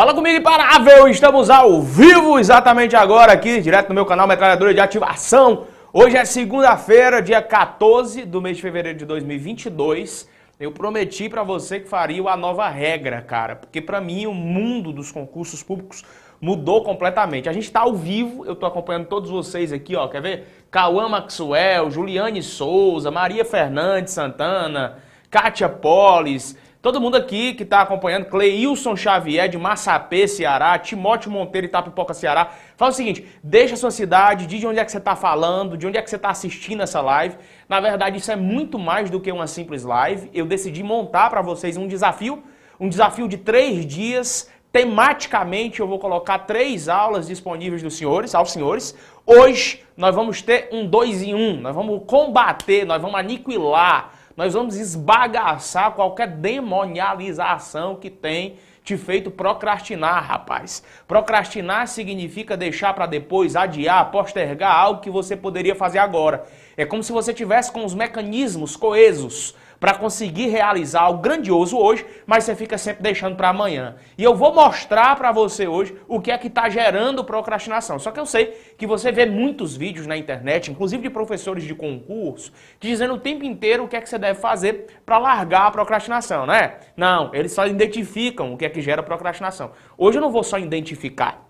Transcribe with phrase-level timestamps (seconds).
[0.00, 1.08] Fala comigo, imparável!
[1.08, 5.66] Estamos ao vivo exatamente agora aqui, direto no meu canal Metralhadora de Ativação.
[5.92, 10.26] Hoje é segunda-feira, dia 14 do mês de fevereiro de 2022.
[10.58, 14.90] Eu prometi para você que faria a nova regra, cara, porque para mim o mundo
[14.90, 16.02] dos concursos públicos
[16.40, 17.50] mudou completamente.
[17.50, 20.64] A gente está ao vivo, eu estou acompanhando todos vocês aqui, ó, quer ver?
[20.70, 24.96] Cauã Maxwell, Juliane Souza, Maria Fernandes Santana,
[25.30, 31.66] Kátia Polis, Todo mundo aqui que está acompanhando, Cleilson Xavier de Massapê, Ceará, Timóteo Monteiro
[31.66, 32.52] Itapipoca, Ceará.
[32.74, 35.76] Fala o seguinte, deixa a sua cidade, diz de onde é que você está falando,
[35.76, 37.36] de onde é que você está assistindo essa live.
[37.68, 40.30] Na verdade, isso é muito mais do que uma simples live.
[40.32, 42.42] Eu decidi montar para vocês um desafio,
[42.80, 44.50] um desafio de três dias.
[44.72, 48.96] Tematicamente, eu vou colocar três aulas disponíveis dos senhores, aos senhores.
[49.26, 51.60] Hoje, nós vamos ter um dois em um.
[51.60, 59.30] Nós vamos combater, nós vamos aniquilar nós vamos esbagaçar qualquer demonialização que tem te feito
[59.30, 60.82] procrastinar, rapaz.
[61.06, 66.46] Procrastinar significa deixar para depois, adiar, postergar algo que você poderia fazer agora.
[66.74, 72.04] É como se você tivesse com os mecanismos coesos para conseguir realizar algo grandioso hoje,
[72.26, 73.96] mas você fica sempre deixando para amanhã.
[74.18, 77.98] E eu vou mostrar para você hoje o que é que está gerando procrastinação.
[77.98, 81.74] Só que eu sei que você vê muitos vídeos na internet, inclusive de professores de
[81.74, 85.70] concurso, dizendo o tempo inteiro o que é que você deve fazer para largar a
[85.70, 86.74] procrastinação, né?
[86.94, 89.70] Não, eles só identificam o que é que gera procrastinação.
[89.96, 91.48] Hoje eu não vou só identificar.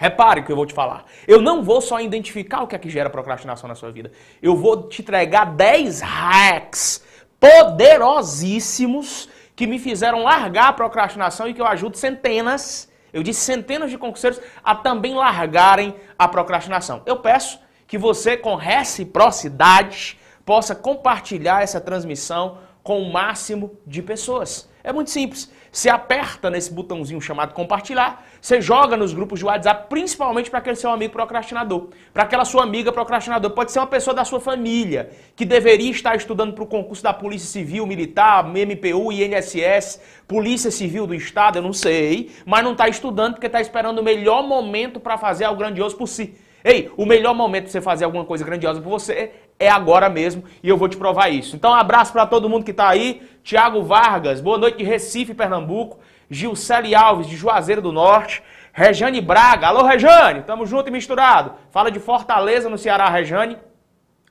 [0.00, 1.04] Repare o que eu vou te falar.
[1.28, 4.10] Eu não vou só identificar o que é que gera procrastinação na sua vida.
[4.42, 7.11] Eu vou te entregar 10 hacks
[7.42, 13.90] poderosíssimos que me fizeram largar a procrastinação e que eu ajudo centenas, eu disse centenas
[13.90, 17.02] de concurseiros a também largarem a procrastinação.
[17.04, 24.70] Eu peço que você, com reciprocidade, possa compartilhar essa transmissão com o máximo de pessoas.
[24.84, 25.50] É muito simples.
[25.72, 30.76] Você aperta nesse botãozinho chamado compartilhar, você joga nos grupos de WhatsApp, principalmente para aquele
[30.76, 33.52] seu amigo procrastinador, para aquela sua amiga procrastinador.
[33.52, 37.14] Pode ser uma pessoa da sua família que deveria estar estudando para o concurso da
[37.14, 39.98] Polícia Civil, Militar, MPU, INSS,
[40.28, 44.02] Polícia Civil do Estado, eu não sei, mas não está estudando porque está esperando o
[44.02, 46.34] melhor momento para fazer algo grandioso por si.
[46.62, 50.44] Ei, o melhor momento para você fazer alguma coisa grandiosa por você é agora mesmo
[50.62, 51.56] e eu vou te provar isso.
[51.56, 53.22] Então, um abraço para todo mundo que está aí.
[53.42, 55.98] Tiago Vargas, boa noite de Recife, Pernambuco.
[56.28, 58.42] Gilcele Alves, de Juazeiro do Norte.
[58.72, 61.52] Rejane Braga, alô Rejane, tamo junto e misturado.
[61.70, 63.58] Fala de Fortaleza, no Ceará, Rejane.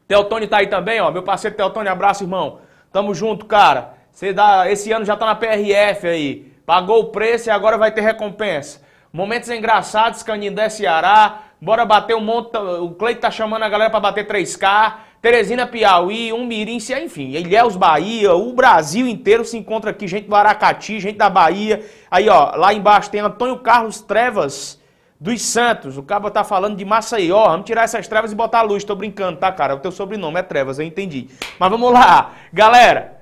[0.07, 1.11] Teotônio tá aí também, ó.
[1.11, 2.59] Meu parceiro Teotônio, abraço, irmão.
[2.91, 3.93] Tamo junto, cara.
[4.11, 6.51] Você dá, esse ano já tá na PRF aí.
[6.65, 8.81] Pagou o preço e agora vai ter recompensa.
[9.13, 11.43] Momentos engraçados, Canindé, Ceará.
[11.61, 12.57] Bora bater um monte.
[12.57, 14.95] O Cleito tá chamando a galera para bater 3K.
[15.21, 20.35] Teresina, Piauí, um Mirim, enfim, Ilhéus, Bahia, o Brasil inteiro se encontra aqui, gente do
[20.35, 21.85] Aracati, gente da Bahia.
[22.09, 24.81] Aí, ó, lá embaixo tem Antônio Carlos Trevas
[25.19, 25.95] dos Santos.
[25.95, 27.49] O cabo tá falando de Maceió.
[27.49, 28.83] Vamos tirar essas trevas e botar a luz.
[28.83, 29.75] Tô brincando, tá, cara?
[29.75, 31.27] O teu sobrenome é Trevas, eu entendi.
[31.59, 32.33] Mas vamos lá.
[32.51, 33.21] Galera,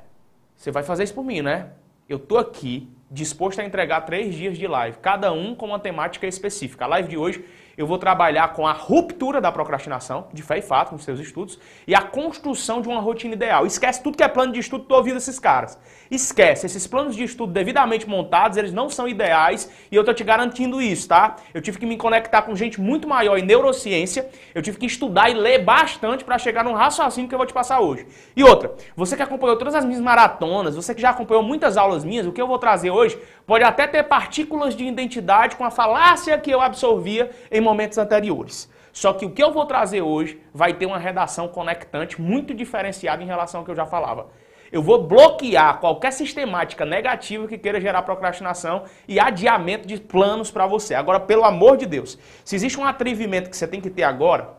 [0.55, 1.67] você vai fazer isso por mim, né?
[2.07, 6.25] Eu tô aqui disposto a entregar três dias de live, cada um com uma temática
[6.25, 6.85] específica.
[6.85, 7.43] A live de hoje
[7.79, 11.57] eu vou trabalhar com a ruptura da procrastinação, de fé e fato, nos seus estudos,
[11.87, 13.65] e a construção de uma rotina ideal.
[13.65, 15.79] Esquece tudo que é plano de estudo, tô ouvindo esses caras.
[16.11, 20.23] Esquece, esses planos de estudo devidamente montados, eles não são ideais, e eu tô te
[20.23, 21.35] garantindo isso, tá?
[21.53, 25.29] Eu tive que me conectar com gente muito maior em neurociência, eu tive que estudar
[25.29, 28.07] e ler bastante para chegar num raciocínio que eu vou te passar hoje.
[28.35, 32.03] E outra, você que acompanhou todas as minhas maratonas, você que já acompanhou muitas aulas
[32.03, 33.15] minhas, o que eu vou trazer hoje
[33.45, 38.67] pode até ter partículas de identidade com a falácia que eu absorvia em momentos anteriores.
[38.91, 43.21] Só que o que eu vou trazer hoje vai ter uma redação conectante muito diferenciada
[43.21, 44.27] em relação ao que eu já falava.
[44.71, 50.67] Eu vou bloquear qualquer sistemática negativa que queira gerar procrastinação e adiamento de planos para
[50.67, 50.93] você.
[50.93, 54.57] Agora, pelo amor de Deus, se existe um atrevimento que você tem que ter agora,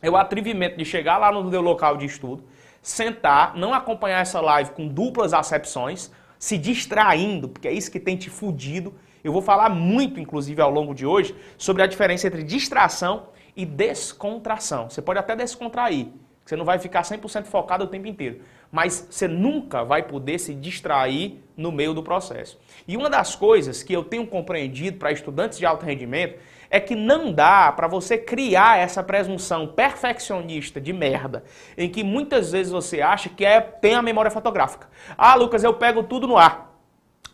[0.00, 2.44] é o atrevimento de chegar lá no seu local de estudo,
[2.80, 8.16] sentar, não acompanhar essa live com duplas acepções, se distraindo, porque é isso que tem
[8.16, 12.42] te fudido eu vou falar muito, inclusive, ao longo de hoje, sobre a diferença entre
[12.42, 14.88] distração e descontração.
[14.88, 16.08] Você pode até descontrair,
[16.44, 20.54] você não vai ficar 100% focado o tempo inteiro, mas você nunca vai poder se
[20.54, 22.58] distrair no meio do processo.
[22.86, 26.38] E uma das coisas que eu tenho compreendido para estudantes de alto rendimento
[26.70, 31.42] é que não dá para você criar essa presunção perfeccionista de merda,
[31.76, 34.88] em que muitas vezes você acha que é, tem a memória fotográfica.
[35.18, 36.70] Ah, Lucas, eu pego tudo no ar.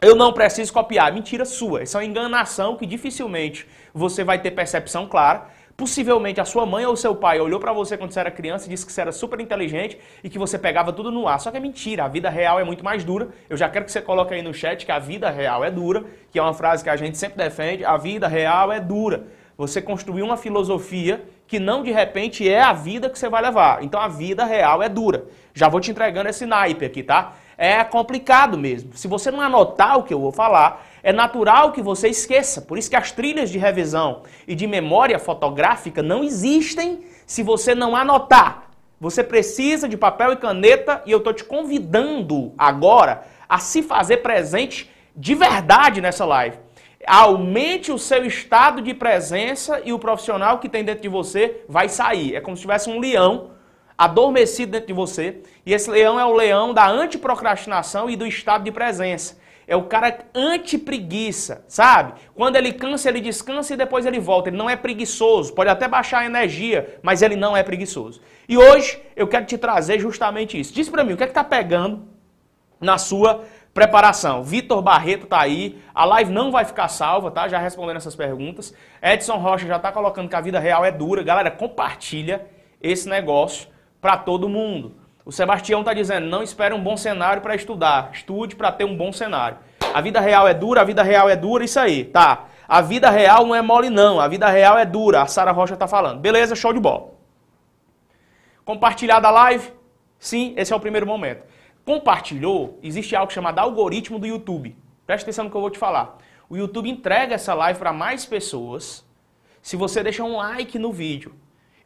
[0.00, 1.12] Eu não preciso copiar.
[1.12, 1.82] Mentira sua.
[1.82, 6.86] Isso é uma enganação que dificilmente você vai ter percepção clara, Possivelmente a sua mãe
[6.86, 9.12] ou seu pai olhou para você quando você era criança e disse que você era
[9.12, 11.38] super inteligente e que você pegava tudo no ar.
[11.38, 13.28] Só que é mentira, a vida real é muito mais dura.
[13.46, 16.04] Eu já quero que você coloque aí no chat que a vida real é dura,
[16.32, 19.26] que é uma frase que a gente sempre defende, a vida real é dura.
[19.58, 23.82] Você construiu uma filosofia que não de repente é a vida que você vai levar.
[23.82, 25.26] Então a vida real é dura.
[25.52, 27.34] Já vou te entregando esse naipe aqui, tá?
[27.56, 28.94] É complicado mesmo.
[28.94, 32.60] Se você não anotar o que eu vou falar, é natural que você esqueça.
[32.60, 37.76] Por isso que as trilhas de revisão e de memória fotográfica não existem se você
[37.76, 38.70] não anotar.
[39.00, 44.16] Você precisa de papel e caneta e eu estou te convidando agora a se fazer
[44.16, 46.58] presente de verdade nessa live.
[47.06, 51.88] Aumente o seu estado de presença e o profissional que tem dentro de você vai
[51.88, 52.34] sair.
[52.34, 53.52] É como se tivesse um leão
[53.96, 55.40] adormecido dentro de você.
[55.64, 59.45] E esse leão é o leão da antiprocrastinação e do estado de presença.
[59.68, 62.12] É o cara anti-preguiça, sabe?
[62.34, 64.48] Quando ele cansa, ele descansa e depois ele volta.
[64.48, 68.20] Ele não é preguiçoso, pode até baixar a energia, mas ele não é preguiçoso.
[68.48, 70.72] E hoje eu quero te trazer justamente isso.
[70.72, 72.06] Diz para mim, o que é que tá pegando
[72.80, 74.44] na sua preparação?
[74.44, 77.48] Vitor Barreto tá aí, a live não vai ficar salva, tá?
[77.48, 78.72] Já respondendo essas perguntas.
[79.02, 81.24] Edson Rocha já tá colocando que a vida real é dura.
[81.24, 82.46] Galera, compartilha
[82.80, 83.68] esse negócio
[84.00, 84.94] para todo mundo.
[85.26, 88.96] O Sebastião está dizendo, não espere um bom cenário para estudar, estude para ter um
[88.96, 89.58] bom cenário.
[89.92, 92.44] A vida real é dura, a vida real é dura, isso aí, tá.
[92.68, 95.74] A vida real não é mole não, a vida real é dura, a Sara Rocha
[95.74, 96.20] está falando.
[96.20, 97.08] Beleza, show de bola.
[98.64, 99.72] Compartilhar da live?
[100.16, 101.44] Sim, esse é o primeiro momento.
[101.84, 104.76] Compartilhou, existe algo chamado algoritmo do YouTube.
[105.04, 106.18] Presta atenção no que eu vou te falar.
[106.48, 109.04] O YouTube entrega essa live para mais pessoas
[109.60, 111.34] se você deixar um like no vídeo.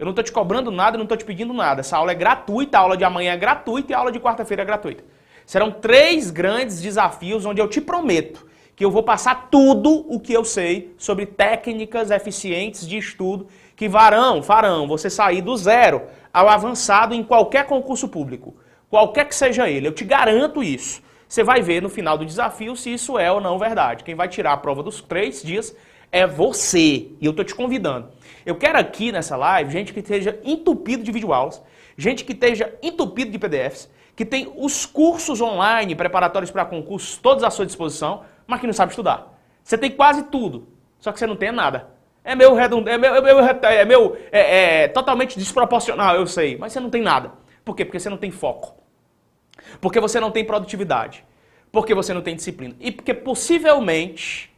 [0.00, 1.80] Eu não estou te cobrando nada, não estou te pedindo nada.
[1.80, 4.62] Essa aula é gratuita, a aula de amanhã é gratuita e a aula de quarta-feira
[4.62, 5.04] é gratuita.
[5.44, 10.32] Serão três grandes desafios onde eu te prometo que eu vou passar tudo o que
[10.32, 16.48] eu sei sobre técnicas eficientes de estudo que farão, farão você sair do zero ao
[16.48, 18.54] avançado em qualquer concurso público,
[18.88, 19.86] qualquer que seja ele.
[19.86, 21.02] Eu te garanto isso.
[21.28, 24.02] Você vai ver no final do desafio se isso é ou não verdade.
[24.02, 25.76] Quem vai tirar a prova dos três dias
[26.12, 27.08] é você.
[27.20, 28.08] E eu estou te convidando.
[28.44, 31.62] Eu quero aqui nessa live gente que esteja entupido de videoaulas,
[31.96, 37.44] gente que esteja entupido de PDFs, que tem os cursos online preparatórios para concursos todos
[37.44, 39.38] à sua disposição, mas que não sabe estudar.
[39.62, 40.68] Você tem quase tudo,
[40.98, 41.88] só que você não tem nada.
[42.22, 46.56] É meu redondo, é meu, é meu, é, meu é, é, totalmente desproporcional, eu sei,
[46.58, 47.32] mas você não tem nada.
[47.64, 47.84] Por quê?
[47.84, 48.74] Porque você não tem foco.
[49.80, 51.24] Porque você não tem produtividade.
[51.72, 52.74] Porque você não tem disciplina.
[52.80, 54.49] E porque possivelmente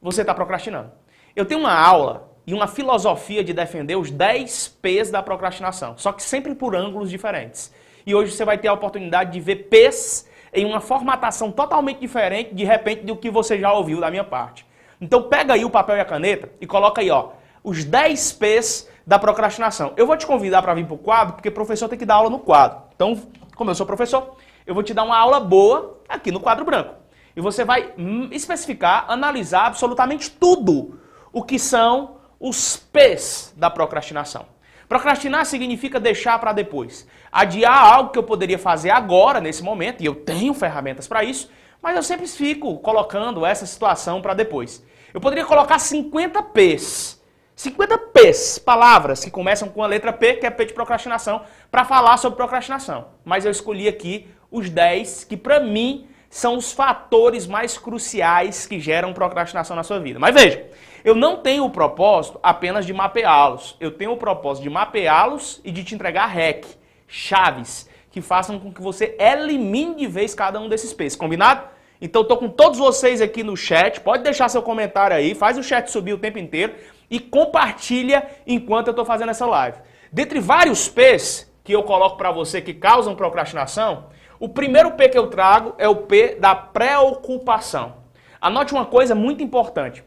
[0.00, 0.90] você está procrastinando.
[1.34, 6.12] Eu tenho uma aula e uma filosofia de defender os 10 P's da procrastinação, só
[6.12, 7.72] que sempre por ângulos diferentes.
[8.06, 12.54] E hoje você vai ter a oportunidade de ver P's em uma formatação totalmente diferente,
[12.54, 14.66] de repente, do que você já ouviu da minha parte.
[15.00, 17.30] Então pega aí o papel e a caneta e coloca aí, ó,
[17.62, 19.92] os 10 P's da procrastinação.
[19.96, 22.30] Eu vou te convidar para vir para o quadro, porque professor tem que dar aula
[22.30, 22.82] no quadro.
[22.94, 23.20] Então,
[23.54, 24.36] como eu sou professor,
[24.66, 26.94] eu vou te dar uma aula boa aqui no quadro branco.
[27.38, 30.98] E você vai hum, especificar, analisar absolutamente tudo
[31.32, 34.46] o que são os P's da procrastinação.
[34.88, 37.06] Procrastinar significa deixar para depois.
[37.30, 41.48] Adiar algo que eu poderia fazer agora, nesse momento, e eu tenho ferramentas para isso,
[41.80, 44.84] mas eu sempre fico colocando essa situação para depois.
[45.14, 47.22] Eu poderia colocar 50 P's.
[47.54, 51.84] 50 P's, palavras que começam com a letra P, que é P de procrastinação, para
[51.84, 53.10] falar sobre procrastinação.
[53.24, 58.78] Mas eu escolhi aqui os 10 que, para mim, são os fatores mais cruciais que
[58.78, 60.18] geram procrastinação na sua vida.
[60.18, 60.66] Mas veja,
[61.04, 63.76] eu não tenho o propósito apenas de mapeá-los.
[63.80, 66.64] Eu tenho o propósito de mapeá-los e de te entregar hack,
[67.06, 71.16] chaves, que façam com que você elimine de vez cada um desses P's.
[71.16, 71.66] Combinado?
[72.00, 74.00] Então estou com todos vocês aqui no chat.
[74.00, 76.74] Pode deixar seu comentário aí, faz o chat subir o tempo inteiro
[77.10, 79.78] e compartilha enquanto eu estou fazendo essa live.
[80.12, 84.06] Dentre vários P's que eu coloco para você que causam procrastinação,
[84.40, 87.96] o primeiro P que eu trago é o P da preocupação.
[88.40, 90.04] Anote uma coisa muito importante.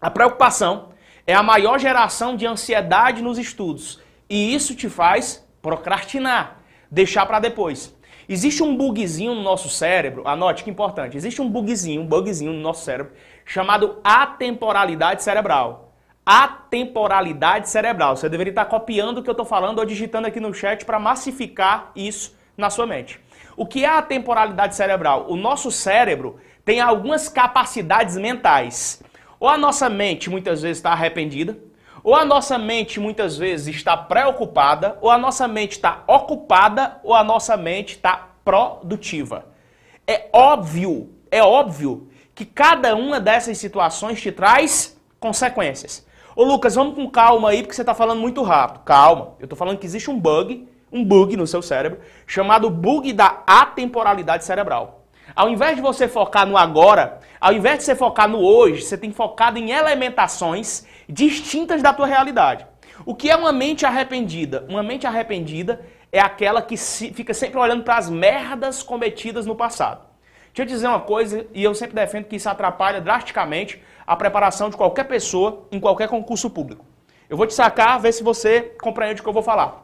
[0.00, 0.88] A preocupação
[1.26, 6.58] é a maior geração de ansiedade nos estudos e isso te faz procrastinar,
[6.90, 7.94] deixar para depois.
[8.28, 12.60] Existe um bugzinho no nosso cérebro, anote que importante, existe um bugzinho, um bugzinho no
[12.60, 13.12] nosso cérebro
[13.44, 15.92] chamado atemporalidade cerebral.
[16.24, 18.16] Atemporalidade cerebral.
[18.16, 20.98] Você deveria estar copiando o que eu estou falando ou digitando aqui no chat para
[20.98, 23.20] massificar isso na sua mente.
[23.56, 25.26] O que é a temporalidade cerebral?
[25.28, 29.02] O nosso cérebro tem algumas capacidades mentais.
[29.38, 31.58] Ou a nossa mente muitas vezes está arrependida,
[32.04, 37.14] ou a nossa mente muitas vezes está preocupada, ou a nossa mente está ocupada, ou
[37.14, 39.46] a nossa mente está produtiva.
[40.06, 46.06] É óbvio, é óbvio que cada uma dessas situações te traz consequências.
[46.34, 48.84] Ô Lucas, vamos com calma aí, porque você está falando muito rápido.
[48.84, 53.12] Calma, eu estou falando que existe um bug, um bug no seu cérebro, chamado bug
[53.12, 55.06] da atemporalidade cerebral.
[55.34, 58.98] Ao invés de você focar no agora, ao invés de você focar no hoje, você
[58.98, 62.66] tem focado em elementações distintas da tua realidade.
[63.06, 64.66] O que é uma mente arrependida?
[64.68, 65.80] Uma mente arrependida
[66.10, 70.06] é aquela que fica sempre olhando para as merdas cometidas no passado.
[70.52, 74.68] Deixa eu dizer uma coisa, e eu sempre defendo que isso atrapalha drasticamente a preparação
[74.68, 76.84] de qualquer pessoa em qualquer concurso público.
[77.30, 79.81] Eu vou te sacar, ver se você compreende o que eu vou falar.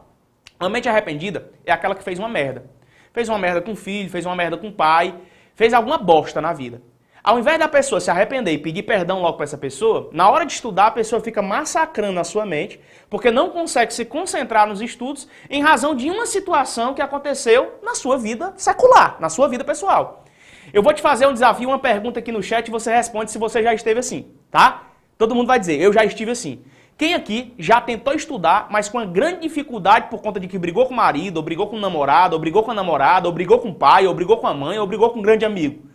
[0.59, 2.69] Uma mente arrependida é aquela que fez uma merda.
[3.13, 5.15] Fez uma merda com o filho, fez uma merda com o pai,
[5.55, 6.81] fez alguma bosta na vida.
[7.23, 10.45] Ao invés da pessoa se arrepender e pedir perdão logo para essa pessoa, na hora
[10.45, 14.81] de estudar a pessoa fica massacrando a sua mente, porque não consegue se concentrar nos
[14.81, 19.63] estudos em razão de uma situação que aconteceu na sua vida secular, na sua vida
[19.63, 20.25] pessoal.
[20.73, 23.37] Eu vou te fazer um desafio, uma pergunta aqui no chat e você responde se
[23.37, 24.89] você já esteve assim, tá?
[25.17, 26.63] Todo mundo vai dizer, eu já estive assim.
[26.99, 30.85] Quem aqui já tentou estudar, mas com uma grande dificuldade por conta de que brigou
[30.85, 33.57] com o marido, ou brigou com o namorado, ou brigou com a namorada, ou brigou
[33.57, 35.89] com o pai, ou brigou com a mãe, ou brigou com um grande amigo?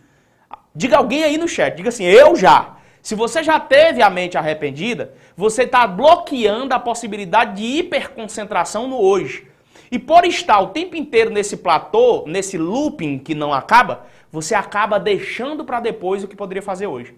[0.75, 2.79] Diga alguém aí no chat, diga assim, eu já.
[3.03, 8.99] Se você já teve a mente arrependida, você está bloqueando a possibilidade de hiperconcentração no
[8.99, 9.47] hoje.
[9.93, 14.99] E por estar o tempo inteiro nesse platô, nesse looping que não acaba, você acaba
[14.99, 17.15] deixando para depois o que poderia fazer hoje.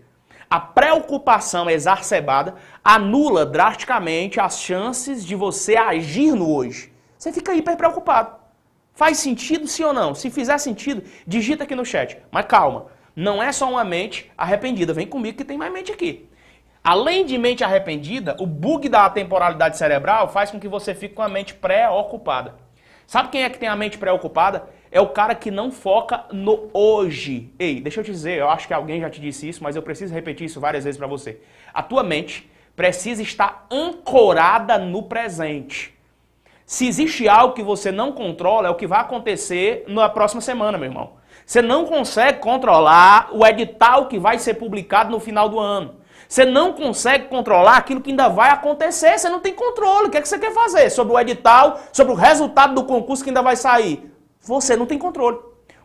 [0.48, 6.92] A preocupação exacerbada anula drasticamente as chances de você agir no hoje.
[7.18, 8.36] Você fica hiper preocupado.
[8.94, 10.14] Faz sentido sim ou não?
[10.14, 12.18] Se fizer sentido, digita aqui no chat.
[12.30, 14.92] Mas calma, não é só uma mente arrependida.
[14.92, 16.28] Vem comigo que tem mais mente aqui.
[16.82, 21.22] Além de mente arrependida, o bug da temporalidade cerebral faz com que você fique com
[21.22, 22.54] a mente pré-ocupada.
[23.04, 24.68] Sabe quem é que tem a mente preocupada?
[24.96, 27.52] É o cara que não foca no hoje.
[27.58, 29.82] Ei, deixa eu te dizer, eu acho que alguém já te disse isso, mas eu
[29.82, 31.38] preciso repetir isso várias vezes para você.
[31.74, 35.94] A tua mente precisa estar ancorada no presente.
[36.64, 40.78] Se existe algo que você não controla, é o que vai acontecer na próxima semana,
[40.78, 41.12] meu irmão.
[41.44, 45.96] Você não consegue controlar o edital que vai ser publicado no final do ano.
[46.26, 49.18] Você não consegue controlar aquilo que ainda vai acontecer.
[49.18, 50.06] Você não tem controle.
[50.06, 53.22] O que, é que você quer fazer sobre o edital, sobre o resultado do concurso
[53.22, 54.15] que ainda vai sair?
[54.46, 55.38] Você não tem controle.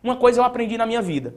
[0.03, 1.33] Uma coisa eu aprendi na minha vida.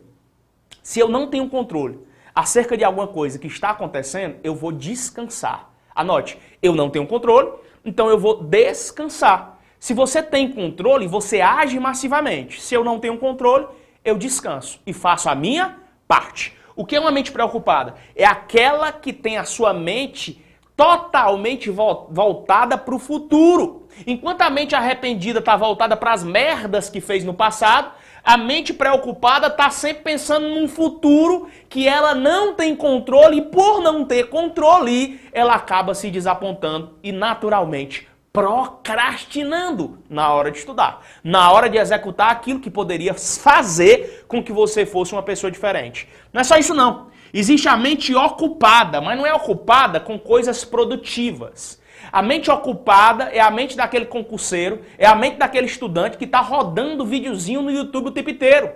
[0.82, 1.98] Se eu não tenho controle
[2.34, 5.70] acerca de alguma coisa que está acontecendo, eu vou descansar.
[5.94, 7.50] Anote, eu não tenho controle,
[7.82, 9.58] então eu vou descansar.
[9.80, 12.60] Se você tem controle, você age massivamente.
[12.60, 13.68] Se eu não tenho controle,
[14.04, 16.54] eu descanso e faço a minha parte.
[16.76, 17.94] O que é uma mente preocupada?
[18.14, 20.44] É aquela que tem a sua mente
[20.76, 23.83] totalmente voltada para o futuro.
[24.06, 27.92] Enquanto a mente arrependida está voltada para as merdas que fez no passado,
[28.24, 33.82] a mente preocupada está sempre pensando num futuro que ela não tem controle e por
[33.82, 41.52] não ter controle, ela acaba se desapontando e naturalmente procrastinando na hora de estudar, na
[41.52, 46.08] hora de executar aquilo que poderia fazer com que você fosse uma pessoa diferente.
[46.32, 47.08] Não é só isso não.
[47.32, 51.80] Existe a mente ocupada, mas não é ocupada com coisas produtivas.
[52.12, 56.40] A mente ocupada é a mente daquele concurseiro, é a mente daquele estudante que está
[56.40, 58.70] rodando videozinho no YouTube o tempo inteiro.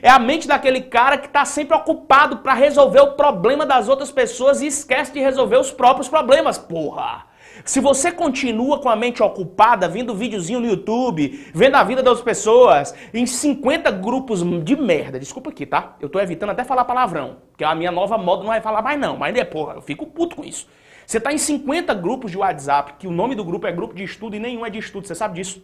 [0.00, 4.10] É a mente daquele cara que está sempre ocupado para resolver o problema das outras
[4.10, 7.26] pessoas e esquece de resolver os próprios problemas, porra.
[7.64, 12.20] Se você continua com a mente ocupada, vendo videozinho no YouTube, vendo a vida das
[12.20, 15.96] pessoas, em 50 grupos de merda, desculpa aqui, tá?
[16.00, 18.98] Eu tô evitando até falar palavrão, porque a minha nova moda não vai falar mais
[18.98, 20.66] não, mas é porra, eu fico puto com isso.
[21.06, 24.04] Você tá em 50 grupos de WhatsApp, que o nome do grupo é grupo de
[24.04, 25.62] estudo e nenhum é de estudo, você sabe disso?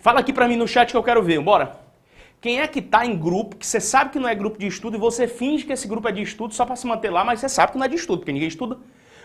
[0.00, 1.80] Fala aqui pra mim no chat que eu quero ver, bora?
[2.40, 4.96] Quem é que tá em grupo, que você sabe que não é grupo de estudo
[4.96, 7.40] e você finge que esse grupo é de estudo só para se manter lá, mas
[7.40, 8.78] você sabe que não é de estudo, porque ninguém estuda.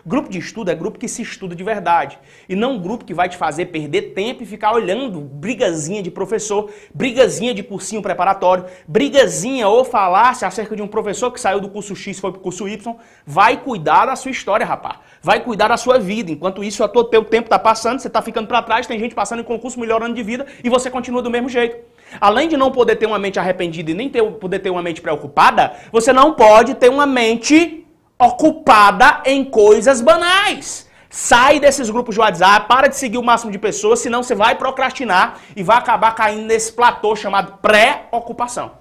[0.05, 2.17] Grupo de estudo é grupo que se estuda de verdade.
[2.47, 6.09] E não um grupo que vai te fazer perder tempo e ficar olhando brigazinha de
[6.09, 11.69] professor, brigazinha de cursinho preparatório, brigazinha ou falar-se acerca de um professor que saiu do
[11.69, 12.95] curso X e foi pro curso Y.
[13.25, 14.97] Vai cuidar da sua história, rapaz.
[15.21, 16.31] Vai cuidar da sua vida.
[16.31, 19.41] Enquanto isso, o teu tempo tá passando, você tá ficando para trás, tem gente passando
[19.41, 21.77] em concurso melhorando de vida e você continua do mesmo jeito.
[22.19, 25.01] Além de não poder ter uma mente arrependida e nem ter, poder ter uma mente
[25.01, 27.85] preocupada, você não pode ter uma mente
[28.19, 30.89] ocupada em coisas banais.
[31.09, 34.55] Sai desses grupos de WhatsApp, para de seguir o máximo de pessoas, senão você vai
[34.55, 38.73] procrastinar e vai acabar caindo nesse platô chamado pré-ocupação.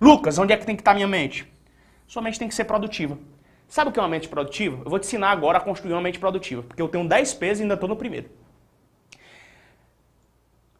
[0.00, 1.46] Lucas, onde é que tem que estar minha mente?
[2.08, 3.16] Sua mente tem que ser produtiva.
[3.68, 4.82] Sabe o que é uma mente produtiva?
[4.84, 7.60] Eu vou te ensinar agora a construir uma mente produtiva, porque eu tenho 10 pesos
[7.60, 8.30] e ainda estou no primeiro.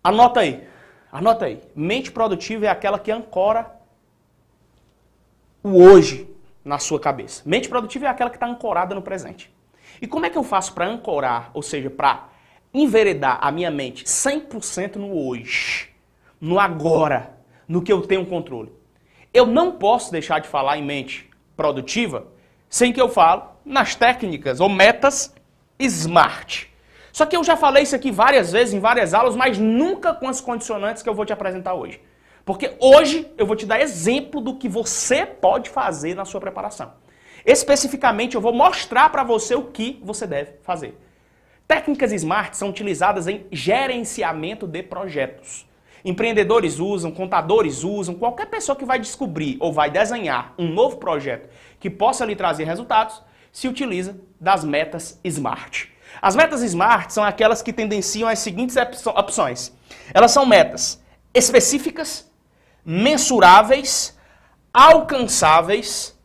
[0.02, 0.66] Anota aí.
[1.12, 1.60] Anota aí.
[1.74, 3.70] Mente produtiva é aquela que ancora
[5.62, 6.35] o hoje
[6.66, 7.42] na sua cabeça.
[7.46, 9.54] Mente produtiva é aquela que está ancorada no presente.
[10.02, 12.28] E como é que eu faço para ancorar, ou seja, para
[12.74, 15.88] enveredar a minha mente 100% no hoje,
[16.40, 18.72] no agora, no que eu tenho controle?
[19.32, 22.26] Eu não posso deixar de falar em mente produtiva
[22.68, 25.32] sem que eu fale nas técnicas ou metas
[25.78, 26.64] SMART.
[27.12, 30.28] Só que eu já falei isso aqui várias vezes em várias aulas, mas nunca com
[30.28, 32.00] as condicionantes que eu vou te apresentar hoje.
[32.46, 36.92] Porque hoje eu vou te dar exemplo do que você pode fazer na sua preparação.
[37.44, 40.96] Especificamente, eu vou mostrar para você o que você deve fazer.
[41.66, 45.66] Técnicas SMART são utilizadas em gerenciamento de projetos.
[46.04, 51.50] Empreendedores usam, contadores usam, qualquer pessoa que vai descobrir ou vai desenhar um novo projeto
[51.80, 55.88] que possa lhe trazer resultados, se utiliza das metas SMART.
[56.22, 58.76] As metas SMART são aquelas que tendenciam as seguintes
[59.06, 59.72] opções.
[60.14, 61.02] Elas são metas
[61.34, 62.30] específicas,
[62.86, 64.16] mensuráveis,
[64.72, 66.16] alcançáveis,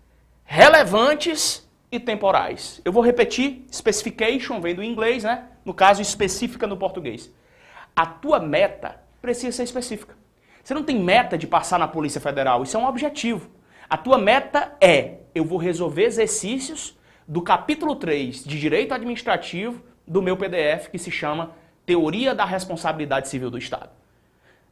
[0.46, 2.80] relevantes e temporais.
[2.86, 5.46] Eu vou repetir, specification vem do inglês, né?
[5.65, 7.32] No caso, específica no português.
[7.96, 10.15] A tua meta precisa ser específica.
[10.63, 13.50] Você não tem meta de passar na Polícia Federal, isso é um objetivo.
[13.89, 16.96] A tua meta é, eu vou resolver exercícios
[17.27, 21.51] do capítulo 3 de Direito Administrativo do meu PDF que se chama
[21.86, 24.00] Teoria da Responsabilidade Civil do Estado.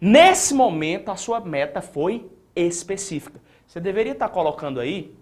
[0.01, 3.41] Nesse momento, a sua meta foi específica.
[3.67, 5.15] Você deveria estar colocando aí,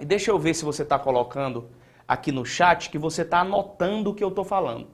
[0.00, 1.68] e deixa eu ver se você está colocando
[2.08, 4.88] aqui no chat, que você está anotando o que eu estou falando.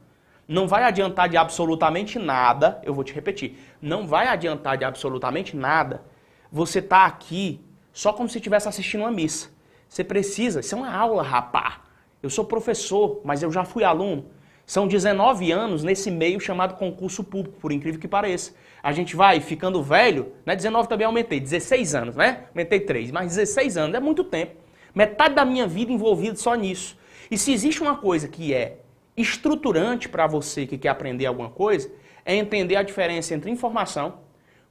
[0.47, 5.57] Não vai adiantar de absolutamente nada, eu vou te repetir, não vai adiantar de absolutamente
[5.57, 6.03] nada
[6.51, 9.51] você estar tá aqui só como se estivesse assistindo uma missa.
[9.89, 11.83] Você precisa, isso é uma aula, rapá.
[12.23, 14.27] Eu sou professor, mas eu já fui aluno.
[14.67, 18.55] São 19 anos nesse meio chamado concurso público, por incrível que pareça.
[18.83, 20.57] A gente vai ficando velho, né?
[20.57, 22.45] 19 também aumentei, 16 anos, né?
[22.55, 24.57] Aumentei 3, mas 16 anos é muito tempo.
[24.95, 26.97] Metade da minha vida envolvida só nisso.
[27.31, 28.79] E se existe uma coisa que é
[29.17, 31.91] estruturante para você que quer aprender alguma coisa,
[32.25, 34.21] é entender a diferença entre informação,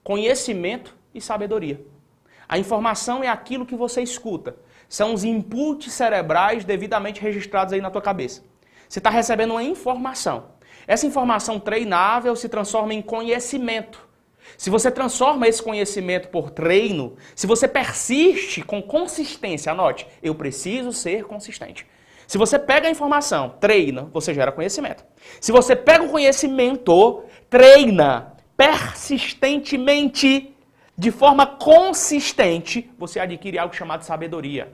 [0.04, 1.82] conhecimento e sabedoria.
[2.48, 4.56] A informação é aquilo que você escuta.
[4.90, 8.44] São os inputs cerebrais devidamente registrados aí na tua cabeça.
[8.92, 10.48] Você está recebendo uma informação.
[10.86, 14.06] Essa informação treinável se transforma em conhecimento.
[14.58, 20.92] Se você transforma esse conhecimento por treino, se você persiste com consistência, anote, eu preciso
[20.92, 21.88] ser consistente.
[22.28, 25.06] Se você pega a informação, treina, você gera conhecimento.
[25.40, 30.54] Se você pega o conhecimento, treina persistentemente,
[30.98, 34.74] de forma consistente, você adquire algo chamado sabedoria.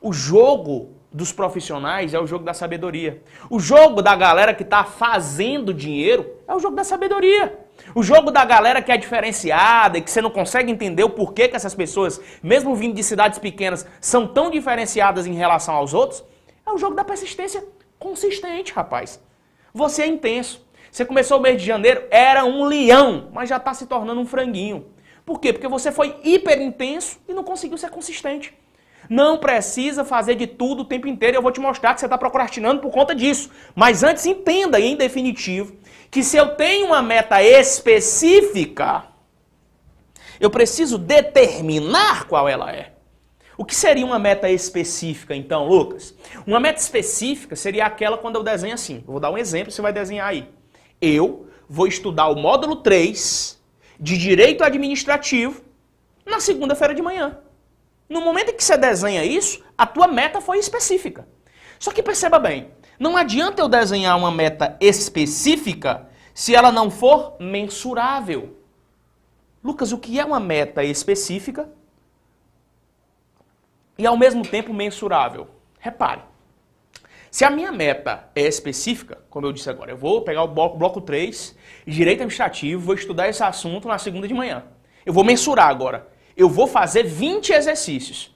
[0.00, 3.22] O jogo dos profissionais é o jogo da sabedoria.
[3.48, 7.58] O jogo da galera que está fazendo dinheiro é o jogo da sabedoria.
[7.94, 11.48] O jogo da galera que é diferenciada e que você não consegue entender o porquê
[11.48, 16.22] que essas pessoas, mesmo vindo de cidades pequenas, são tão diferenciadas em relação aos outros,
[16.64, 17.64] é o jogo da persistência
[17.98, 19.20] consistente, rapaz.
[19.74, 20.64] Você é intenso.
[20.90, 24.26] Você começou o mês de janeiro, era um leão, mas já está se tornando um
[24.26, 24.86] franguinho.
[25.24, 25.52] Por quê?
[25.52, 28.52] Porque você foi hiper intenso e não conseguiu ser consistente.
[29.08, 31.36] Não precisa fazer de tudo o tempo inteiro.
[31.36, 33.50] Eu vou te mostrar que você está procrastinando por conta disso.
[33.74, 35.74] Mas antes, entenda em definitivo
[36.10, 39.04] que se eu tenho uma meta específica,
[40.40, 42.92] eu preciso determinar qual ela é.
[43.56, 46.14] O que seria uma meta específica, então, Lucas?
[46.46, 49.04] Uma meta específica seria aquela quando eu desenho assim.
[49.06, 50.48] Eu vou dar um exemplo, você vai desenhar aí.
[50.98, 53.60] Eu vou estudar o módulo 3
[54.00, 55.60] de Direito Administrativo
[56.24, 57.38] na segunda-feira de manhã.
[58.10, 61.28] No momento em que você desenha isso, a tua meta foi específica.
[61.78, 67.36] Só que perceba bem, não adianta eu desenhar uma meta específica se ela não for
[67.38, 68.58] mensurável.
[69.62, 71.70] Lucas, o que é uma meta específica
[73.96, 75.46] e ao mesmo tempo mensurável.
[75.78, 76.22] Repare,
[77.30, 80.76] se a minha meta é específica, como eu disse agora, eu vou pegar o bloco,
[80.76, 84.64] bloco 3, direito administrativo, vou estudar esse assunto na segunda de manhã.
[85.06, 86.09] Eu vou mensurar agora.
[86.40, 88.34] Eu vou fazer 20 exercícios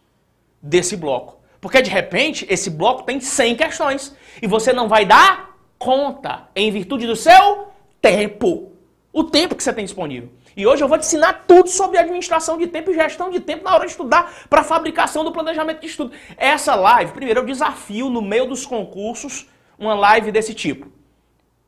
[0.60, 1.38] desse bloco.
[1.58, 6.70] Porque de repente esse bloco tem 100 questões e você não vai dar conta em
[6.70, 7.68] virtude do seu
[8.02, 8.72] tempo.
[9.10, 10.28] O tempo que você tem disponível.
[10.54, 13.64] E hoje eu vou te ensinar tudo sobre administração de tempo e gestão de tempo
[13.64, 16.12] na hora de estudar para fabricação do planejamento de estudo.
[16.36, 20.92] Essa live, primeiro, eu desafio no meio dos concursos uma live desse tipo.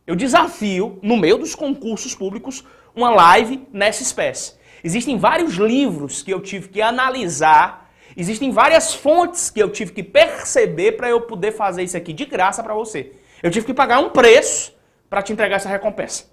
[0.07, 2.62] Eu desafio, no meio dos concursos públicos,
[2.94, 4.56] uma live nessa espécie.
[4.83, 10.03] Existem vários livros que eu tive que analisar, existem várias fontes que eu tive que
[10.03, 13.12] perceber para eu poder fazer isso aqui de graça para você.
[13.43, 14.75] Eu tive que pagar um preço
[15.09, 16.25] para te entregar essa recompensa.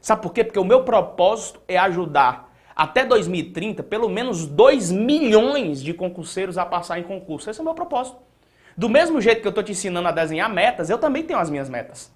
[0.00, 0.44] Sabe por quê?
[0.44, 6.66] Porque o meu propósito é ajudar até 2030 pelo menos 2 milhões de concurseiros a
[6.66, 7.48] passar em concurso.
[7.48, 8.18] Esse é o meu propósito.
[8.76, 11.48] Do mesmo jeito que eu estou te ensinando a desenhar metas, eu também tenho as
[11.48, 12.12] minhas metas.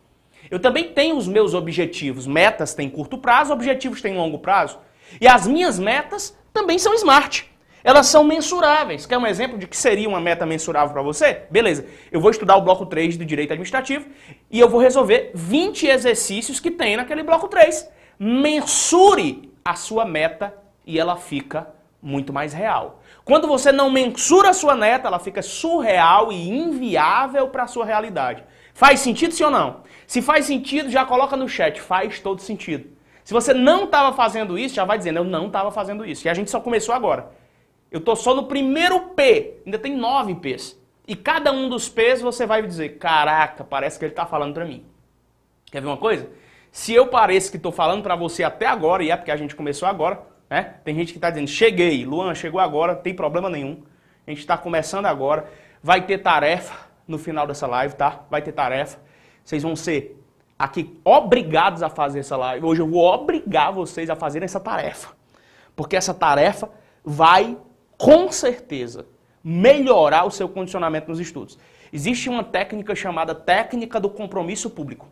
[0.51, 2.27] Eu também tenho os meus objetivos.
[2.27, 4.79] Metas têm curto prazo, objetivos têm longo prazo.
[5.21, 7.49] E as minhas metas também são smart.
[7.85, 9.07] Elas são mensuráveis.
[9.07, 11.43] Quer um exemplo de que seria uma meta mensurável para você?
[11.51, 11.87] Beleza.
[12.11, 14.07] Eu vou estudar o bloco 3 do direito administrativo
[14.51, 17.89] e eu vou resolver 20 exercícios que tem naquele bloco 3.
[18.19, 21.69] Mensure a sua meta e ela fica
[22.03, 23.03] muito mais real.
[23.25, 27.85] Quando você não mensura a sua meta, ela fica surreal e inviável para a sua
[27.85, 28.43] realidade.
[28.75, 29.83] Faz sentido sim ou não?
[30.07, 31.81] Se faz sentido, já coloca no chat.
[31.81, 32.98] Faz todo sentido.
[33.29, 36.27] Se você não estava fazendo isso, já vai dizendo, eu não estava fazendo isso.
[36.27, 37.31] E a gente só começou agora.
[37.91, 40.81] Eu estou só no primeiro P, ainda tem nove P's.
[41.07, 44.65] E cada um dos P's você vai dizer, caraca, parece que ele está falando para
[44.65, 44.83] mim.
[45.67, 46.27] Quer ver uma coisa?
[46.73, 49.55] Se eu pareço que estou falando para você até agora, e é porque a gente
[49.55, 50.77] começou agora, né?
[50.83, 53.83] Tem gente que está dizendo, cheguei, Luan, chegou agora, tem problema nenhum.
[54.27, 55.53] A gente está começando agora.
[55.83, 56.75] Vai ter tarefa
[57.07, 58.23] no final dessa live, tá?
[58.31, 58.99] Vai ter tarefa.
[59.45, 60.18] Vocês vão ser
[60.59, 62.67] aqui obrigados a fazer essa live.
[62.67, 65.17] Hoje eu vou obrigar vocês a fazer essa tarefa.
[65.77, 66.69] Porque essa tarefa
[67.05, 67.57] vai
[67.99, 69.07] com certeza,
[69.43, 71.59] melhorar o seu condicionamento nos estudos.
[71.93, 75.09] Existe uma técnica chamada técnica do compromisso público.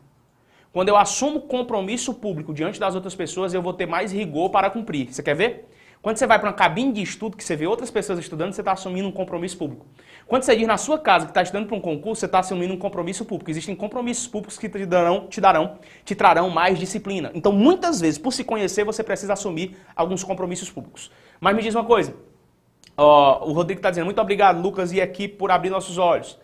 [0.73, 4.71] Quando eu assumo compromisso público diante das outras pessoas, eu vou ter mais rigor para
[4.71, 5.13] cumprir.
[5.13, 5.69] Você quer ver?
[6.07, 8.61] Quando você vai para uma cabine de estudo, que você vê outras pessoas estudando, você
[8.61, 9.85] está assumindo um compromisso público.
[10.25, 12.73] Quando você diz na sua casa que está estudando para um concurso, você está assumindo
[12.73, 13.51] um compromisso público.
[13.51, 17.33] Existem compromissos públicos que te darão, te darão, te trarão mais disciplina.
[17.35, 21.11] Então, muitas vezes, por se conhecer, você precisa assumir alguns compromissos públicos.
[21.41, 22.15] Mas me diz uma coisa,
[22.97, 26.39] o Rodrigo está dizendo, muito obrigado, Lucas e equipe, por abrir nossos olhos.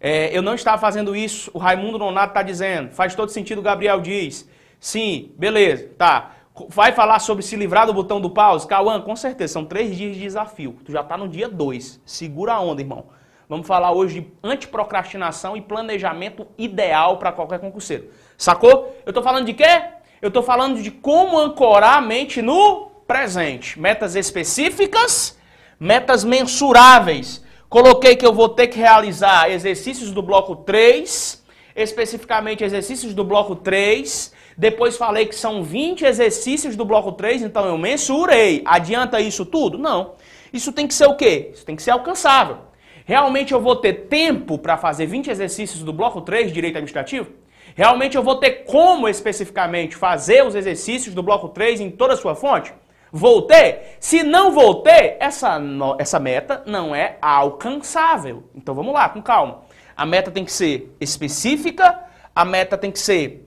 [0.00, 3.62] É, eu não estava fazendo isso, o Raimundo Nonato está dizendo, faz todo sentido, o
[3.62, 4.48] Gabriel diz.
[4.80, 6.36] Sim, beleza, tá.
[6.68, 8.66] Vai falar sobre se livrar do botão do pause?
[8.66, 10.76] Cauã, com certeza, são três dias de desafio.
[10.84, 12.00] Tu já está no dia dois.
[12.04, 13.06] Segura a onda, irmão.
[13.48, 18.10] Vamos falar hoje de antiprocrastinação e planejamento ideal para qualquer concurseiro.
[18.36, 18.94] Sacou?
[19.04, 19.82] Eu estou falando de quê?
[20.20, 23.78] Eu estou falando de como ancorar a mente no presente.
[23.80, 25.36] Metas específicas
[25.82, 27.42] metas mensuráveis.
[27.68, 31.42] Coloquei que eu vou ter que realizar exercícios do bloco 3,
[31.74, 34.31] especificamente exercícios do bloco 3.
[34.56, 38.62] Depois falei que são 20 exercícios do bloco 3, então eu mensurei.
[38.64, 39.78] Adianta isso tudo?
[39.78, 40.14] Não.
[40.52, 41.50] Isso tem que ser o quê?
[41.54, 42.58] Isso tem que ser alcançável.
[43.04, 47.30] Realmente eu vou ter tempo para fazer 20 exercícios do bloco 3, direito administrativo?
[47.74, 52.16] Realmente eu vou ter como especificamente fazer os exercícios do bloco 3 em toda a
[52.16, 52.72] sua fonte?
[53.10, 53.78] Voltei?
[53.98, 55.60] Se não voltei, essa,
[55.98, 58.44] essa meta não é alcançável.
[58.54, 59.62] Então vamos lá, com calma.
[59.96, 63.46] A meta tem que ser específica, a meta tem que ser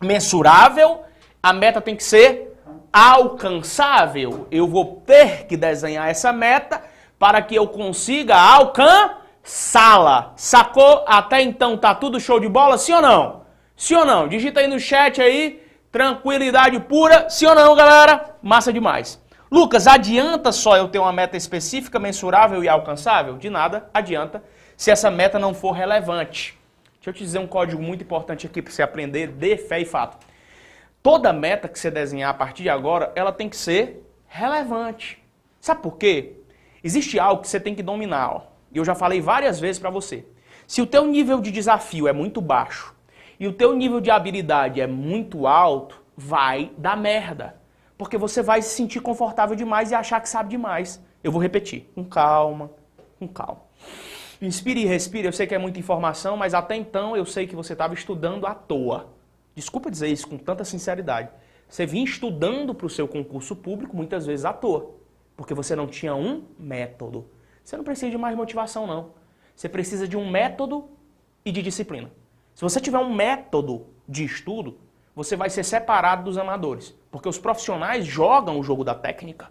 [0.00, 1.02] mensurável,
[1.42, 2.56] a meta tem que ser
[2.92, 4.46] alcançável.
[4.50, 6.82] Eu vou ter que desenhar essa meta
[7.18, 10.32] para que eu consiga alcançá-la.
[10.36, 11.04] Sacou?
[11.06, 13.42] Até então tá tudo show de bola, sim ou não?
[13.76, 14.28] Sim ou não?
[14.28, 15.60] Digita aí no chat aí
[15.90, 18.36] Tranquilidade pura, sim ou não, galera?
[18.40, 19.20] Massa demais.
[19.50, 23.36] Lucas, adianta só eu ter uma meta específica, mensurável e alcançável?
[23.36, 24.40] De nada adianta
[24.76, 26.59] se essa meta não for relevante.
[27.00, 29.86] Deixa eu te dizer um código muito importante aqui para você aprender de fé e
[29.86, 30.18] fato.
[31.02, 35.18] Toda meta que você desenhar a partir de agora, ela tem que ser relevante.
[35.62, 36.34] Sabe por quê?
[36.84, 38.42] Existe algo que você tem que dominar.
[38.70, 40.26] E eu já falei várias vezes para você.
[40.66, 42.94] Se o teu nível de desafio é muito baixo
[43.38, 47.56] e o teu nível de habilidade é muito alto, vai dar merda.
[47.96, 51.02] Porque você vai se sentir confortável demais e achar que sabe demais.
[51.24, 52.70] Eu vou repetir, com calma,
[53.18, 53.69] com calma.
[54.40, 57.54] Inspire e respire, eu sei que é muita informação, mas até então eu sei que
[57.54, 59.12] você estava estudando à toa.
[59.54, 61.28] Desculpa dizer isso com tanta sinceridade.
[61.68, 64.94] Você vinha estudando para o seu concurso público muitas vezes à toa,
[65.36, 67.28] porque você não tinha um método.
[67.62, 69.12] Você não precisa de mais motivação, não.
[69.54, 70.88] Você precisa de um método
[71.44, 72.10] e de disciplina.
[72.54, 74.78] Se você tiver um método de estudo,
[75.14, 76.94] você vai ser separado dos amadores.
[77.10, 79.50] Porque os profissionais jogam o jogo da técnica.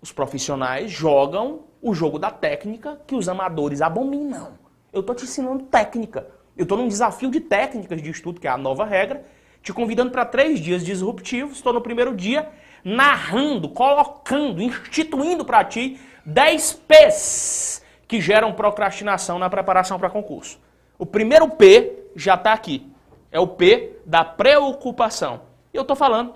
[0.00, 4.52] Os profissionais jogam o jogo da técnica que os amadores abominam.
[4.92, 6.26] Eu estou te ensinando técnica.
[6.56, 9.24] Eu estou num desafio de técnicas de estudo, que é a nova regra,
[9.62, 11.56] te convidando para três dias disruptivos.
[11.56, 12.48] Estou no primeiro dia
[12.84, 20.58] narrando, colocando, instituindo para ti 10 P's que geram procrastinação na preparação para concurso.
[20.98, 22.90] O primeiro P já está aqui.
[23.30, 25.42] É o P da preocupação.
[25.72, 26.34] E eu estou falando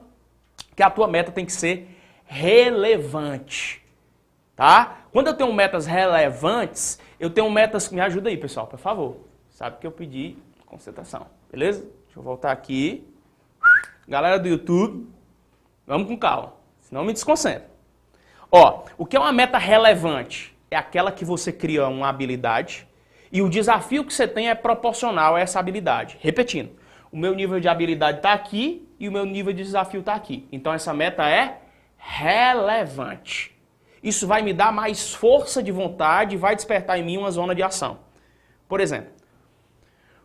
[0.76, 1.88] que a tua meta tem que ser
[2.26, 3.82] relevante.
[4.54, 5.01] Tá?
[5.12, 7.90] Quando eu tenho metas relevantes, eu tenho metas.
[7.90, 9.18] Me ajuda aí, pessoal, por favor.
[9.50, 11.26] Sabe que eu pedi concentração.
[11.50, 11.82] Beleza?
[12.06, 13.06] Deixa eu voltar aqui.
[14.08, 15.06] Galera do YouTube,
[15.86, 16.54] vamos com calma.
[16.80, 17.70] Senão me desconcentra.
[18.50, 20.56] Ó, o que é uma meta relevante?
[20.70, 22.88] É aquela que você cria uma habilidade
[23.30, 26.18] E o desafio que você tem é proporcional a essa habilidade.
[26.20, 26.70] Repetindo,
[27.10, 30.46] o meu nível de habilidade está aqui e o meu nível de desafio está aqui.
[30.52, 31.58] Então essa meta é
[31.96, 33.56] relevante.
[34.02, 37.54] Isso vai me dar mais força de vontade e vai despertar em mim uma zona
[37.54, 37.98] de ação.
[38.68, 39.12] Por exemplo,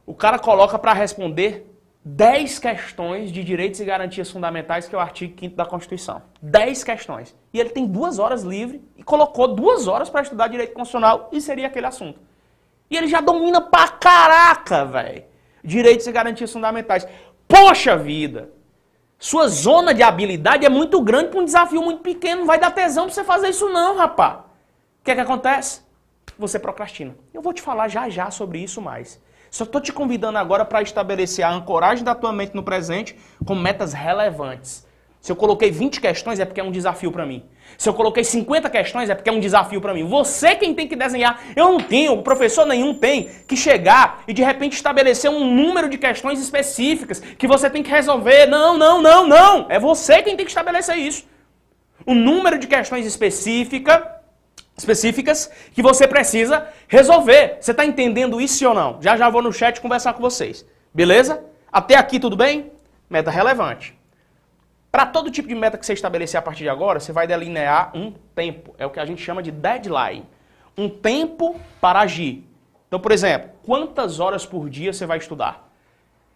[0.06, 1.70] o cara coloca para responder
[2.04, 6.22] 10 questões de direitos e garantias fundamentais, que é o artigo 5 da Constituição.
[6.42, 7.36] 10 questões.
[7.54, 11.42] E ele tem duas horas livre e colocou duas horas para estudar direito constitucional e
[11.42, 12.20] seria aquele assunto.
[12.90, 15.26] E ele já domina pra caraca, velho.
[15.62, 17.06] Direitos e garantias fundamentais.
[17.46, 18.57] Poxa vida!
[19.20, 22.42] Sua zona de habilidade é muito grande para um desafio muito pequeno.
[22.42, 24.46] Não vai dar tesão para você fazer isso não, rapá.
[25.02, 25.82] O que é que acontece?
[26.38, 27.16] Você procrastina.
[27.34, 29.20] Eu vou te falar já já sobre isso mais.
[29.50, 33.56] Só estou te convidando agora para estabelecer a ancoragem da tua mente no presente com
[33.56, 34.87] metas relevantes.
[35.22, 37.44] Se eu coloquei 20 questões é porque é um desafio para mim.
[37.78, 40.08] Se eu coloquei 50 questões é porque é um desafio para mim.
[40.08, 41.42] Você quem tem que desenhar.
[41.56, 45.98] Eu não tenho, professor nenhum tem que chegar e de repente estabelecer um número de
[45.98, 48.46] questões específicas que você tem que resolver.
[48.46, 49.66] Não, não, não, não.
[49.70, 51.26] É você quem tem que estabelecer isso.
[52.06, 54.16] Um número de questões específica
[54.78, 57.58] específicas que você precisa resolver.
[57.60, 59.02] Você está entendendo isso ou não?
[59.02, 60.64] Já já vou no chat conversar com vocês.
[60.94, 61.44] Beleza?
[61.72, 62.72] Até aqui tudo bem?
[63.10, 63.97] Meta relevante.
[64.92, 67.92] Para todo tipo de meta que você estabelecer a partir de agora, você vai delinear
[67.96, 68.74] um tempo.
[68.78, 70.26] É o que a gente chama de deadline.
[70.78, 72.44] Um tempo para agir.
[72.88, 75.70] Então, por exemplo, quantas horas por dia você vai estudar?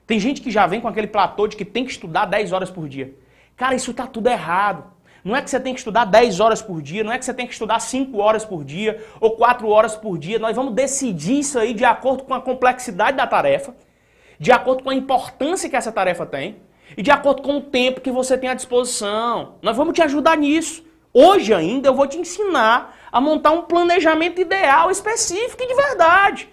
[0.06, 2.70] Tem gente que já vem com aquele platô de que tem que estudar 10 horas
[2.70, 3.14] por dia.
[3.56, 4.84] Cara, isso está tudo errado.
[5.24, 7.34] Não é que você tem que estudar 10 horas por dia, não é que você
[7.34, 10.40] tem que estudar 5 horas por dia ou 4 horas por dia.
[10.40, 13.76] Nós vamos decidir isso aí de acordo com a complexidade da tarefa,
[14.40, 16.58] de acordo com a importância que essa tarefa tem
[16.98, 19.56] e de acordo com o tempo que você tem à disposição.
[19.62, 20.84] Nós vamos te ajudar nisso.
[21.14, 26.50] Hoje ainda eu vou te ensinar a montar um planejamento ideal, específico e de verdade.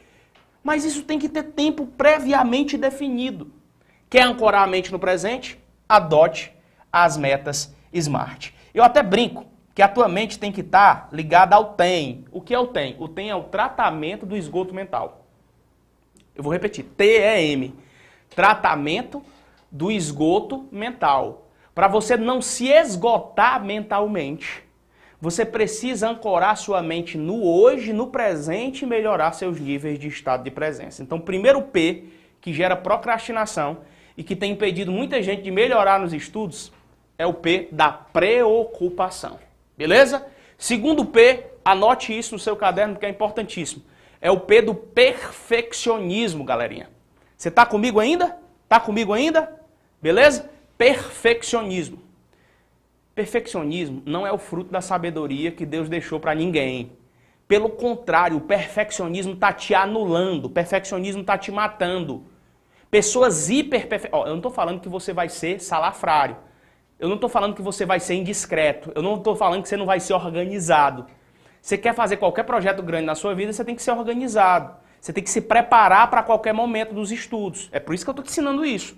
[0.62, 3.52] Mas isso tem que ter tempo previamente definido.
[4.10, 5.58] Quer ancorar a mente no presente?
[5.88, 6.52] Adote
[6.92, 8.52] as metas SMART.
[8.74, 12.24] Eu até brinco que a tua mente tem que estar tá ligada ao TEM.
[12.32, 12.96] O que é o TEM?
[12.98, 15.24] O TEM é o tratamento do esgoto mental.
[16.34, 17.74] Eu vou repetir, TEM.
[18.34, 19.22] Tratamento
[19.70, 21.48] do esgoto mental.
[21.74, 24.64] Para você não se esgotar mentalmente,
[25.20, 30.44] você precisa ancorar sua mente no hoje, no presente e melhorar seus níveis de estado
[30.44, 31.02] de presença.
[31.02, 32.04] Então, primeiro P,
[32.40, 33.78] que gera procrastinação
[34.16, 36.72] e que tem impedido muita gente de melhorar nos estudos,
[37.18, 39.38] é o P da preocupação.
[39.76, 40.24] Beleza?
[40.56, 43.82] Segundo P, anote isso no seu caderno porque é importantíssimo.
[44.20, 46.90] É o P do perfeccionismo, galerinha.
[47.36, 48.36] Você tá comigo ainda?
[48.68, 49.60] Tá comigo ainda?
[50.00, 50.50] Beleza?
[50.76, 52.00] Perfeccionismo.
[53.14, 56.92] Perfeccionismo não é o fruto da sabedoria que Deus deixou para ninguém.
[57.48, 62.24] Pelo contrário, o perfeccionismo está te anulando, o perfeccionismo está te matando.
[62.90, 66.36] Pessoas hiper oh, Eu não estou falando que você vai ser salafrário.
[66.98, 68.92] Eu não estou falando que você vai ser indiscreto.
[68.94, 71.06] Eu não estou falando que você não vai ser organizado.
[71.60, 74.74] Você quer fazer qualquer projeto grande na sua vida, você tem que ser organizado.
[75.00, 77.68] Você tem que se preparar para qualquer momento dos estudos.
[77.72, 78.96] É por isso que eu estou te ensinando isso.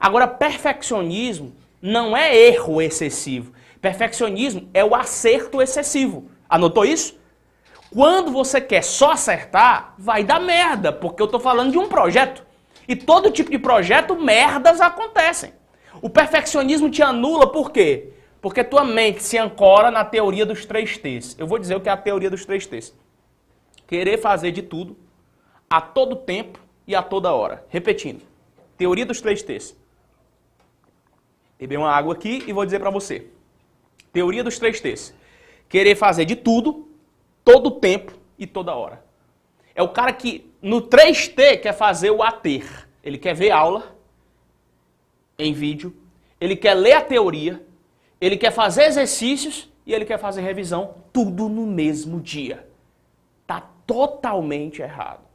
[0.00, 3.52] Agora, perfeccionismo não é erro excessivo.
[3.80, 6.30] Perfeccionismo é o acerto excessivo.
[6.48, 7.20] Anotou isso?
[7.92, 12.44] Quando você quer só acertar, vai dar merda, porque eu estou falando de um projeto.
[12.88, 15.52] E todo tipo de projeto, merdas acontecem.
[16.00, 18.12] O perfeccionismo te anula por quê?
[18.40, 21.36] Porque tua mente se ancora na teoria dos três T's.
[21.38, 22.94] Eu vou dizer o que é a teoria dos três T's.
[23.86, 24.96] Querer fazer de tudo,
[25.72, 27.64] a todo tempo e a toda hora.
[27.70, 28.20] Repetindo.
[28.76, 29.74] Teoria dos três T's.
[31.58, 33.28] Beber uma água aqui e vou dizer para você.
[34.12, 35.14] Teoria dos três T's.
[35.70, 36.90] Querer fazer de tudo,
[37.42, 39.02] todo tempo e toda hora.
[39.74, 42.86] É o cara que no 3T quer fazer o ater.
[43.02, 43.96] Ele quer ver aula,
[45.38, 45.96] em vídeo,
[46.38, 47.64] ele quer ler a teoria,
[48.20, 52.68] ele quer fazer exercícios e ele quer fazer revisão, tudo no mesmo dia.
[53.46, 55.31] Tá totalmente errado.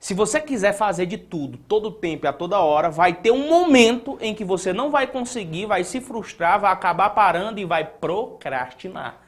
[0.00, 3.46] Se você quiser fazer de tudo, todo tempo e a toda hora, vai ter um
[3.46, 7.84] momento em que você não vai conseguir, vai se frustrar, vai acabar parando e vai
[7.84, 9.18] procrastinar.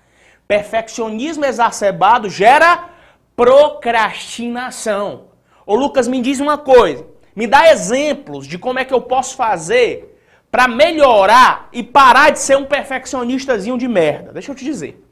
[0.48, 2.88] Perfeccionismo exacerbado gera
[3.36, 5.26] procrastinação.
[5.66, 7.06] Ô Lucas, me diz uma coisa.
[7.36, 10.18] Me dá exemplos de como é que eu posso fazer
[10.50, 14.32] para melhorar e parar de ser um perfeccionistazinho de merda.
[14.32, 15.06] Deixa eu te dizer.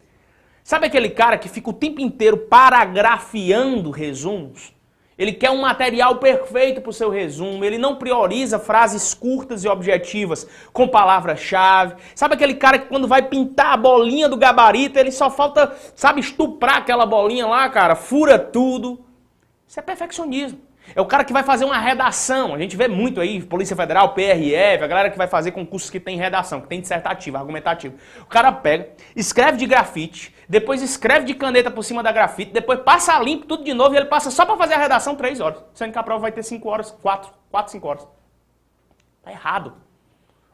[0.64, 4.79] Sabe aquele cara que fica o tempo inteiro paragrafiando resumos?
[5.20, 9.68] Ele quer um material perfeito para o seu resumo, ele não prioriza frases curtas e
[9.68, 11.96] objetivas com palavra-chave.
[12.14, 16.20] Sabe aquele cara que quando vai pintar a bolinha do gabarito, ele só falta, sabe,
[16.20, 19.04] estuprar aquela bolinha lá, cara, fura tudo.
[19.68, 20.69] Isso é perfeccionismo.
[20.94, 22.54] É o cara que vai fazer uma redação.
[22.54, 26.00] A gente vê muito aí, Polícia Federal, PRF, a galera que vai fazer concursos que
[26.00, 27.94] tem redação, que tem dissertativa, argumentativa.
[28.20, 32.80] O cara pega, escreve de grafite, depois escreve de caneta por cima da grafite, depois
[32.80, 35.62] passa limpo tudo de novo e ele passa só para fazer a redação três horas.
[35.74, 38.06] Sendo que a prova vai ter cinco horas, quatro, quatro, cinco horas.
[39.22, 39.74] Tá errado.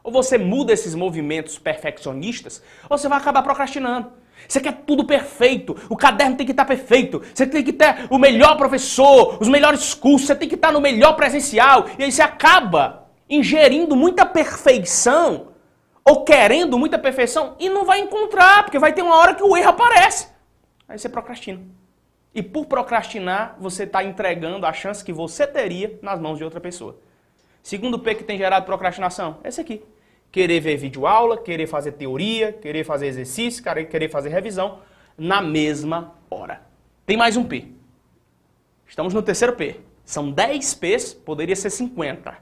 [0.03, 4.11] Ou você muda esses movimentos perfeccionistas, ou você vai acabar procrastinando.
[4.47, 8.17] Você quer tudo perfeito, o caderno tem que estar perfeito, você tem que ter o
[8.17, 12.21] melhor professor, os melhores cursos, você tem que estar no melhor presencial, e aí você
[12.21, 15.47] acaba ingerindo muita perfeição,
[16.03, 19.55] ou querendo muita perfeição, e não vai encontrar, porque vai ter uma hora que o
[19.57, 20.27] erro aparece.
[20.87, 21.61] Aí você procrastina.
[22.33, 26.61] E por procrastinar, você está entregando a chance que você teria nas mãos de outra
[26.61, 26.97] pessoa.
[27.63, 29.83] Segundo P que tem gerado procrastinação, esse aqui
[30.31, 34.79] querer ver vídeo aula, querer fazer teoria, querer fazer exercício, querer fazer revisão
[35.17, 36.61] na mesma hora.
[37.05, 37.67] Tem mais um P.
[38.87, 39.79] Estamos no terceiro P.
[40.05, 42.33] São 10 P's, poderia ser 50.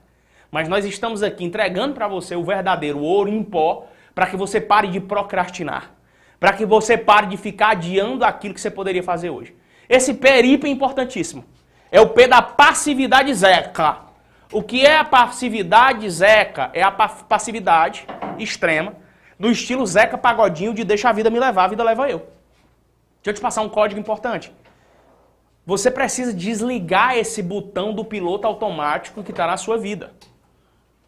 [0.52, 4.62] Mas nós estamos aqui entregando para você o verdadeiro ouro em pó para que você
[4.62, 5.92] pare de procrastinar.
[6.40, 9.56] Para que você pare de ficar adiando aquilo que você poderia fazer hoje.
[9.90, 11.44] Esse P é importantíssimo.
[11.92, 14.05] É o P da passividade zeca.
[14.52, 16.70] O que é a passividade Zeca?
[16.74, 18.06] É a passividade
[18.38, 18.94] extrema
[19.40, 22.20] do estilo Zeca Pagodinho de deixa a vida me levar, a vida leva eu.
[22.20, 24.52] Deixa eu te passar um código importante.
[25.66, 30.14] Você precisa desligar esse botão do piloto automático que está na sua vida.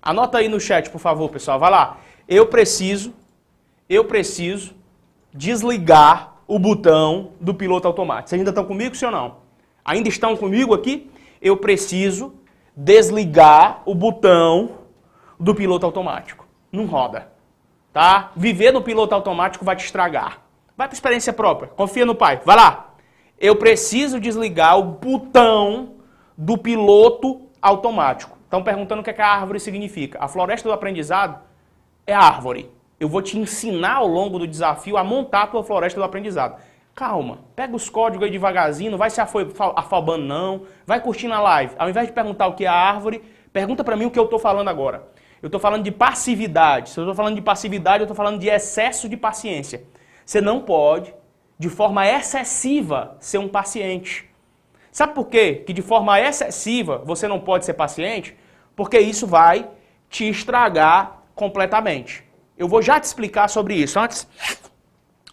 [0.01, 1.59] Anota aí no chat, por favor, pessoal.
[1.59, 1.97] Vai lá.
[2.27, 3.13] Eu preciso,
[3.87, 4.73] eu preciso
[5.31, 8.29] desligar o botão do piloto automático.
[8.29, 9.37] Vocês ainda estão comigo, sim ou não?
[9.85, 11.11] Ainda estão comigo aqui?
[11.39, 12.33] Eu preciso
[12.77, 14.77] desligar o botão
[15.39, 16.47] do piloto automático.
[16.71, 17.29] Não roda.
[17.91, 18.31] Tá?
[18.35, 20.41] Viver no piloto automático vai te estragar.
[20.77, 21.69] Vai para experiência própria.
[21.69, 22.39] Confia no pai.
[22.45, 22.93] Vai lá.
[23.39, 25.93] Eu preciso desligar o botão
[26.37, 28.37] do piloto automático.
[28.43, 30.19] Estão perguntando o que, é que a árvore significa.
[30.21, 31.39] A floresta do aprendizado
[32.05, 32.71] é árvore.
[32.99, 36.61] Eu vou te ensinar ao longo do desafio a montar a tua floresta do aprendizado.
[36.97, 41.75] Calma, pega os códigos aí devagarzinho, não vai se afobando não, vai curtindo a live.
[41.77, 43.21] Ao invés de perguntar o que é a árvore,
[43.53, 45.07] pergunta para mim o que eu estou falando agora.
[45.39, 46.89] Eu estou falando de passividade.
[46.89, 49.83] Se eu estou falando de passividade, eu estou falando de excesso de paciência.
[50.25, 51.13] Você não pode,
[51.59, 54.27] de forma excessiva, ser um paciente.
[54.91, 55.61] Sabe por quê?
[55.67, 58.35] Que de forma excessiva você não pode ser paciente?
[58.75, 59.69] Porque isso vai
[60.09, 62.23] te estragar completamente.
[62.57, 63.99] Eu vou já te explicar sobre isso.
[63.99, 64.27] Antes,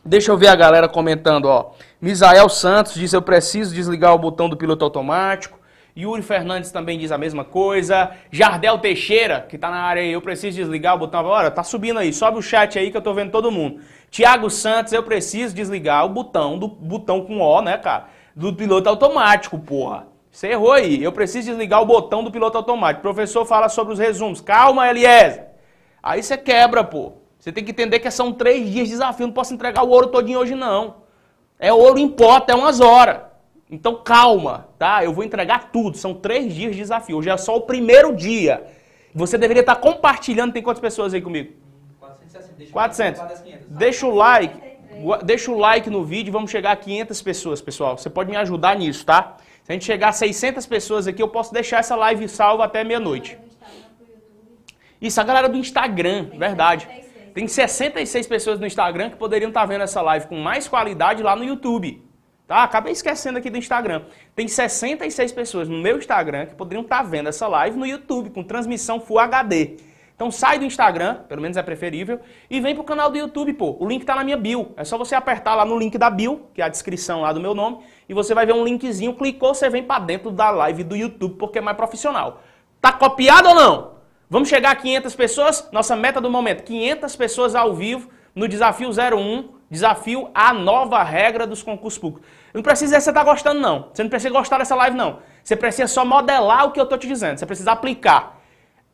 [0.07, 1.71] Deixa eu ver a galera comentando, ó.
[1.99, 5.59] Misael Santos diz: Eu preciso desligar o botão do piloto automático.
[5.97, 8.11] Yuri Fernandes também diz a mesma coisa.
[8.31, 11.25] Jardel Teixeira, que tá na área aí, eu preciso desligar o botão.
[11.25, 13.81] Olha, tá subindo aí, sobe o chat aí que eu tô vendo todo mundo.
[14.11, 18.09] Tiago Santos, eu preciso desligar o botão do botão com O, né, cara?
[18.37, 20.09] Do piloto automático, porra.
[20.31, 21.03] Você errou aí.
[21.03, 22.99] Eu preciso desligar o botão do piloto automático.
[22.99, 24.40] O professor fala sobre os resumos.
[24.40, 25.47] Calma, Eliezer.
[26.03, 27.24] Aí você quebra, pô.
[27.45, 29.27] Você tem que entender que são três dias de desafio.
[29.27, 31.03] Não posso entregar o ouro todinho hoje, não.
[31.59, 33.19] É ouro em pó até umas horas.
[33.71, 35.05] Então calma, tá?
[35.05, 35.95] Eu vou entregar tudo.
[35.99, 37.19] São três dias de desafio.
[37.19, 38.67] Hoje é só o primeiro dia.
[39.15, 40.55] Você deveria estar compartilhando.
[40.55, 41.53] Tem quantas pessoas aí comigo?
[42.01, 42.73] 460.
[42.73, 43.21] 400.
[43.43, 43.67] 500.
[43.69, 44.61] Deixa o like.
[45.23, 46.33] Deixa o like no vídeo.
[46.33, 47.99] Vamos chegar a 500 pessoas, pessoal.
[47.99, 49.37] Você pode me ajudar nisso, tá?
[49.65, 52.83] Se a gente chegar a 600 pessoas aqui, eu posso deixar essa live salva até
[52.83, 53.37] meia-noite.
[54.99, 57.05] Isso, a galera do Instagram, verdade.
[57.35, 61.35] Tem 66 pessoas no Instagram que poderiam estar vendo essa live com mais qualidade lá
[61.35, 62.01] no YouTube.
[62.47, 62.62] Tá?
[62.62, 64.03] Acabei esquecendo aqui do Instagram.
[64.37, 68.44] Tem 66 pessoas no meu Instagram que poderiam estar vendo essa live no YouTube com
[68.44, 69.79] transmissão Full HD.
[70.14, 73.77] Então sai do Instagram, pelo menos é preferível, e vem pro canal do YouTube, pô.
[73.81, 74.73] O link tá na minha bio.
[74.77, 77.40] É só você apertar lá no link da bio, que é a descrição lá do
[77.40, 80.85] meu nome, e você vai ver um linkzinho, clicou, você vem para dentro da live
[80.85, 82.42] do YouTube, porque é mais profissional.
[82.81, 83.94] Tá copiado ou não?
[84.35, 85.68] Vamos chegar a 500 pessoas?
[85.70, 91.47] Nossa meta do momento, 500 pessoas ao vivo no Desafio 01, Desafio a nova regra
[91.47, 92.29] dos concursos públicos.
[92.53, 93.90] Não precisa você estar tá gostando, não.
[93.92, 95.20] Você não precisa gostar dessa live, não.
[95.40, 97.38] Você precisa só modelar o que eu estou te dizendo.
[97.38, 98.40] Você precisa aplicar.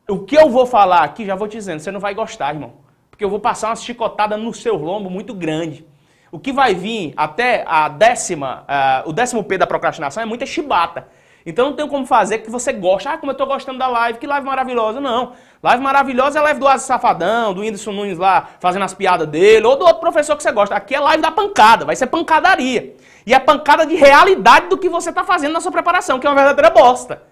[0.07, 2.73] O que eu vou falar aqui, já vou te dizendo, você não vai gostar, irmão.
[3.09, 5.83] Porque eu vou passar uma chicotada no seu lombo muito grande.
[6.31, 8.63] O que vai vir até a décima,
[9.05, 11.07] uh, o décimo P da procrastinação é muita chibata.
[11.45, 13.07] Então não tem como fazer que você goste.
[13.07, 15.01] Ah, como eu estou gostando da live, que live maravilhosa.
[15.01, 15.33] Não.
[15.61, 19.27] Live maravilhosa é a live do Asa Safadão, do Whindersson Nunes lá fazendo as piadas
[19.27, 20.75] dele, ou do outro professor que você gosta.
[20.75, 22.95] Aqui é live da pancada, vai ser pancadaria.
[23.25, 26.29] E é pancada de realidade do que você está fazendo na sua preparação, que é
[26.29, 27.23] uma verdadeira bosta.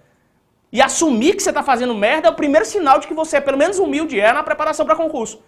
[0.72, 3.42] E assumir que você está fazendo merda é o primeiro sinal de que você é
[3.42, 5.42] pelo menos humilde é na preparação para concurso.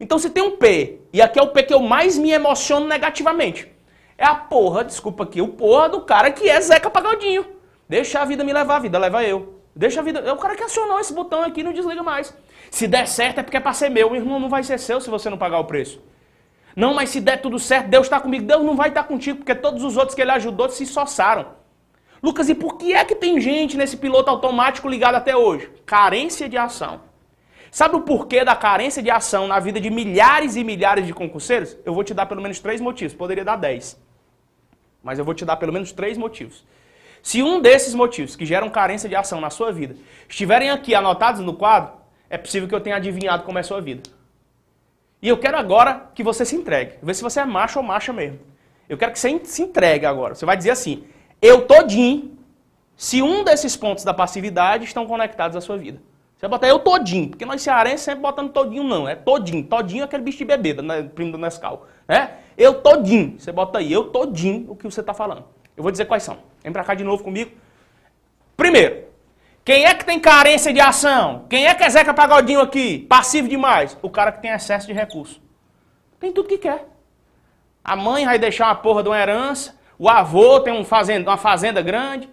[0.00, 2.86] Então se tem um P, e aqui é o P que eu mais me emociono
[2.86, 3.68] negativamente.
[4.16, 7.57] É a porra, desculpa aqui, o porra do cara que é Zeca Pagodinho.
[7.88, 9.60] Deixa a vida me levar, a vida leva eu.
[9.74, 10.20] Deixa a vida.
[10.20, 12.36] É o cara que acionou esse botão aqui não desliga mais.
[12.70, 14.14] Se der certo é porque é para ser meu.
[14.14, 16.02] Irmão, não vai ser seu se você não pagar o preço.
[16.76, 18.44] Não, mas se der tudo certo, Deus está comigo.
[18.44, 21.46] Deus não vai estar tá contigo, porque todos os outros que ele ajudou se soçaram.
[22.22, 25.70] Lucas, e por que é que tem gente nesse piloto automático ligado até hoje?
[25.86, 27.00] Carência de ação.
[27.70, 31.76] Sabe o porquê da carência de ação na vida de milhares e milhares de concurseiros?
[31.84, 33.14] Eu vou te dar pelo menos três motivos.
[33.14, 34.00] Poderia dar dez.
[35.02, 36.64] Mas eu vou te dar pelo menos três motivos.
[37.22, 39.96] Se um desses motivos que geram carência de ação na sua vida
[40.28, 41.92] estiverem aqui anotados no quadro,
[42.30, 44.02] é possível que eu tenha adivinhado como é a sua vida.
[45.20, 46.94] E eu quero agora que você se entregue.
[47.02, 48.38] Ver se você é macho ou macha mesmo.
[48.88, 50.34] Eu quero que você se entregue agora.
[50.34, 51.04] Você vai dizer assim:
[51.42, 52.38] eu todinho,
[52.96, 56.00] se um desses pontos da passividade estão conectados à sua vida.
[56.36, 59.64] Você vai botar eu todinho, porque nós cearenses sempre botando todinho não, é todinho.
[59.64, 61.88] Todinho é aquele bicho de bebida, né, primo do Nescau.
[62.06, 62.30] Né?
[62.56, 65.44] Eu todinho, você bota aí, eu todinho o que você está falando.
[65.76, 66.38] Eu vou dizer quais são.
[66.62, 67.52] Vem pra cá de novo comigo.
[68.56, 69.04] Primeiro,
[69.64, 71.44] quem é que tem carência de ação?
[71.48, 73.00] Quem é que é Zeca Pagodinho aqui?
[73.08, 73.96] Passivo demais.
[74.02, 75.40] O cara que tem excesso de recurso.
[76.18, 76.86] Tem tudo que quer.
[77.84, 79.78] A mãe vai deixar uma porra de uma herança.
[79.98, 82.28] O avô tem um fazenda, uma fazenda grande.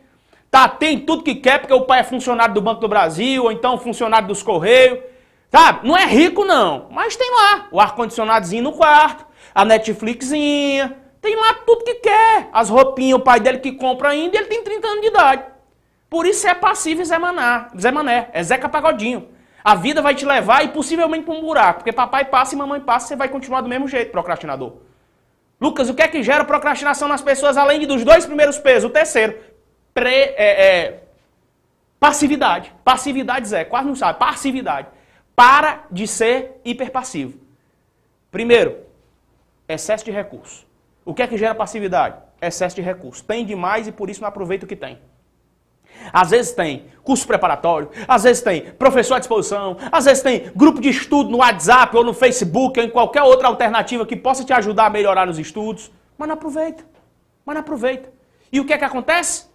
[0.50, 3.52] Tá, tem tudo que quer porque o pai é funcionário do Banco do Brasil, ou
[3.52, 5.00] então funcionário dos Correios.
[5.52, 5.88] Sabe?
[5.88, 11.56] Não é rico não, mas tem lá o ar-condicionadozinho no quarto, a Netflixinha, tem lá
[11.66, 12.50] tudo que quer.
[12.54, 15.44] As roupinhas, o pai dele que compra ainda, ele tem 30 anos de idade.
[16.08, 19.28] Por isso é passivo Zé Maná, Zé Mané, é Zeca Pagodinho.
[19.64, 22.80] A vida vai te levar e possivelmente para um buraco, porque papai passa e mamãe
[22.80, 24.74] passa, você vai continuar do mesmo jeito, procrastinador.
[25.60, 28.88] Lucas, o que é que gera procrastinação nas pessoas, além dos dois primeiros pesos?
[28.88, 29.36] O terceiro,
[29.96, 31.04] é, é,
[32.00, 32.72] passividade.
[32.84, 34.20] Passividade, Zé, quase não sabe.
[34.20, 34.88] Passividade.
[35.36, 37.40] Para de ser hiperpassivo.
[38.30, 38.78] Primeiro,
[39.68, 40.66] excesso de recurso.
[41.06, 42.18] O que é que gera passividade?
[42.42, 43.24] Excesso de recurso.
[43.24, 45.00] Tem demais e por isso não aproveita o que tem.
[46.12, 50.82] Às vezes tem curso preparatório, às vezes tem professor à disposição, às vezes tem grupo
[50.82, 54.52] de estudo no WhatsApp ou no Facebook ou em qualquer outra alternativa que possa te
[54.52, 56.84] ajudar a melhorar nos estudos, mas não aproveita.
[57.46, 58.12] Mas não aproveita.
[58.52, 59.48] E o que é que acontece?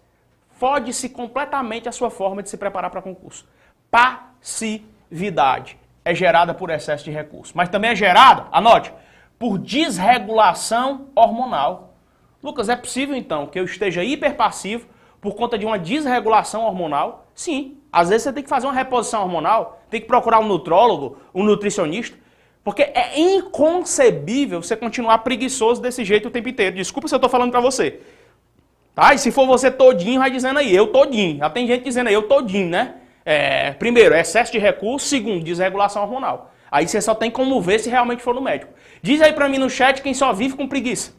[0.60, 3.48] fode-se completamente a sua forma de se preparar para concurso.
[3.90, 8.92] Passividade é gerada por excesso de recurso, mas também é gerada, anote,
[9.40, 11.94] por desregulação hormonal.
[12.42, 14.86] Lucas, é possível então que eu esteja hiperpassivo
[15.18, 17.26] por conta de uma desregulação hormonal?
[17.34, 17.78] Sim.
[17.90, 21.42] Às vezes você tem que fazer uma reposição hormonal, tem que procurar um nutrólogo, um
[21.42, 22.18] nutricionista,
[22.62, 26.76] porque é inconcebível você continuar preguiçoso desse jeito o tempo inteiro.
[26.76, 28.02] Desculpa se eu estou falando para você.
[28.94, 29.14] Tá?
[29.14, 31.38] E se for você todinho, vai dizendo aí, eu todinho.
[31.38, 32.96] Já tem gente dizendo aí, eu todinho, né?
[33.24, 35.06] É, primeiro, excesso de recurso.
[35.06, 36.52] Segundo, desregulação hormonal.
[36.70, 38.72] Aí você só tem como ver se realmente for no médico.
[39.02, 41.12] Diz aí pra mim no chat quem só vive com preguiça.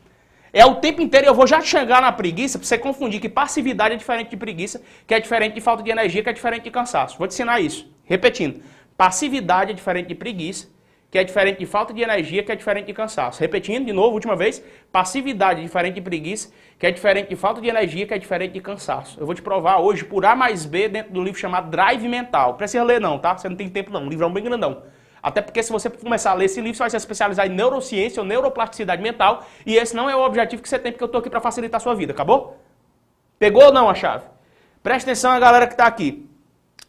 [0.54, 3.94] É o tempo inteiro, eu vou já chegar na preguiça pra você confundir que passividade
[3.94, 6.72] é diferente de preguiça, que é diferente de falta de energia, que é diferente de
[6.72, 7.18] cansaço.
[7.18, 7.90] Vou te ensinar isso.
[8.04, 8.62] Repetindo.
[8.98, 10.68] Passividade é diferente de preguiça,
[11.10, 13.40] que é diferente de falta de energia, que é diferente de cansaço.
[13.40, 17.62] Repetindo de novo, última vez, passividade é diferente de preguiça, que é diferente de falta
[17.62, 19.20] de energia, que é diferente de cansaço.
[19.20, 22.56] Eu vou te provar hoje por A mais B dentro do livro chamado Drive Mental.
[22.56, 23.38] Precisa ler não, tá?
[23.38, 24.84] Você não tem tempo não, um livrão bem grandão.
[25.22, 28.22] Até porque se você começar a ler esse livro, você vai se especializar em neurociência
[28.22, 31.20] ou neuroplasticidade mental, e esse não é o objetivo que você tem, porque eu estou
[31.20, 32.58] aqui para facilitar a sua vida, acabou?
[33.38, 34.26] Pegou ou não a chave?
[34.84, 36.28] Presta atenção a galera que está aqui.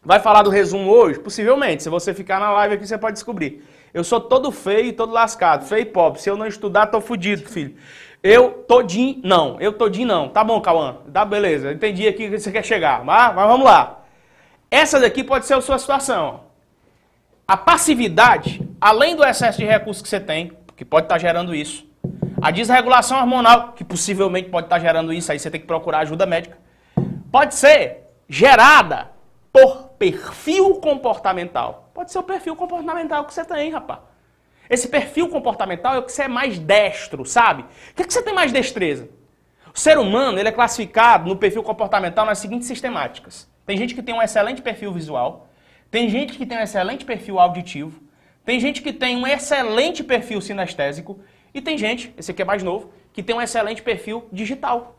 [0.05, 1.21] Vai falar do resumo hoje?
[1.21, 1.83] Possivelmente.
[1.83, 3.65] Se você ficar na live aqui, você pode descobrir.
[3.95, 6.21] Eu sou todo feio e todo lascado, feio e pobre.
[6.21, 7.77] Se eu não estudar, tô fudido, filho.
[8.23, 9.61] Eu todinho, não.
[9.61, 10.29] Eu todinho, não.
[10.29, 10.97] Tá bom, Cauã.
[11.13, 11.73] Tá, beleza.
[11.73, 13.05] Entendi aqui que você quer chegar.
[13.05, 14.01] Mas, mas vamos lá.
[14.71, 16.41] Essa daqui pode ser a sua situação.
[17.53, 21.55] A passividade, além do excesso de recursos que você tem, que pode estar tá gerando
[21.55, 21.87] isso.
[22.41, 25.99] A desregulação hormonal, que possivelmente pode estar tá gerando isso, aí você tem que procurar
[25.99, 26.57] ajuda médica.
[27.31, 29.11] Pode ser gerada
[29.53, 31.91] por perfil comportamental.
[31.93, 34.01] Pode ser o perfil comportamental que você tem, rapaz.
[34.71, 37.65] Esse perfil comportamental é o que você é mais destro, sabe?
[37.65, 39.11] O que, é que você tem mais destreza?
[39.75, 43.47] O ser humano ele é classificado no perfil comportamental nas seguintes sistemáticas.
[43.67, 45.49] Tem gente que tem um excelente perfil visual,
[45.93, 48.01] tem gente que tem um excelente perfil auditivo,
[48.47, 51.21] tem gente que tem um excelente perfil sinestésico
[51.53, 54.97] e tem gente, esse aqui é mais novo, que tem um excelente perfil digital.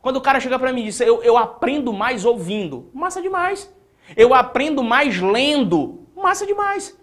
[0.00, 3.70] Quando o cara chega para mim e diz, eu, eu aprendo mais ouvindo, massa demais.
[4.16, 6.08] Eu aprendo mais lendo.
[6.16, 6.98] Massa demais.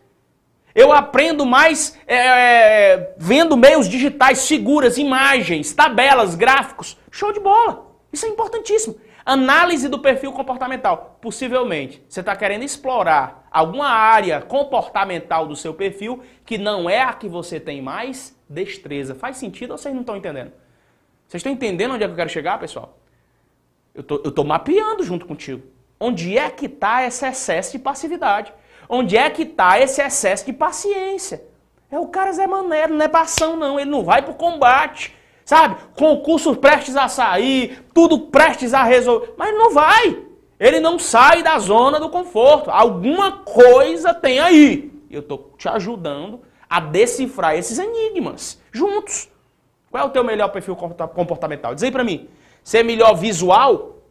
[0.74, 6.98] Eu aprendo mais é, é, vendo meios digitais seguras, imagens, tabelas, gráficos.
[7.12, 7.86] Show de bola.
[8.12, 8.96] Isso é importantíssimo.
[9.28, 11.18] Análise do perfil comportamental.
[11.22, 17.12] Possivelmente, você está querendo explorar alguma área comportamental do seu perfil que não é a
[17.12, 19.14] que você tem mais destreza.
[19.14, 20.54] Faz sentido ou vocês não estão entendendo?
[21.28, 22.98] Vocês estão entendendo onde é que eu quero chegar, pessoal?
[23.94, 25.62] Eu tô, tô mapeando junto contigo.
[26.00, 28.54] Onde é que está esse excesso de passividade?
[28.88, 31.44] Onde é que está esse excesso de paciência?
[31.92, 35.14] É o cara Zé Maneiro, não é passão não, ele não vai pro combate,
[35.48, 35.78] sabe?
[35.96, 40.22] Concurso prestes a sair, tudo prestes a resolver, mas não vai.
[40.60, 42.70] Ele não sai da zona do conforto.
[42.70, 44.92] Alguma coisa tem aí.
[45.10, 49.30] Eu tô te ajudando a decifrar esses enigmas juntos.
[49.90, 51.74] Qual é o teu melhor perfil comportamental?
[51.74, 52.28] Diz aí pra mim.
[52.62, 54.02] Você é melhor visual?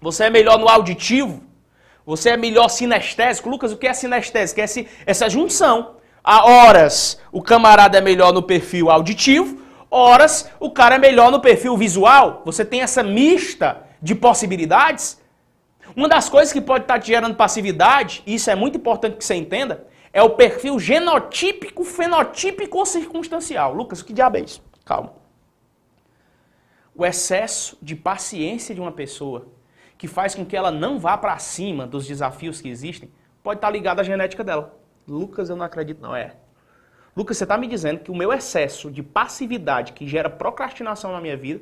[0.00, 1.44] Você é melhor no auditivo?
[2.04, 3.48] Você é melhor sinestésico?
[3.48, 4.60] Lucas, o que é sinestésico?
[4.60, 4.64] É
[5.06, 5.94] essa junção.
[6.24, 9.61] Há horas o camarada é melhor no perfil auditivo,
[9.92, 12.42] horas o cara é melhor no perfil visual.
[12.44, 15.20] Você tem essa mista de possibilidades.
[15.94, 19.24] Uma das coisas que pode estar te gerando passividade, e isso é muito importante que
[19.24, 23.74] você entenda, é o perfil genotípico, fenotípico ou circunstancial.
[23.74, 24.62] Lucas, o que diabo é isso?
[24.84, 25.12] Calma.
[26.94, 29.48] O excesso de paciência de uma pessoa
[29.96, 33.10] que faz com que ela não vá para cima dos desafios que existem,
[33.42, 34.76] pode estar ligado à genética dela.
[35.06, 36.34] Lucas, eu não acredito, não é.
[37.14, 41.20] Lucas, você está me dizendo que o meu excesso de passividade que gera procrastinação na
[41.20, 41.60] minha vida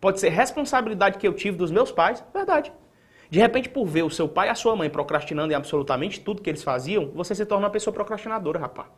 [0.00, 2.22] pode ser responsabilidade que eu tive dos meus pais?
[2.32, 2.72] Verdade.
[3.28, 6.42] De repente, por ver o seu pai e a sua mãe procrastinando em absolutamente tudo
[6.42, 8.88] que eles faziam, você se torna uma pessoa procrastinadora, rapaz.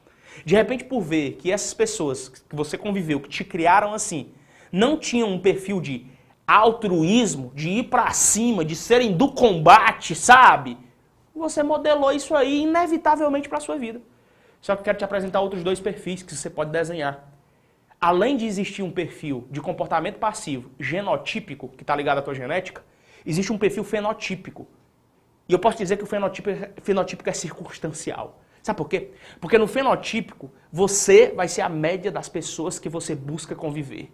[0.44, 4.32] De repente, por ver que essas pessoas que você conviveu, que te criaram assim,
[4.70, 6.06] não tinham um perfil de
[6.46, 10.76] altruísmo, de ir para cima, de serem do combate, sabe?
[11.34, 14.02] Você modelou isso aí inevitavelmente para sua vida.
[14.64, 17.30] Só que eu quero te apresentar outros dois perfis que você pode desenhar.
[18.00, 22.82] Além de existir um perfil de comportamento passivo genotípico, que está ligado à tua genética,
[23.26, 24.66] existe um perfil fenotípico.
[25.46, 28.40] E eu posso dizer que o fenotípico, fenotípico é circunstancial.
[28.62, 29.10] Sabe por quê?
[29.38, 34.10] Porque no fenotípico, você vai ser a média das pessoas que você busca conviver.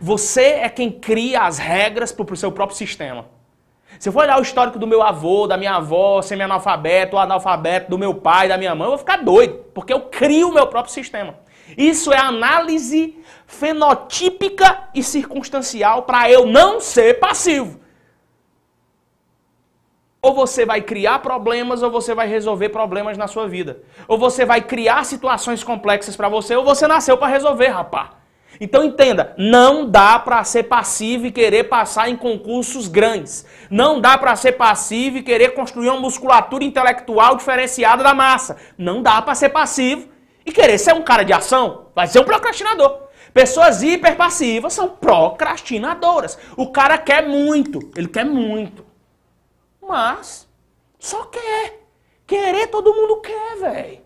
[0.00, 3.28] Você é quem cria as regras para o seu próprio sistema.
[4.00, 7.98] Se eu for olhar o histórico do meu avô, da minha avó, semi-analfabeto analfabeto, do
[7.98, 10.94] meu pai, da minha mãe, eu vou ficar doido, porque eu crio o meu próprio
[10.94, 11.34] sistema.
[11.76, 17.78] Isso é análise fenotípica e circunstancial para eu não ser passivo.
[20.22, 23.82] Ou você vai criar problemas ou você vai resolver problemas na sua vida.
[24.08, 28.19] Ou você vai criar situações complexas para você ou você nasceu para resolver, rapaz.
[28.60, 33.46] Então entenda, não dá para ser passivo e querer passar em concursos grandes.
[33.70, 38.58] Não dá para ser passivo e querer construir uma musculatura intelectual diferenciada da massa.
[38.76, 40.08] Não dá para ser passivo
[40.44, 41.86] e querer ser um cara de ação.
[41.94, 43.08] Vai ser um procrastinador.
[43.32, 46.38] Pessoas hiperpassivas são procrastinadoras.
[46.54, 48.84] O cara quer muito, ele quer muito.
[49.80, 50.46] Mas
[50.98, 51.80] só quer.
[52.26, 53.99] Querer todo mundo quer, velho.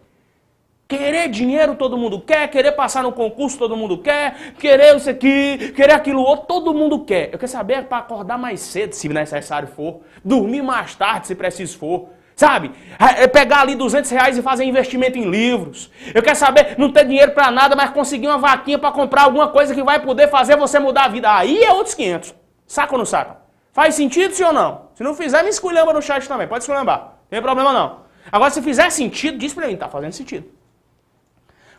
[0.86, 5.72] Querer dinheiro todo mundo quer, querer passar no concurso todo mundo quer, querer isso aqui,
[5.74, 7.30] querer aquilo outro, todo mundo quer.
[7.32, 11.34] Eu quero saber é para acordar mais cedo, se necessário for, dormir mais tarde, se
[11.34, 12.08] preciso for.
[12.36, 12.72] Sabe?
[12.98, 15.90] É pegar ali 200 reais e fazer investimento em livros.
[16.12, 19.48] Eu quero saber, não ter dinheiro para nada, mas conseguir uma vaquinha para comprar alguma
[19.48, 21.32] coisa que vai poder fazer você mudar a vida.
[21.32, 22.34] Aí é outros 500.
[22.66, 23.36] Saca ou não saca?
[23.72, 24.88] Faz sentido sim ou não?
[24.94, 26.48] Se não fizer, me esculhamba no chat também.
[26.48, 26.98] Pode esculhambar.
[27.00, 28.00] Não tem problema não.
[28.30, 30.48] Agora, se fizer sentido, diz pra mim, tá fazendo sentido.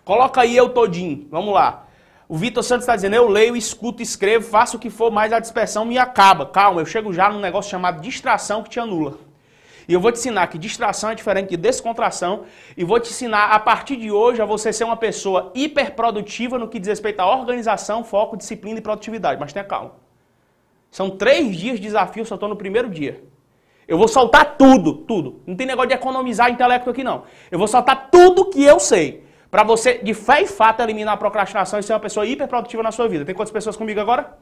[0.06, 1.28] Coloca aí eu todinho.
[1.32, 1.88] Vamos lá.
[2.30, 5.40] O Vitor Santos está dizendo, eu leio, escuto, escrevo, faço o que for, mas a
[5.40, 6.46] dispersão me acaba.
[6.46, 9.18] Calma, eu chego já num negócio chamado distração que te anula.
[9.88, 12.46] E eu vou te ensinar que distração é diferente de descontração.
[12.76, 16.68] E vou te ensinar, a partir de hoje, a você ser uma pessoa hiperprodutiva no
[16.68, 19.40] que diz respeito à organização, foco, disciplina e produtividade.
[19.40, 19.94] Mas tenha calma.
[20.90, 23.24] São três dias de desafio, só estou no primeiro dia.
[23.88, 25.42] Eu vou soltar tudo, tudo.
[25.46, 27.24] Não tem negócio de economizar intelecto aqui, não.
[27.52, 29.25] Eu vou soltar tudo que eu sei.
[29.56, 32.92] Para você, de fé e fato, eliminar a procrastinação e ser uma pessoa hiperprodutiva na
[32.92, 33.24] sua vida.
[33.24, 34.38] Tem quantas pessoas comigo agora?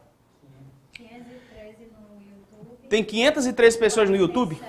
[0.91, 2.87] 513 no YouTube.
[2.89, 4.59] Tem 513 pessoas no YouTube?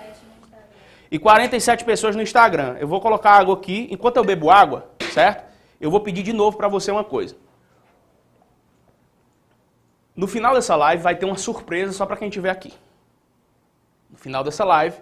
[1.10, 2.76] E 47 pessoas no Instagram.
[2.78, 3.88] Eu vou colocar água aqui.
[3.90, 5.50] Enquanto eu bebo água, certo?
[5.80, 7.34] Eu vou pedir de novo para você uma coisa.
[10.14, 12.74] No final dessa live vai ter uma surpresa só para quem estiver aqui.
[14.10, 14.98] No final dessa live,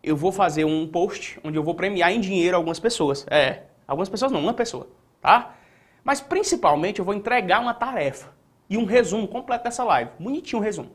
[0.00, 3.26] eu vou fazer um post onde eu vou premiar em dinheiro algumas pessoas.
[3.28, 4.86] É, Algumas pessoas não, uma pessoa,
[5.18, 5.54] tá?
[6.04, 8.32] Mas principalmente eu vou entregar uma tarefa
[8.68, 10.10] e um resumo completo dessa live.
[10.20, 10.90] Bonitinho o resumo.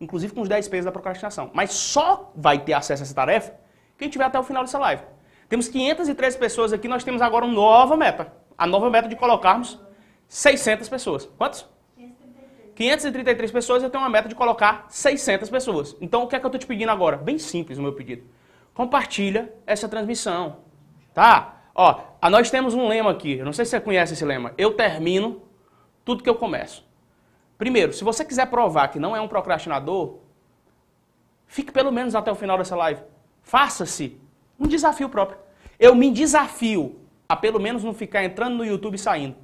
[0.00, 1.50] Inclusive com os 10 pesos da procrastinação.
[1.52, 3.54] Mas só vai ter acesso a essa tarefa
[3.98, 5.02] quem tiver até o final dessa live.
[5.48, 8.32] Temos 513 pessoas aqui, nós temos agora uma nova meta.
[8.56, 9.78] A nova meta de colocarmos
[10.26, 11.26] 600 pessoas.
[11.36, 11.68] Quantos?
[12.74, 15.94] 533 pessoas, eu tenho uma meta de colocar 600 pessoas.
[16.00, 17.16] Então, o que é que eu estou te pedindo agora?
[17.16, 18.24] Bem simples o meu pedido.
[18.72, 20.56] Compartilha essa transmissão,
[21.12, 21.61] tá?
[21.74, 22.00] Ó,
[22.30, 24.52] nós temos um lema aqui, eu não sei se você conhece esse lema.
[24.58, 25.42] Eu termino
[26.04, 26.86] tudo que eu começo.
[27.56, 30.18] Primeiro, se você quiser provar que não é um procrastinador,
[31.46, 33.00] fique pelo menos até o final dessa live.
[33.42, 34.20] Faça-se
[34.58, 35.38] um desafio próprio.
[35.78, 39.36] Eu me desafio a pelo menos não ficar entrando no YouTube e saindo.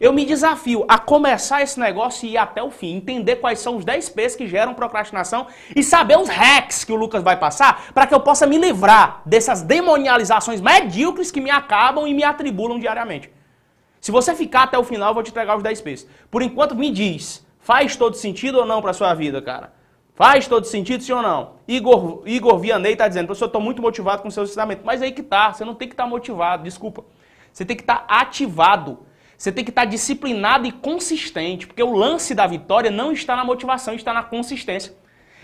[0.00, 3.76] Eu me desafio a começar esse negócio e ir até o fim, entender quais são
[3.76, 7.92] os 10 P's que geram procrastinação e saber os hacks que o Lucas vai passar
[7.92, 12.78] para que eu possa me livrar dessas demonializações medíocres que me acabam e me atribulam
[12.78, 13.30] diariamente.
[14.00, 16.08] Se você ficar até o final, eu vou te entregar os 10 P's.
[16.30, 19.72] Por enquanto, me diz, faz todo sentido ou não para sua vida, cara?
[20.14, 21.54] Faz todo sentido, sim ou não?
[21.66, 24.82] Igor, Igor Vianney está dizendo, professor, estou muito motivado com o seu ensinamento.
[24.84, 27.04] Mas aí que tá, você não tem que estar tá motivado, desculpa.
[27.52, 28.98] Você tem que estar tá ativado.
[29.42, 33.34] Você tem que estar tá disciplinado e consistente, porque o lance da vitória não está
[33.34, 34.94] na motivação, está na consistência.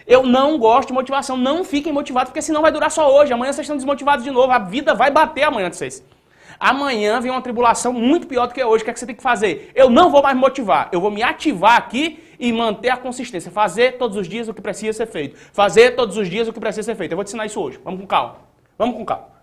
[0.06, 3.32] Eu não gosto de motivação, não fiquem motivados, porque senão vai durar só hoje.
[3.32, 6.04] Amanhã vocês estão desmotivados de novo, a vida vai bater amanhã de vocês.
[6.60, 8.82] Amanhã vem uma tribulação muito pior do que hoje.
[8.82, 9.72] O que, é que você tem que fazer?
[9.74, 10.88] Eu não vou mais motivar.
[10.92, 13.50] Eu vou me ativar aqui e manter a consistência.
[13.50, 15.36] Fazer todos os dias o que precisa ser feito.
[15.52, 17.10] Fazer todos os dias o que precisa ser feito.
[17.10, 17.80] Eu vou te ensinar isso hoje.
[17.82, 18.36] Vamos com calma.
[18.78, 19.37] Vamos com calma.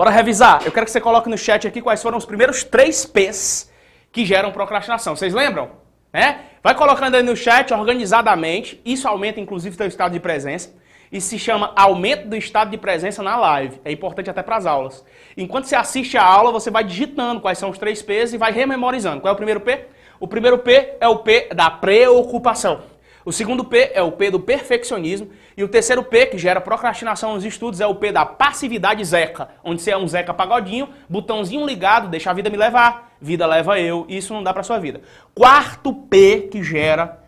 [0.00, 0.62] Bora revisar.
[0.64, 3.70] Eu quero que você coloque no chat aqui quais foram os primeiros três P's
[4.10, 5.14] que geram procrastinação.
[5.14, 5.72] Vocês lembram?
[6.10, 6.36] É?
[6.62, 8.80] Vai colocando aí no chat organizadamente.
[8.82, 10.74] Isso aumenta inclusive o seu estado de presença
[11.12, 13.78] e se chama aumento do estado de presença na live.
[13.84, 15.04] É importante até para as aulas.
[15.36, 18.52] Enquanto você assiste a aula, você vai digitando quais são os três P's e vai
[18.52, 19.20] rememorizando.
[19.20, 19.84] Qual é o primeiro P?
[20.18, 22.80] O primeiro P é o P da preocupação.
[23.24, 25.30] O segundo P é o P do perfeccionismo.
[25.56, 29.48] E o terceiro P, que gera procrastinação nos estudos, é o P da passividade Zeca.
[29.62, 33.78] Onde você é um Zeca pagodinho, botãozinho ligado, deixa a vida me levar, vida leva
[33.78, 34.06] eu.
[34.08, 35.02] Isso não dá para sua vida.
[35.34, 37.18] Quarto P que gera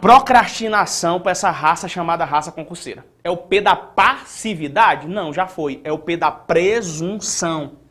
[0.00, 3.04] procrastinação para essa raça chamada raça concurseira.
[3.22, 5.08] É o P da passividade?
[5.08, 5.80] Não, já foi.
[5.84, 7.85] É o P da presunção.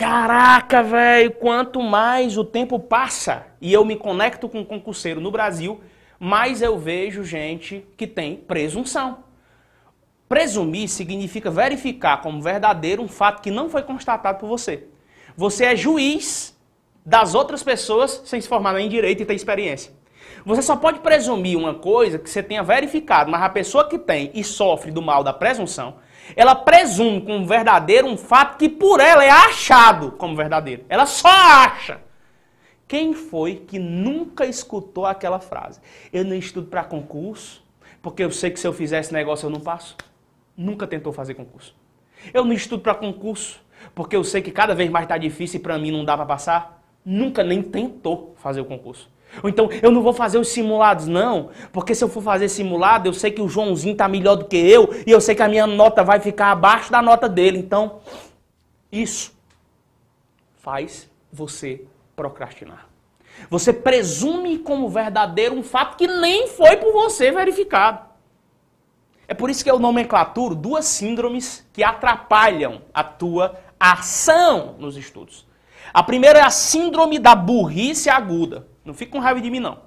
[0.00, 5.30] Caraca, velho, quanto mais o tempo passa e eu me conecto com um concurseiro no
[5.30, 5.78] Brasil,
[6.18, 9.18] mais eu vejo gente que tem presunção.
[10.26, 14.86] Presumir significa verificar como verdadeiro um fato que não foi constatado por você.
[15.36, 16.58] Você é juiz
[17.04, 19.92] das outras pessoas sem se formar em direito e ter experiência.
[20.46, 24.30] Você só pode presumir uma coisa que você tenha verificado, mas a pessoa que tem
[24.32, 25.96] e sofre do mal da presunção,
[26.36, 30.84] ela presume como verdadeiro um fato que por ela é achado como verdadeiro.
[30.88, 32.00] Ela só acha.
[32.86, 35.80] Quem foi que nunca escutou aquela frase?
[36.12, 37.64] Eu não estudo para concurso,
[38.02, 39.96] porque eu sei que se eu fizer esse negócio eu não passo.
[40.56, 41.74] Nunca tentou fazer concurso.
[42.34, 43.60] Eu não estudo para concurso,
[43.94, 46.26] porque eu sei que cada vez mais está difícil e para mim não dá para
[46.26, 46.82] passar.
[47.04, 49.08] Nunca nem tentou fazer o concurso.
[49.42, 53.08] Ou então, eu não vou fazer os simulados, não, porque se eu for fazer simulado,
[53.08, 55.48] eu sei que o Joãozinho está melhor do que eu e eu sei que a
[55.48, 57.58] minha nota vai ficar abaixo da nota dele.
[57.58, 58.00] Então,
[58.90, 59.32] isso
[60.58, 61.84] faz você
[62.16, 62.88] procrastinar.
[63.48, 68.10] Você presume como verdadeiro um fato que nem foi por você verificado.
[69.26, 75.46] É por isso que eu nomenclaturo duas síndromes que atrapalham a tua ação nos estudos.
[75.94, 78.66] A primeira é a síndrome da burrice aguda.
[78.90, 79.78] Não fica com raiva de mim, não.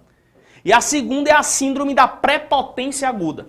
[0.64, 3.48] E a segunda é a síndrome da prepotência aguda.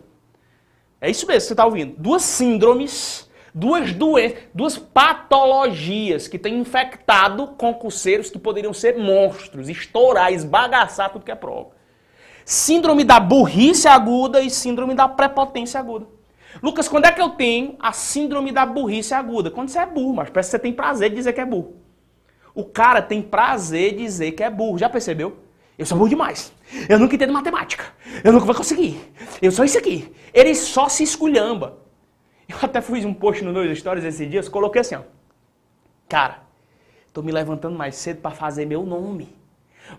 [1.00, 1.94] É isso mesmo que você está ouvindo.
[1.96, 10.32] Duas síndromes, duas doenças, duas patologias que têm infectado concurseiros que poderiam ser monstros, estourar,
[10.32, 11.70] esbagaçar tudo que é prova.
[12.44, 16.06] Síndrome da burrice aguda e síndrome da prepotência aguda.
[16.60, 19.52] Lucas, quando é que eu tenho a síndrome da burrice aguda?
[19.52, 21.76] Quando você é burro, mas parece que você tem prazer de dizer que é burro.
[22.54, 24.78] O cara tem prazer de dizer que é burro.
[24.78, 25.43] Já percebeu?
[25.78, 26.52] Eu sou burro demais.
[26.88, 27.84] Eu nunca entendo matemática.
[28.22, 29.12] Eu nunca vou conseguir.
[29.42, 30.14] Eu sou isso aqui.
[30.32, 31.78] Ele só se esculhamba.
[32.48, 35.02] Eu até fiz um post no Dois Stories esses dias, coloquei assim, ó.
[36.08, 36.42] Cara,
[37.12, 39.34] tô me levantando mais cedo para fazer meu nome.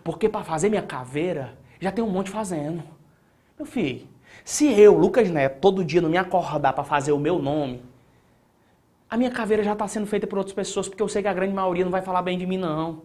[0.04, 2.84] Porque para fazer minha caveira, já tem um monte fazendo.
[3.58, 4.08] Meu filho,
[4.44, 7.82] se eu, Lucas Neto, todo dia não me acordar para fazer o meu nome,
[9.10, 11.34] a minha caveira já está sendo feita por outras pessoas, porque eu sei que a
[11.34, 13.04] grande maioria não vai falar bem de mim, não.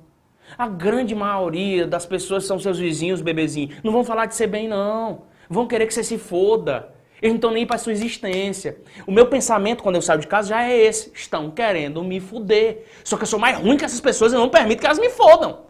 [0.56, 4.68] A grande maioria das pessoas são seus vizinhos, bebezinhos, não vão falar de você bem,
[4.68, 5.22] não.
[5.48, 6.92] Vão querer que você se foda.
[7.20, 8.78] Eles não estão nem para sua existência.
[9.06, 11.12] O meu pensamento quando eu saio de casa já é esse.
[11.14, 12.86] Estão querendo me fuder.
[13.04, 15.10] Só que eu sou mais ruim que essas pessoas e não permito que elas me
[15.10, 15.66] fodam.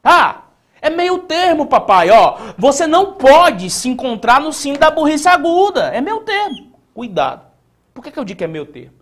[0.00, 0.48] Tá?
[0.80, 2.10] É meio termo, papai.
[2.10, 5.88] Ó, você não pode se encontrar no sim da burrice aguda.
[5.88, 6.72] É meu termo.
[6.94, 7.46] Cuidado.
[7.92, 8.96] Por que, que eu digo que é meu termo?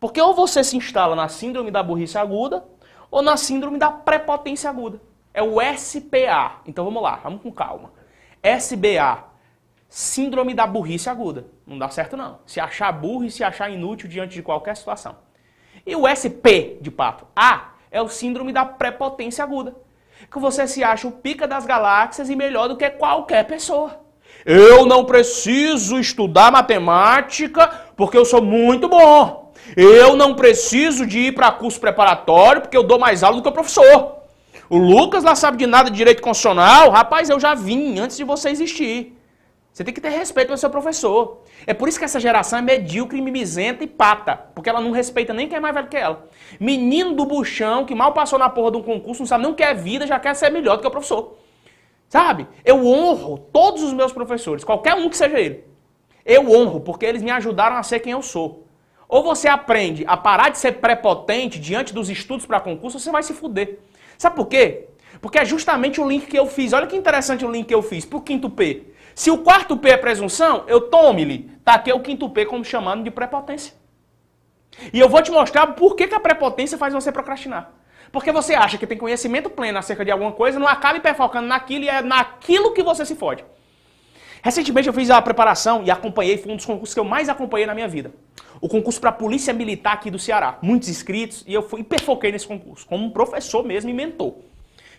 [0.00, 2.64] Porque ou você se instala na síndrome da burrice aguda
[3.10, 5.00] ou na síndrome da prepotência aguda.
[5.32, 6.60] É o SPA.
[6.66, 7.92] Então vamos lá, vamos com calma.
[8.42, 9.24] SBA,
[9.88, 11.46] síndrome da burrice aguda.
[11.66, 12.38] Não dá certo não.
[12.46, 15.16] Se achar burro e se achar inútil diante de qualquer situação.
[15.86, 19.74] E o SP de pato, A, é o síndrome da prepotência aguda.
[20.30, 23.98] que você se acha o pica das galáxias e melhor do que qualquer pessoa.
[24.44, 29.49] Eu não preciso estudar matemática porque eu sou muito bom.
[29.76, 33.48] Eu não preciso de ir para curso preparatório porque eu dou mais aula do que
[33.48, 34.16] o professor.
[34.68, 36.90] O Lucas lá sabe de nada de direito constitucional.
[36.90, 39.16] Rapaz, eu já vim antes de você existir.
[39.72, 41.42] Você tem que ter respeito pelo seu professor.
[41.66, 44.36] É por isso que essa geração é medíocre, mimizenta e pata.
[44.54, 46.28] Porque ela não respeita nem quem é mais velho que ela.
[46.58, 49.54] Menino do buchão, que mal passou na porra de um concurso, não sabe nem o
[49.54, 51.36] que é vida, já quer ser melhor do que o professor.
[52.08, 52.46] Sabe?
[52.64, 55.64] Eu honro todos os meus professores, qualquer um que seja ele.
[56.26, 58.66] Eu honro, porque eles me ajudaram a ser quem eu sou.
[59.10, 63.10] Ou você aprende a parar de ser prepotente diante dos estudos para concurso, ou você
[63.10, 63.80] vai se fuder.
[64.16, 64.86] Sabe por quê?
[65.20, 66.72] Porque é justamente o link que eu fiz.
[66.72, 68.84] Olha que interessante o link que eu fiz pro quinto P.
[69.12, 71.50] Se o quarto P é presunção, eu tome-lhe.
[71.64, 73.74] Tá aqui o quinto P como chamando de prepotência.
[74.92, 77.72] E eu vou te mostrar por que, que a prepotência faz você procrastinar.
[78.12, 81.84] Porque você acha que tem conhecimento pleno acerca de alguma coisa, não acabe focando naquilo
[81.84, 83.44] e é naquilo que você se fode.
[84.42, 87.66] Recentemente eu fiz a preparação e acompanhei, foi um dos concursos que eu mais acompanhei
[87.66, 88.12] na minha vida.
[88.60, 90.58] O concurso para Polícia Militar aqui do Ceará.
[90.60, 94.34] Muitos inscritos e eu fui hiperfoquei nesse concurso, como um professor mesmo e mentor.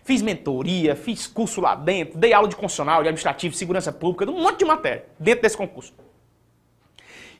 [0.02, 4.42] Fiz mentoria, fiz curso lá dentro, dei aula de constitucional, de administrativo, segurança pública, um
[4.42, 5.94] monte de matéria dentro desse concurso.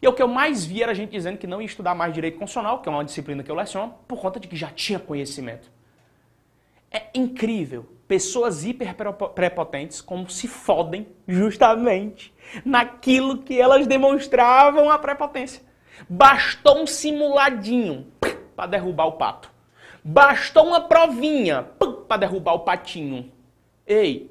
[0.01, 2.39] E o que eu mais vi era gente dizendo que não ia estudar mais direito
[2.39, 5.71] constitucional, que é uma disciplina que eu leciono, por conta de que já tinha conhecimento.
[6.91, 7.87] É incrível.
[8.07, 8.95] Pessoas hiper
[9.35, 12.33] prepotentes como se fodem justamente
[12.65, 15.63] naquilo que elas demonstravam a prepotência.
[16.09, 18.07] Bastou um simuladinho
[18.55, 19.51] para derrubar o pato.
[20.05, 21.67] Bastou uma provinha
[22.09, 23.31] para derrubar o patinho.
[23.87, 24.31] Ei,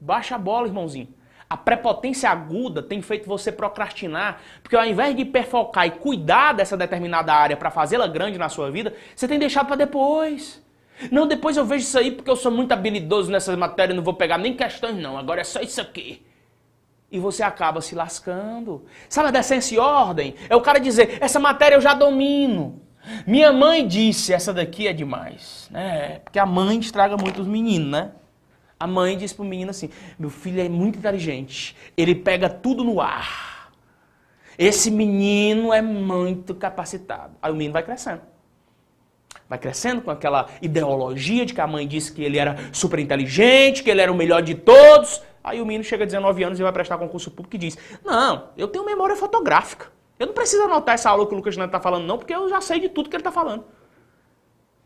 [0.00, 1.08] baixa a bola, irmãozinho.
[1.48, 6.76] A prepotência aguda tem feito você procrastinar, porque ao invés de perfocar e cuidar dessa
[6.76, 10.64] determinada área para fazê-la grande na sua vida, você tem deixado para depois.
[11.10, 14.14] Não, depois eu vejo isso aí porque eu sou muito habilidoso nessas matérias, não vou
[14.14, 16.22] pegar nem questões não, agora é só isso aqui.
[17.10, 18.84] E você acaba se lascando.
[19.08, 20.34] Sabe a decência e ordem?
[20.48, 22.80] É o cara dizer, essa matéria eu já domino.
[23.26, 25.68] Minha mãe disse, essa daqui é demais.
[25.74, 28.12] É, porque a mãe estraga muito os meninos, né?
[28.80, 32.98] A mãe diz pro menino assim: meu filho é muito inteligente, ele pega tudo no
[32.98, 33.70] ar.
[34.58, 37.34] Esse menino é muito capacitado.
[37.42, 38.22] Aí o menino vai crescendo.
[39.48, 43.82] Vai crescendo com aquela ideologia de que a mãe disse que ele era super inteligente,
[43.82, 45.22] que ele era o melhor de todos.
[45.42, 48.50] Aí o menino chega a 19 anos e vai prestar concurso público e diz: Não,
[48.56, 49.90] eu tenho memória fotográfica.
[50.18, 52.48] Eu não preciso anotar essa aula que o Lucas Neto está falando, não, porque eu
[52.48, 53.64] já sei de tudo que ele está falando.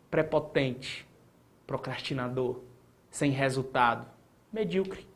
[0.08, 1.04] Prepotente,
[1.66, 2.60] procrastinador
[3.10, 4.06] sem resultado,
[4.52, 5.06] medíocre.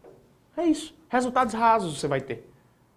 [0.56, 0.92] É isso.
[1.08, 2.48] Resultados rasos você vai ter.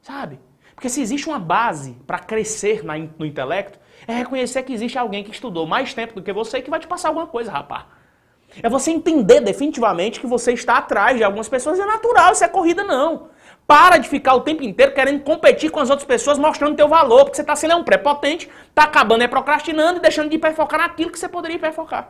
[0.01, 0.39] Sabe?
[0.73, 5.29] Porque se existe uma base para crescer no intelecto, é reconhecer que existe alguém que
[5.29, 7.85] estudou mais tempo do que você e que vai te passar alguma coisa, rapaz.
[8.61, 11.79] É você entender definitivamente que você está atrás de algumas pessoas.
[11.79, 13.29] É natural, isso é corrida, não.
[13.65, 17.23] Para de ficar o tempo inteiro querendo competir com as outras pessoas, mostrando teu valor,
[17.23, 21.11] porque você está sendo um prepotente, está acabando é procrastinando e deixando de hiperfocar naquilo
[21.11, 22.09] que você poderia hiperfocar.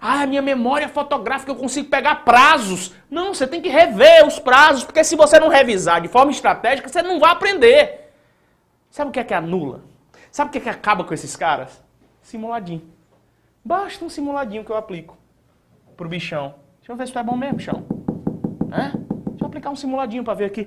[0.00, 2.92] Ah, minha memória fotográfica eu consigo pegar prazos.
[3.10, 6.88] Não, você tem que rever os prazos, porque se você não revisar de forma estratégica,
[6.88, 8.12] você não vai aprender.
[8.90, 9.82] Sabe o que é que anula?
[10.30, 11.82] Sabe o que é que acaba com esses caras?
[12.22, 12.82] Simuladinho.
[13.64, 15.19] Basta um simuladinho que eu aplico
[16.00, 16.54] pro bichão.
[16.78, 17.84] Deixa eu ver se tu é bom mesmo, bichão.
[18.72, 18.88] É?
[19.28, 20.66] Deixa eu aplicar um simuladinho para ver aqui.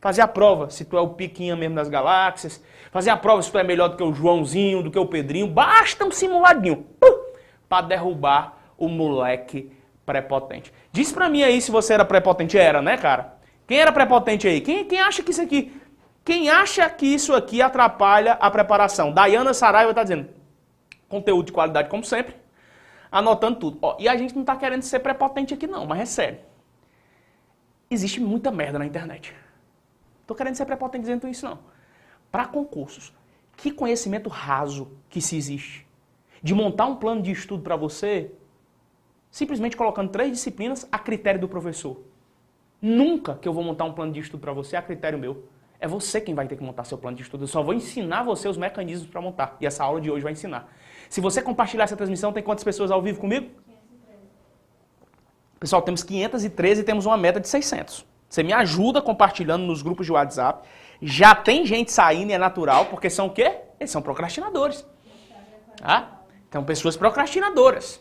[0.00, 2.64] Fazer a prova se tu é o piquinha mesmo das galáxias.
[2.90, 5.46] Fazer a prova se tu é melhor do que o Joãozinho, do que o Pedrinho.
[5.46, 6.86] Basta um simuladinho.
[7.04, 7.30] Uh!
[7.68, 9.70] Para derrubar o moleque
[10.06, 10.72] prepotente.
[10.90, 12.56] Diz pra mim aí se você era prepotente.
[12.56, 13.34] Era, né, cara?
[13.66, 14.62] Quem era prepotente aí?
[14.62, 15.78] Quem, quem acha que isso aqui...
[16.24, 19.12] Quem acha que isso aqui atrapalha a preparação?
[19.12, 20.28] Dayana Saraiva tá dizendo,
[21.08, 22.34] conteúdo de qualidade como sempre,
[23.10, 23.78] anotando tudo.
[23.82, 26.38] Ó, e a gente não tá querendo ser prepotente aqui não, mas é sério.
[27.90, 29.34] Existe muita merda na internet.
[30.26, 31.58] Tô querendo ser prepotente dizendo isso não.
[32.30, 33.12] Para concursos,
[33.56, 35.86] que conhecimento raso que se existe.
[36.42, 38.32] De montar um plano de estudo para você
[39.30, 42.00] simplesmente colocando três disciplinas a critério do professor.
[42.82, 45.44] Nunca que eu vou montar um plano de estudo para você a critério meu.
[45.78, 47.44] É você quem vai ter que montar seu plano de estudo.
[47.44, 49.56] Eu só vou ensinar você os mecanismos para montar.
[49.60, 50.68] E essa aula de hoje vai ensinar.
[51.10, 53.46] Se você compartilhar essa transmissão, tem quantas pessoas ao vivo comigo?
[53.66, 54.18] 513.
[55.58, 58.06] Pessoal, temos 513 e temos uma meta de 600.
[58.28, 60.68] Você me ajuda compartilhando nos grupos de WhatsApp.
[61.02, 63.56] Já tem gente saindo e é natural, porque são o quê?
[63.80, 64.86] Eles são procrastinadores.
[65.82, 66.20] Ah?
[66.48, 68.00] Então, pessoas procrastinadoras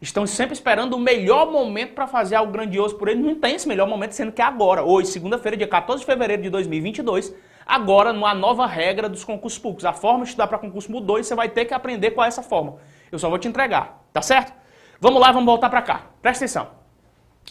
[0.00, 3.24] estão sempre esperando o melhor momento para fazer algo grandioso por eles.
[3.24, 6.42] Não tem esse melhor momento, sendo que é agora, hoje, segunda-feira, dia 14 de fevereiro
[6.42, 7.34] de 2022,
[7.66, 9.84] agora numa nova regra dos concursos públicos.
[9.84, 12.28] A forma de estudar para concurso mudou e você vai ter que aprender qual é
[12.28, 12.76] essa forma.
[13.10, 14.52] Eu só vou te entregar, tá certo?
[15.00, 16.02] Vamos lá, vamos voltar para cá.
[16.20, 16.68] Presta atenção.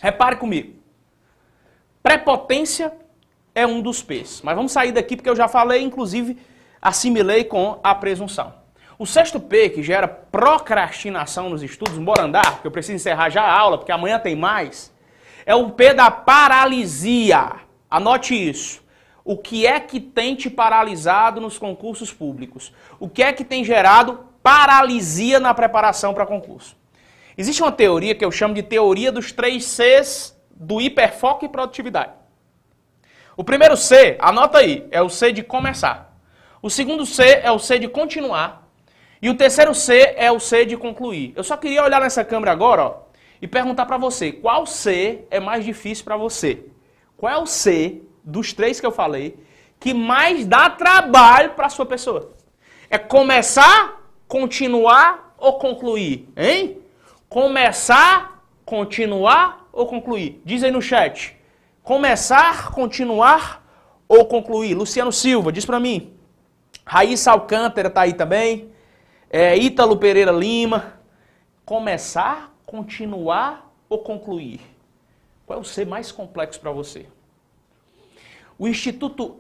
[0.02, 0.76] Repare comigo.
[2.02, 2.94] Prepotência
[3.56, 4.42] é um dos P's.
[4.44, 6.38] Mas vamos sair daqui porque eu já falei, inclusive
[6.82, 8.54] assimilei com a presunção.
[9.00, 13.42] O sexto P, que gera procrastinação nos estudos, bora andar, porque eu preciso encerrar já
[13.42, 14.94] a aula, porque amanhã tem mais,
[15.46, 17.54] é o P da paralisia.
[17.90, 18.83] Anote isso.
[19.26, 22.74] O que é que tem te paralisado nos concursos públicos?
[23.00, 26.76] O que é que tem gerado paralisia na preparação para concurso?
[27.38, 32.12] Existe uma teoria que eu chamo de teoria dos três Cs do hiperfoco e produtividade.
[33.36, 36.16] O primeiro C, anota aí, é o C de começar.
[36.62, 38.70] O segundo C é o C de continuar.
[39.22, 41.34] E o terceiro C é o C de concluir.
[41.36, 42.96] Eu só queria olhar nessa câmera agora ó,
[43.42, 46.66] e perguntar para você, qual C é mais difícil para você?
[47.18, 49.38] Qual é o C dos três que eu falei
[49.80, 52.32] que mais dá trabalho para sua pessoa?
[52.90, 56.30] É começar, continuar ou concluir?
[56.38, 56.78] Hein?
[57.28, 60.42] Começar, continuar ou concluir?
[60.46, 61.36] Diz aí no chat.
[61.84, 63.62] Começar, continuar
[64.08, 64.74] ou concluir?
[64.74, 66.14] Luciano Silva, diz para mim.
[66.86, 68.70] Raíssa Alcântara tá aí também.
[69.30, 70.94] É, Ítalo Pereira Lima.
[71.66, 74.62] Começar, continuar ou concluir?
[75.46, 77.06] Qual é o ser mais complexo para você?
[78.58, 79.40] O Instituto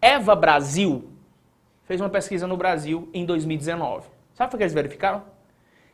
[0.00, 1.10] Eva Brasil
[1.84, 4.08] fez uma pesquisa no Brasil em 2019.
[4.34, 5.24] Sabe o que eles verificaram?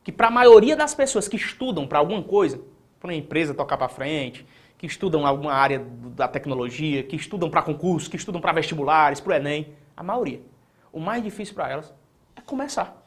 [0.03, 2.61] Que para a maioria das pessoas que estudam para alguma coisa,
[3.01, 5.84] para uma empresa tocar para frente, que estudam alguma área
[6.14, 10.41] da tecnologia, que estudam para concurso, que estudam para vestibulares, para o Enem, a maioria,
[10.93, 11.93] o mais difícil para elas
[12.36, 13.05] é começar.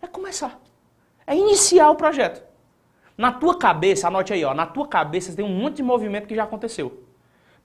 [0.00, 0.60] É começar.
[1.26, 2.42] É iniciar o projeto.
[3.16, 6.34] Na tua cabeça, anote aí, ó, na tua cabeça tem um monte de movimento que
[6.34, 7.02] já aconteceu.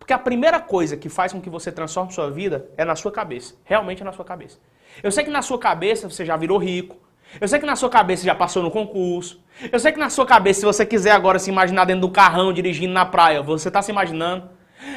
[0.07, 3.11] Porque a primeira coisa que faz com que você transforme sua vida é na sua
[3.11, 3.55] cabeça.
[3.65, 4.57] Realmente é na sua cabeça.
[5.03, 6.95] Eu sei que na sua cabeça você já virou rico.
[7.41, 9.43] Eu sei que na sua cabeça já passou no concurso.
[9.69, 12.53] Eu sei que na sua cabeça, se você quiser agora se imaginar dentro do carrão
[12.53, 14.49] dirigindo na praia, você está se imaginando.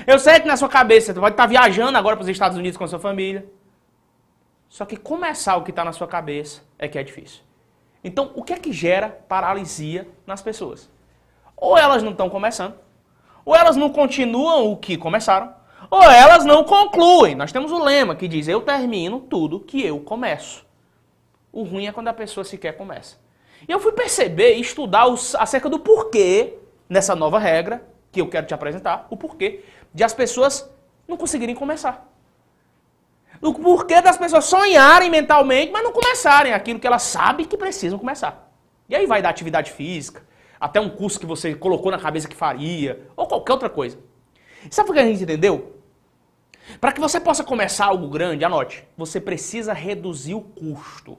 [0.07, 2.57] Eu sei que na sua cabeça você pode estar tá viajando agora para os Estados
[2.57, 3.45] Unidos com a sua família.
[4.69, 7.43] Só que começar o que está na sua cabeça é que é difícil.
[8.05, 10.89] Então, o que é que gera paralisia nas pessoas?
[11.57, 12.77] Ou elas não estão começando,
[13.51, 15.53] ou elas não continuam o que começaram,
[15.91, 17.35] ou elas não concluem.
[17.35, 20.65] Nós temos o lema que diz: Eu termino tudo que eu começo.
[21.53, 23.17] O ruim é quando a pessoa sequer começa.
[23.69, 28.29] E eu fui perceber e estudar os, acerca do porquê, nessa nova regra, que eu
[28.29, 30.71] quero te apresentar, o porquê de as pessoas
[31.09, 32.09] não conseguirem começar.
[33.43, 37.99] O porquê das pessoas sonharem mentalmente, mas não começarem aquilo que elas sabem que precisam
[37.99, 38.49] começar.
[38.89, 40.25] E aí vai da atividade física,
[40.61, 43.99] até um curso que você colocou na cabeça que faria, ou qualquer outra coisa.
[44.71, 45.77] Sabe o que a gente entendeu?
[46.79, 51.19] Para que você possa começar algo grande, anote, você precisa reduzir o custo.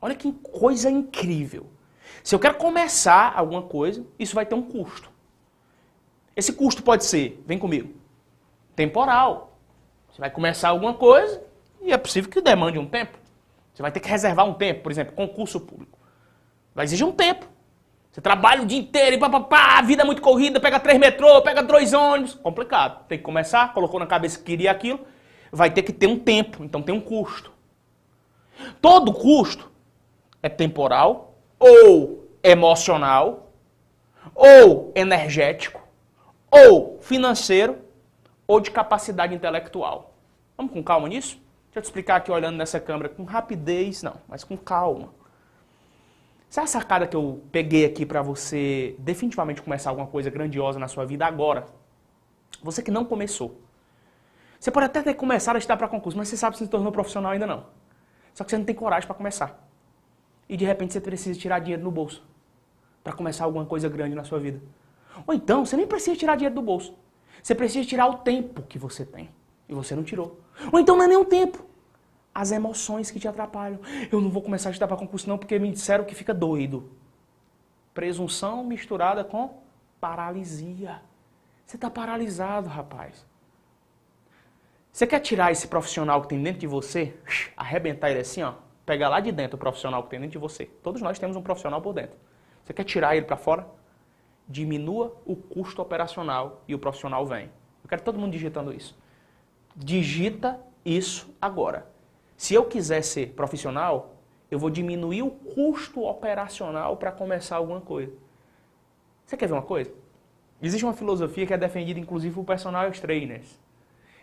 [0.00, 1.66] Olha que coisa incrível.
[2.22, 5.10] Se eu quero começar alguma coisa, isso vai ter um custo.
[6.36, 7.94] Esse custo pode ser, vem comigo,
[8.74, 9.56] temporal.
[10.10, 11.42] Você vai começar alguma coisa
[11.80, 13.18] e é possível que demande um tempo.
[13.72, 15.98] Você vai ter que reservar um tempo, por exemplo, concurso público.
[16.74, 17.46] Vai exigir um tempo.
[18.18, 19.20] Você trabalha o dia inteiro e
[19.52, 22.34] a vida é muito corrida, pega três metrô, pega dois ônibus.
[22.34, 23.06] Complicado.
[23.06, 24.98] Tem que começar, colocou na cabeça que queria aquilo,
[25.52, 27.52] vai ter que ter um tempo, então tem um custo.
[28.82, 29.70] Todo custo
[30.42, 33.52] é temporal, ou emocional,
[34.34, 35.80] ou energético,
[36.50, 37.78] ou financeiro,
[38.48, 40.12] ou de capacidade intelectual.
[40.56, 41.36] Vamos com calma nisso?
[41.66, 45.10] Deixa eu te explicar aqui olhando nessa câmera com rapidez, não, mas com calma.
[46.56, 50.88] É a sacada que eu peguei aqui para você definitivamente começar alguma coisa grandiosa na
[50.88, 51.66] sua vida agora?
[52.62, 53.60] Você que não começou.
[54.58, 56.90] Você pode até ter começado a estudar para concurso, mas você sabe que se tornou
[56.90, 57.66] profissional ainda não.
[58.34, 59.68] Só que você não tem coragem para começar.
[60.48, 62.26] E de repente você precisa tirar dinheiro no bolso
[63.04, 64.60] para começar alguma coisa grande na sua vida.
[65.26, 66.96] Ou então, você nem precisa tirar dinheiro do bolso.
[67.40, 69.30] Você precisa tirar o tempo que você tem.
[69.68, 70.40] E você não tirou.
[70.72, 71.64] Ou então não é nem o tempo
[72.38, 73.80] as emoções que te atrapalham.
[74.12, 76.88] Eu não vou começar a estudar para concurso não porque me disseram que fica doido.
[77.92, 79.60] Presunção misturada com
[80.00, 81.02] paralisia.
[81.66, 83.26] Você está paralisado, rapaz.
[84.92, 87.12] Você quer tirar esse profissional que tem dentro de você,
[87.56, 88.54] arrebentar ele assim, ó,
[88.86, 90.66] pegar lá de dentro o profissional que tem dentro de você.
[90.80, 92.16] Todos nós temos um profissional por dentro.
[92.62, 93.66] Você quer tirar ele para fora?
[94.48, 97.50] Diminua o custo operacional e o profissional vem.
[97.82, 98.96] Eu quero todo mundo digitando isso.
[99.74, 101.97] Digita isso agora.
[102.38, 104.14] Se eu quiser ser profissional,
[104.48, 108.12] eu vou diminuir o custo operacional para começar alguma coisa.
[109.26, 109.92] Você quer ver uma coisa?
[110.62, 113.58] Existe uma filosofia que é defendida inclusive por personal trainers.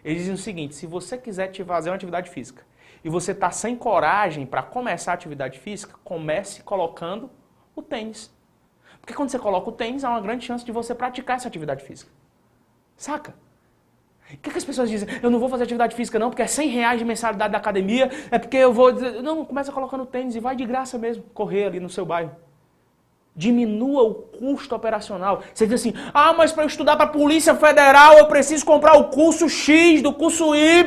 [0.02, 2.66] Eles dizem o seguinte: se você quiser te fazer uma atividade física
[3.04, 7.30] e você está sem coragem para começar a atividade física, comece colocando
[7.76, 8.34] O tênis.
[9.02, 11.84] Porque quando você coloca o tênis, há uma grande chance de você praticar essa atividade
[11.84, 12.10] física.
[12.96, 13.36] Saca?
[14.36, 15.08] O que, que, as pessoas dizem?
[15.22, 18.10] Eu não vou fazer atividade física não, porque é 100 reais de mensalidade da academia,
[18.30, 18.92] é porque eu vou...
[18.92, 22.32] Não, começa colocando tênis e vai de graça mesmo, correr ali no seu bairro.
[23.36, 25.42] Diminua o custo operacional.
[25.54, 29.10] Você diz assim, ah, mas para estudar para a Polícia Federal eu preciso comprar o
[29.10, 30.86] curso X do curso Y,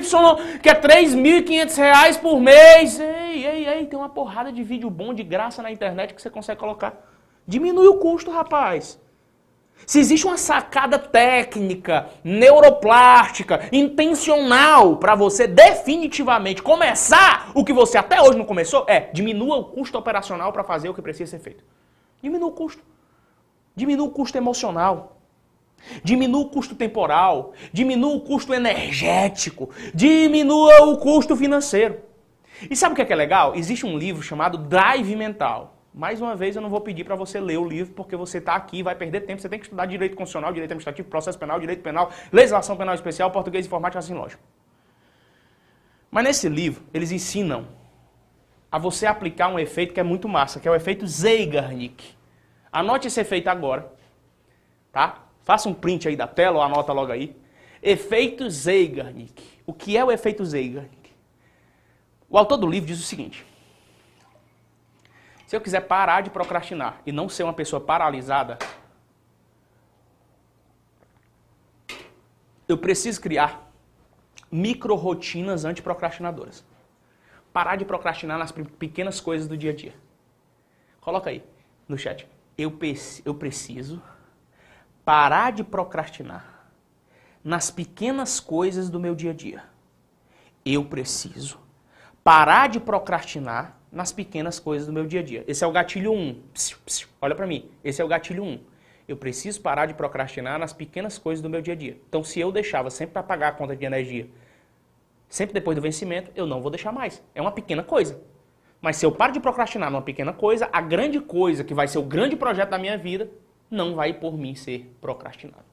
[0.63, 2.99] que é 3.500 reais por mês.
[2.99, 6.31] Ei, ei, ei, tem uma porrada de vídeo bom de graça na internet que você
[6.31, 6.95] consegue colocar.
[7.47, 8.99] Diminui o custo, rapaz.
[9.87, 18.21] Se existe uma sacada técnica, neuroplástica, intencional para você definitivamente começar o que você até
[18.21, 21.65] hoje não começou, é diminua o custo operacional para fazer o que precisa ser feito.
[22.23, 22.83] Diminua o custo.
[23.75, 25.17] Diminua o custo emocional.
[26.03, 27.53] Diminua o custo temporal.
[27.73, 29.71] Diminua o custo energético.
[29.95, 32.01] Diminua o custo financeiro.
[32.69, 33.55] E sabe o que é, que é legal?
[33.55, 35.78] Existe um livro chamado Drive Mental.
[35.99, 38.55] Mais uma vez, eu não vou pedir para você ler o livro, porque você está
[38.55, 39.43] aqui, vai perder tempo.
[39.43, 43.33] Você tem que estudar direito constitucional, direito administrativo, processo penal, direito penal, legislação penal especial,
[43.33, 44.41] português, informática, assim, lógico.
[46.09, 47.67] Mas nesse livro, eles ensinam
[48.71, 52.15] a você aplicar um efeito que é muito massa, que é o efeito Zeigarnik.
[52.71, 53.93] Anote esse efeito agora,
[54.93, 55.25] tá?
[55.43, 57.35] Faça um print aí da tela ou anota logo aí.
[57.83, 59.43] Efeito Zeigarnik.
[59.67, 61.11] O que é o efeito Zeigarnik?
[62.31, 63.45] O autor do livro diz o seguinte:
[65.49, 68.59] Se eu quiser parar de procrastinar e não ser uma pessoa paralisada,
[72.69, 73.73] eu preciso criar
[74.53, 76.63] micro rotinas antiprocrastinadoras
[77.51, 79.95] parar de procrastinar nas pequenas coisas do dia a dia.
[81.01, 81.43] Coloca aí
[81.89, 82.29] no chat.
[82.59, 82.79] Eu,
[83.25, 84.03] eu preciso
[85.03, 86.69] parar de procrastinar
[87.43, 89.65] nas pequenas coisas do meu dia a dia.
[90.63, 91.59] Eu preciso
[92.23, 95.45] parar de procrastinar nas pequenas coisas do meu dia a dia.
[95.49, 96.41] Esse é o gatilho 1.
[97.21, 97.69] olha para mim.
[97.83, 98.61] Esse é o gatilho 1.
[99.09, 101.99] Eu preciso parar de procrastinar nas pequenas coisas do meu dia a dia.
[102.09, 104.29] Então, se eu deixava sempre para pagar a conta de energia
[105.29, 107.21] sempre depois do vencimento, eu não vou deixar mais.
[107.35, 108.23] É uma pequena coisa.
[108.81, 111.99] Mas se eu paro de procrastinar numa pequena coisa, a grande coisa, que vai ser
[111.99, 113.29] o grande projeto da minha vida,
[113.69, 115.65] não vai por mim ser procrastinado.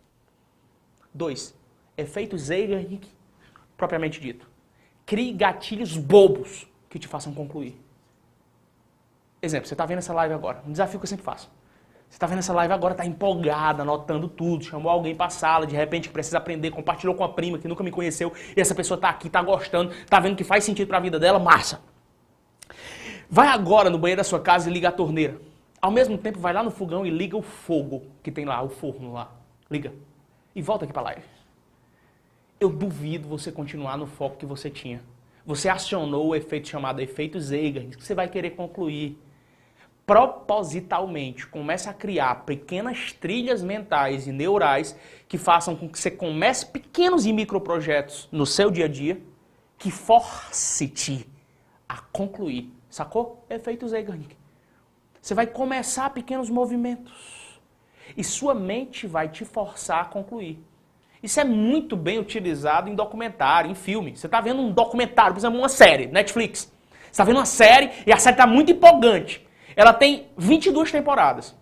[1.14, 1.56] Dois,
[1.96, 3.08] efeito Zeigarnik,
[3.78, 4.50] propriamente dito.
[5.06, 7.85] Crie gatilhos bobos que te façam concluir.
[9.46, 11.52] Exemplo, você está vendo essa live agora, um desafio que eu sempre faço.
[12.10, 15.68] Você está vendo essa live agora, está empolgada, anotando tudo, chamou alguém para a sala,
[15.68, 18.96] de repente precisa aprender, compartilhou com a prima que nunca me conheceu, e essa pessoa
[18.96, 21.80] está aqui, está gostando, está vendo que faz sentido para a vida dela, massa.
[23.30, 25.40] Vai agora no banheiro da sua casa e liga a torneira.
[25.80, 28.70] Ao mesmo tempo, vai lá no fogão e liga o fogo que tem lá, o
[28.70, 29.32] forno lá.
[29.70, 29.94] Liga.
[30.56, 31.24] E volta aqui para a live.
[32.60, 35.04] Eu duvido você continuar no foco que você tinha.
[35.46, 39.20] Você acionou o efeito chamado efeito Zeigarnik, que você vai querer concluir
[40.06, 44.96] propositalmente começa a criar pequenas trilhas mentais e neurais
[45.28, 49.20] que façam com que você comece pequenos e microprojetos no seu dia a dia
[49.78, 51.28] que force-te
[51.90, 52.72] a concluir.
[52.90, 53.44] Sacou?
[53.50, 54.38] Efeito Zeigarnik.
[55.22, 57.60] Você vai começar pequenos movimentos
[58.16, 60.64] e sua mente vai te forçar a concluir.
[61.22, 64.16] Isso é muito bem utilizado em documentário, em filme.
[64.16, 66.72] Você está vendo um documentário, por exemplo, uma série, Netflix.
[67.02, 69.45] Você está vendo uma série e a série está muito empolgante.
[69.76, 71.56] Ela tem 22 temporadas.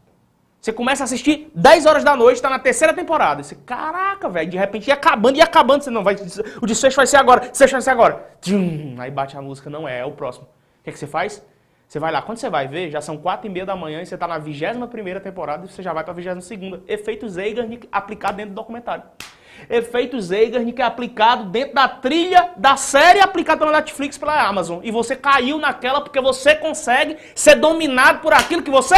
[0.61, 3.43] Você começa a assistir 10 horas da noite, está na terceira temporada.
[3.43, 5.83] Você, caraca, velho, de repente ia acabando, ia acabando.
[5.83, 6.15] Você não vai,
[6.61, 8.25] o desfecho vai ser agora, o desfecho vai ser agora.
[8.39, 10.45] Tchum, aí bate a música, não é, é o próximo.
[10.45, 11.45] O que, é que você faz?
[11.85, 14.05] Você vai lá, quando você vai ver, já são 4 e meia da manhã e
[14.05, 16.81] você está na 21 primeira temporada e você já vai para a 22 segunda.
[16.87, 19.03] Efeito Zeigarnik aplicado dentro do documentário
[19.69, 24.79] efeito Zeigarnik é aplicado dentro da trilha da série aplicada pela Netflix pela Amazon.
[24.83, 28.95] E você caiu naquela porque você consegue ser dominado por aquilo que você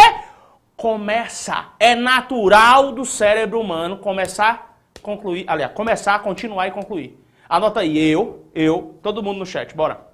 [0.76, 1.70] começa.
[1.80, 7.20] É natural do cérebro humano começar, concluir, aliás, começar, continuar e concluir.
[7.48, 10.08] Anota aí, eu, eu, todo mundo no chat, bora.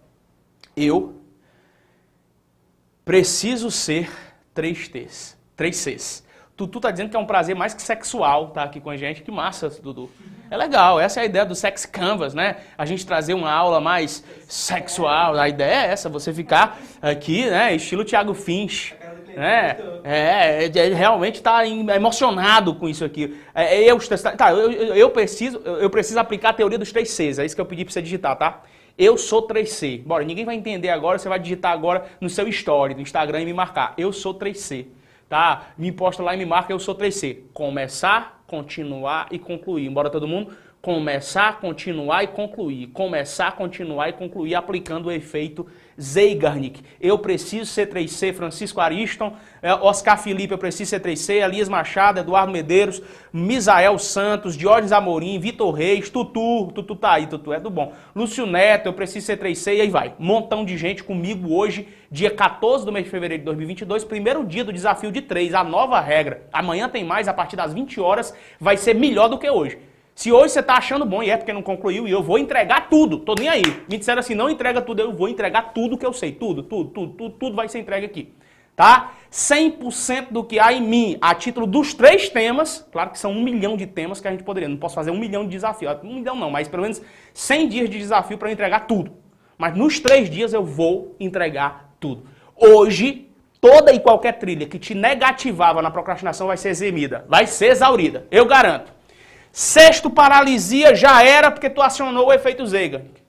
[0.75, 1.21] Eu
[3.05, 4.11] preciso ser
[4.53, 6.23] três T's, três C's.
[6.67, 8.97] Tutu tá dizendo que é um prazer mais que sexual estar tá aqui com a
[8.97, 9.23] gente.
[9.23, 10.09] Que massa, Dudu.
[10.49, 12.57] É legal, essa é a ideia do Sex Canvas, né?
[12.77, 15.39] A gente trazer uma aula mais sexual.
[15.39, 17.73] A ideia é essa, você ficar aqui, né?
[17.73, 18.93] Estilo Thiago Finch.
[19.35, 19.77] Né?
[20.03, 23.37] É, é, é, realmente está emocionado com isso aqui.
[23.55, 23.97] É, é eu,
[24.37, 27.39] tá, eu, eu, preciso, eu preciso aplicar a teoria dos três Cs.
[27.39, 28.61] É isso que eu pedi para você digitar, tá?
[28.97, 30.03] Eu sou 3C.
[30.03, 33.45] Bora, ninguém vai entender agora, você vai digitar agora no seu story, no Instagram e
[33.45, 33.93] me marcar.
[33.97, 34.85] Eu sou 3C.
[35.31, 35.71] Tá?
[35.77, 37.43] Me posta lá e me marca, eu sou 3C.
[37.53, 39.85] Começar, continuar e concluir.
[39.85, 40.51] Embora todo mundo
[40.81, 42.87] Começar, continuar e concluir.
[42.87, 45.67] Começar, continuar e concluir aplicando o efeito
[45.99, 46.81] Zeigarnik.
[46.99, 52.19] Eu preciso ser 3C, Francisco Ariston, é, Oscar Felipe, eu preciso ser 3C, Elias Machado,
[52.19, 57.69] Eduardo Medeiros, Misael Santos, Diógenes Amorim, Vitor Reis, Tutu, Tutu tá aí, Tutu é do
[57.69, 57.93] bom.
[58.15, 60.13] Lúcio Neto, eu preciso ser 3C e aí vai.
[60.17, 64.63] Montão de gente comigo hoje, dia 14 do mês de fevereiro de 2022, primeiro dia
[64.63, 66.43] do desafio de 3, a nova regra.
[66.51, 69.90] Amanhã tem mais, a partir das 20 horas, vai ser melhor do que hoje.
[70.15, 72.89] Se hoje você tá achando bom e é porque não concluiu, e eu vou entregar
[72.89, 73.63] tudo, tô nem aí.
[73.89, 76.89] Me disseram assim, não entrega tudo, eu vou entregar tudo que eu sei, tudo, tudo,
[76.89, 78.33] tudo, tudo, tudo vai ser entregue aqui.
[78.75, 79.13] Tá?
[79.31, 83.41] 100% do que há em mim, a título dos três temas, claro que são um
[83.41, 86.15] milhão de temas que a gente poderia, não posso fazer um milhão de desafios, um
[86.15, 87.01] milhão não, mas pelo menos
[87.33, 89.13] 100 dias de desafio para entregar tudo.
[89.57, 92.25] Mas nos três dias eu vou entregar tudo.
[92.55, 97.67] Hoje, toda e qualquer trilha que te negativava na procrastinação vai ser eximida, vai ser
[97.67, 98.91] exaurida, eu garanto.
[99.51, 103.21] Sexto, paralisia já era porque tu acionou o efeito Zeigarnik.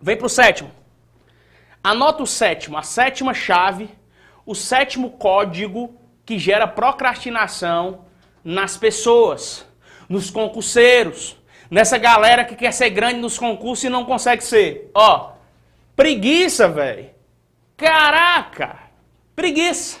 [0.00, 0.70] Vem para o sétimo.
[1.82, 3.88] Anota o sétimo, a sétima chave,
[4.44, 8.06] o sétimo código que gera procrastinação
[8.42, 9.64] nas pessoas,
[10.08, 11.36] nos concurseiros,
[11.70, 14.90] nessa galera que quer ser grande nos concursos e não consegue ser.
[14.92, 15.32] Ó,
[15.94, 17.10] preguiça, velho.
[17.76, 18.78] Caraca,
[19.36, 20.00] preguiça.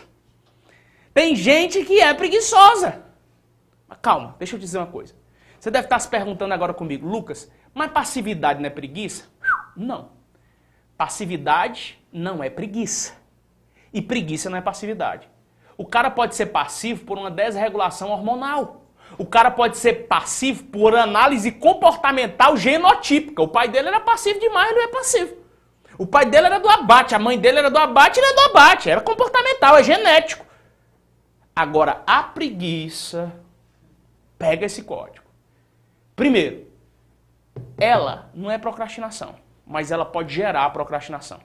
[1.14, 3.02] Tem gente que é preguiçosa.
[3.86, 5.14] Mas calma, deixa eu dizer uma coisa.
[5.66, 9.24] Você deve estar se perguntando agora comigo, Lucas, mas passividade não é preguiça?
[9.76, 10.10] Não.
[10.96, 13.14] Passividade não é preguiça.
[13.92, 15.28] E preguiça não é passividade.
[15.76, 18.84] O cara pode ser passivo por uma desregulação hormonal.
[19.18, 23.42] O cara pode ser passivo por análise comportamental genotípica.
[23.42, 25.34] O pai dele era passivo demais, ele não é passivo.
[25.98, 28.40] O pai dele era do abate, a mãe dele era do abate, ele é do
[28.42, 28.88] abate.
[28.88, 30.46] Era comportamental, é genético.
[31.56, 33.32] Agora, a preguiça
[34.38, 35.25] pega esse código.
[36.16, 36.66] Primeiro,
[37.76, 39.34] ela não é procrastinação,
[39.66, 41.40] mas ela pode gerar procrastinação.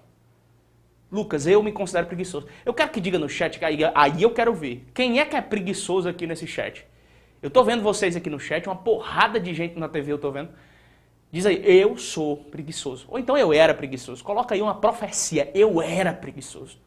[1.11, 2.47] Lucas, eu me considero preguiçoso.
[2.65, 4.88] Eu quero que diga no chat, aí, aí eu quero ver.
[4.93, 6.88] Quem é que é preguiçoso aqui nesse chat?
[7.41, 10.32] Eu tô vendo vocês aqui no chat, uma porrada de gente na TV eu tô
[10.32, 10.51] vendo.
[11.30, 13.05] Diz aí, eu sou preguiçoso.
[13.09, 14.24] Ou então eu era preguiçoso.
[14.24, 16.80] Coloca aí uma profecia, eu era preguiçoso.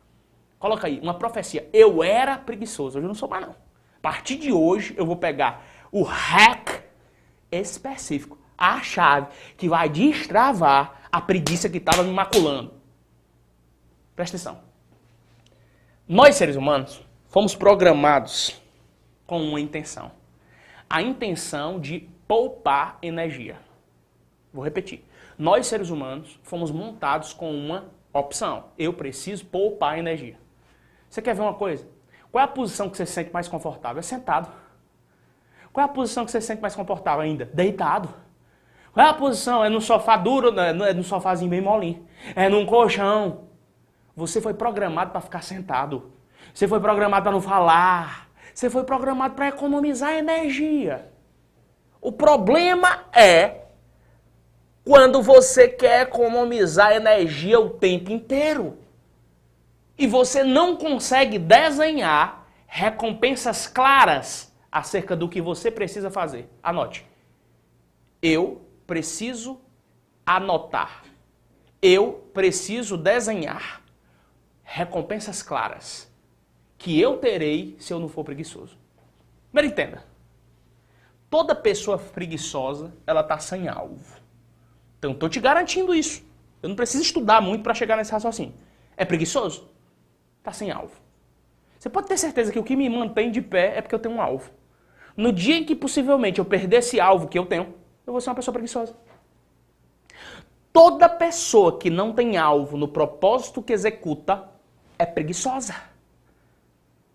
[0.59, 2.97] Coloca aí uma profecia, eu era preguiçoso.
[2.97, 3.51] Hoje eu não sou mais não.
[3.53, 6.84] A partir de hoje eu vou pegar o hack
[7.61, 12.73] específico, a chave que vai destravar a preguiça que estava me maculando.
[14.17, 14.63] Presta atenção.
[16.07, 18.61] Nós, seres humanos, fomos programados
[19.27, 20.13] com uma intenção.
[20.89, 23.57] A intenção de poupar energia.
[24.53, 25.05] Vou repetir.
[25.37, 28.67] Nós, seres humanos, fomos montados com uma opção.
[28.79, 30.39] Eu preciso poupar energia.
[31.09, 31.89] Você quer ver uma coisa?
[32.31, 33.99] Qual é a posição que você se sente mais confortável?
[33.99, 34.51] É sentado.
[35.75, 37.51] Qual é a posição que você se sente mais confortável ainda?
[37.53, 38.09] Deitado.
[38.93, 39.65] Qual é a posição?
[39.65, 40.69] É no sofá duro, né?
[40.69, 42.07] é no sofazinho bem molinho.
[42.37, 43.49] É num colchão.
[44.15, 46.13] Você foi programado para ficar sentado.
[46.55, 48.29] Você foi programado para não falar.
[48.55, 51.11] Você foi programado para economizar energia.
[52.01, 53.63] O problema é
[54.85, 58.79] quando você quer economizar energia o tempo inteiro.
[59.99, 66.51] E você não consegue desenhar recompensas claras acerca do que você precisa fazer.
[66.61, 67.07] Anote.
[68.21, 69.61] Eu preciso
[70.27, 71.05] anotar.
[71.81, 73.81] Eu preciso desenhar
[74.65, 76.13] recompensas claras
[76.77, 78.77] que eu terei se eu não for preguiçoso.
[79.53, 80.05] Primeiro entenda.
[81.31, 84.21] Toda pessoa preguiçosa, ela está sem alvo.
[84.99, 86.25] Então, estou te garantindo isso.
[86.61, 88.55] Eu não preciso estudar muito para chegar nesse raciocínio.
[88.97, 89.71] É preguiçoso?
[90.39, 90.97] Está sem alvo.
[91.79, 94.17] Você pode ter certeza que o que me mantém de pé é porque eu tenho
[94.17, 94.51] um alvo.
[95.17, 97.75] No dia em que possivelmente eu perder esse alvo que eu tenho,
[98.07, 98.95] eu vou ser uma pessoa preguiçosa.
[100.73, 104.49] Toda pessoa que não tem alvo no propósito que executa
[104.99, 105.75] é preguiçosa.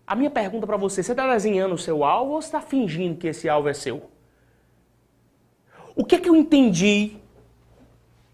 [0.06, 3.28] A minha pergunta para você, você está desenhando o seu alvo ou está fingindo que
[3.28, 4.10] esse alvo é seu?
[5.94, 7.16] O que é que eu entendi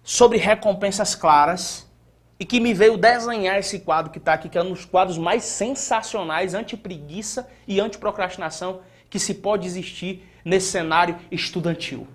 [0.03, 1.91] sobre recompensas claras
[2.39, 5.19] e que me veio desenhar esse quadro que está aqui, que é um dos quadros
[5.19, 12.07] mais sensacionais anti-preguiça e anti-procrastinação que se pode existir nesse cenário estudantil.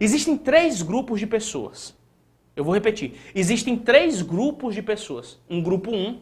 [0.00, 1.94] Existem três grupos de pessoas.
[2.54, 3.14] Eu vou repetir.
[3.34, 5.38] Existem três grupos de pessoas.
[5.48, 6.20] Um grupo 1, um,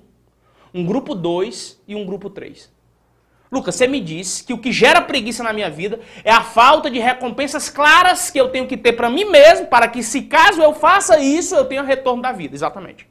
[0.73, 2.71] um grupo 2 e um grupo 3.
[3.51, 6.91] Lucas, você me disse que o que gera preguiça na minha vida é a falta
[6.91, 10.61] de recompensas claras que eu tenho que ter para mim mesmo, para que se caso
[10.61, 12.55] eu faça isso, eu tenha retorno da vida.
[12.55, 13.09] Exatamente.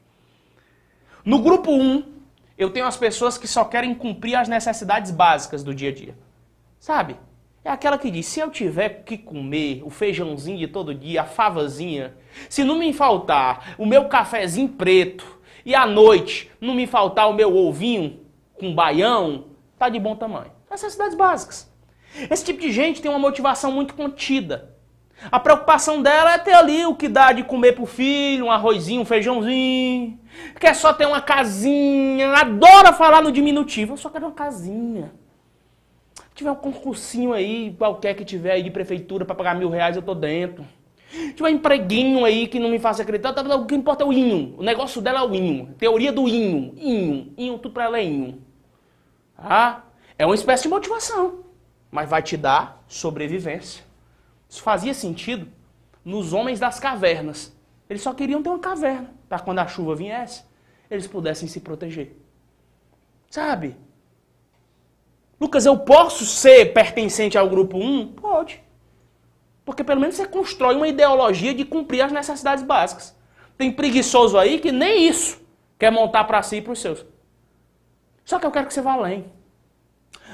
[1.25, 2.03] No grupo 1, um,
[2.57, 6.26] eu tenho as pessoas que só querem cumprir as necessidades básicas do dia a dia.
[6.79, 7.17] Sabe?
[7.67, 11.25] é aquela que diz: se eu tiver que comer o feijãozinho de todo dia, a
[11.25, 12.15] favazinha,
[12.49, 15.25] se não me faltar o meu cafezinho preto
[15.65, 18.21] e à noite não me faltar o meu ovinho
[18.53, 19.45] com baião,
[19.77, 20.51] tá de bom tamanho.
[20.71, 21.69] Necessidades básicas.
[22.31, 24.73] Esse tipo de gente tem uma motivação muito contida.
[25.31, 29.01] A preocupação dela é ter ali o que dá de comer pro filho, um arrozinho,
[29.01, 30.19] um feijãozinho.
[30.59, 32.31] Quer só ter uma casinha.
[32.33, 33.93] Adora falar no diminutivo.
[33.93, 35.11] Eu só quero uma casinha.
[36.37, 40.03] Tiver um concursinho aí, qualquer que tiver aí de prefeitura para pagar mil reais, eu
[40.03, 40.63] tô dentro.
[41.35, 44.13] Tiver um empreguinho aí que não me faça acreditar, tá, o que importa é o
[44.13, 44.53] inho.
[44.55, 45.73] O negócio dela é o inho.
[45.79, 46.75] Teoria do inho.
[46.77, 47.33] Inho.
[47.35, 48.39] Inho, tudo pra ela é inho.
[49.35, 49.81] Ah,
[50.15, 51.39] é uma espécie de motivação.
[51.89, 53.83] Mas vai te dar sobrevivência.
[54.47, 55.47] Isso fazia sentido
[56.05, 57.51] nos homens das cavernas.
[57.89, 60.43] Eles só queriam ter uma caverna para quando a chuva viesse,
[60.87, 62.15] eles pudessem se proteger.
[63.27, 63.75] Sabe?
[65.39, 68.13] Lucas, eu posso ser pertencente ao grupo 1?
[68.13, 68.61] Pode.
[69.63, 73.15] Porque pelo menos você constrói uma ideologia de cumprir as necessidades básicas.
[73.57, 75.41] Tem preguiçoso aí que nem isso
[75.77, 77.05] quer montar para si e para os seus.
[78.23, 79.25] Só que eu quero que você vá além.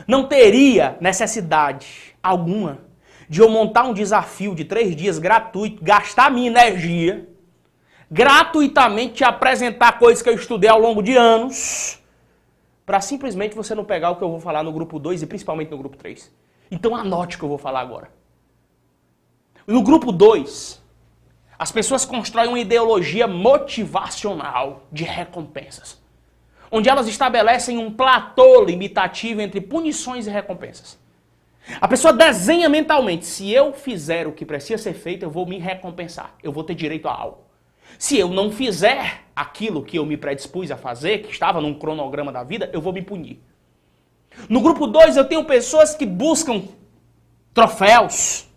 [0.08, 2.80] Não teria necessidade alguma
[3.30, 7.28] de eu montar um desafio de três dias gratuito, gastar minha energia,
[8.10, 12.00] gratuitamente te apresentar coisas que eu estudei ao longo de anos,
[12.86, 15.72] para simplesmente você não pegar o que eu vou falar no grupo 2 e principalmente
[15.72, 16.32] no grupo 3.
[16.70, 18.10] Então anote o que eu vou falar agora.
[19.66, 20.82] No grupo 2,
[21.58, 26.02] as pessoas constroem uma ideologia motivacional de recompensas,
[26.70, 31.00] onde elas estabelecem um platô limitativo entre punições e recompensas.
[31.80, 35.58] A pessoa desenha mentalmente: se eu fizer o que precisa ser feito, eu vou me
[35.58, 37.53] recompensar, eu vou ter direito a algo.
[37.98, 42.32] Se eu não fizer aquilo que eu me predispus a fazer, que estava num cronograma
[42.32, 43.42] da vida, eu vou me punir.
[44.50, 46.64] No grupo 2, eu tenho pessoas que buscam
[47.54, 48.48] troféus,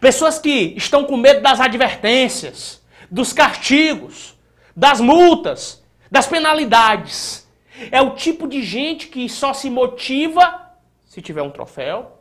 [0.00, 4.38] pessoas que estão com medo das advertências, dos castigos,
[4.74, 7.48] das multas, das penalidades.
[7.90, 10.68] É o tipo de gente que só se motiva
[11.04, 12.20] se tiver um troféu,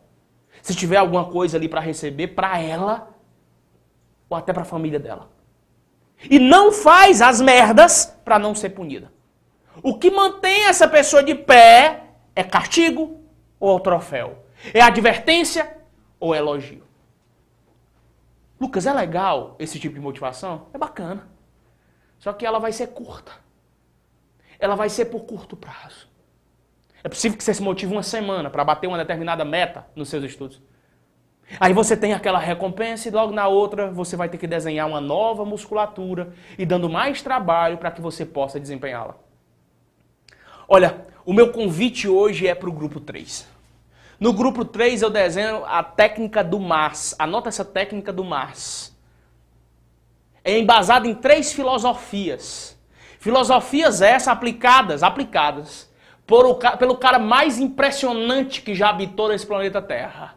[0.62, 3.16] se tiver alguma coisa ali para receber para ela
[4.30, 5.30] ou até para a família dela.
[6.24, 9.12] E não faz as merdas para não ser punida.
[9.84, 13.22] O que mantém essa pessoa de pé é castigo
[13.60, 14.46] ou é troféu?
[14.74, 15.78] É advertência
[16.20, 16.84] ou é elogio?
[18.60, 20.68] Lucas, é legal esse tipo de motivação?
[20.74, 21.28] É bacana.
[22.18, 23.32] Só que ela vai ser curta.
[24.60, 26.10] Ela vai ser por curto prazo.
[27.04, 30.24] É possível que você se motive uma semana para bater uma determinada meta nos seus
[30.24, 30.60] estudos.
[31.60, 35.00] Aí você tem aquela recompensa e logo na outra você vai ter que desenhar uma
[35.00, 39.16] nova musculatura e dando mais trabalho para que você possa desempenhá-la.
[40.68, 43.48] Olha, o meu convite hoje é para o grupo 3.
[44.20, 47.16] No grupo 3 eu desenho a técnica do Mars.
[47.18, 48.96] Anota essa técnica do Mars.
[50.44, 52.78] É embasada em três filosofias.
[53.20, 55.88] Filosofias essas aplicadas, aplicadas
[56.30, 60.37] o, pelo cara mais impressionante que já habitou nesse planeta Terra.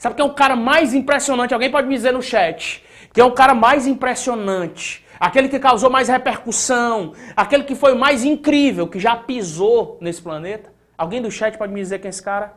[0.00, 1.52] Sabe quem é o cara mais impressionante?
[1.52, 2.82] Alguém pode me dizer no chat.
[3.12, 5.06] Quem é o cara mais impressionante?
[5.20, 7.12] Aquele que causou mais repercussão?
[7.36, 10.72] Aquele que foi mais incrível, que já pisou nesse planeta?
[10.96, 12.54] Alguém do chat pode me dizer quem é esse cara?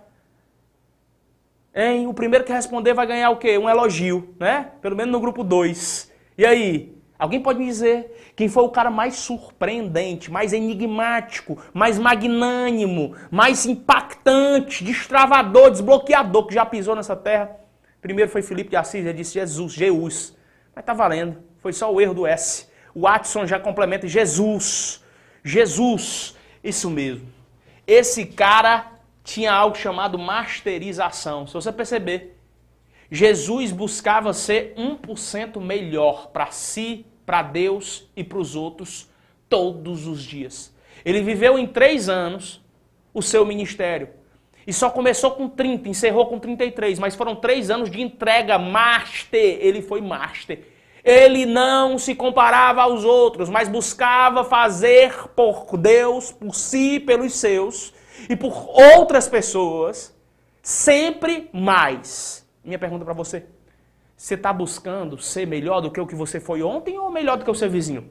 [1.76, 2.08] Hein?
[2.08, 3.58] O primeiro que responder vai ganhar o quê?
[3.58, 4.72] Um elogio, né?
[4.82, 6.10] Pelo menos no grupo 2.
[6.38, 6.96] E aí?
[7.24, 13.66] Alguém pode me dizer quem foi o cara mais surpreendente, mais enigmático, mais magnânimo, mais
[13.66, 17.56] impactante, destravador, desbloqueador que já pisou nessa terra?
[18.02, 20.38] Primeiro foi Felipe de Assis, ele disse Jesus, Jesus.
[20.76, 22.68] Mas tá valendo, foi só o erro do S.
[22.94, 25.02] O Watson já complementa Jesus.
[25.42, 27.26] Jesus, isso mesmo.
[27.88, 31.48] Esse cara tinha algo chamado masterização.
[31.48, 32.38] Se você perceber,
[33.10, 39.10] Jesus buscava ser 1% melhor para si para Deus e para os outros
[39.50, 40.74] todos os dias.
[41.06, 42.62] Ele viveu em três anos
[43.14, 44.10] o seu ministério.
[44.66, 49.58] E só começou com 30, encerrou com 33, mas foram três anos de entrega master.
[49.60, 50.66] Ele foi master.
[51.04, 57.94] Ele não se comparava aos outros, mas buscava fazer por Deus, por si, pelos seus
[58.30, 60.16] e por outras pessoas,
[60.62, 62.48] sempre mais.
[62.64, 63.44] Minha pergunta para você:
[64.24, 67.44] você está buscando ser melhor do que o que você foi ontem ou melhor do
[67.44, 68.10] que o seu vizinho?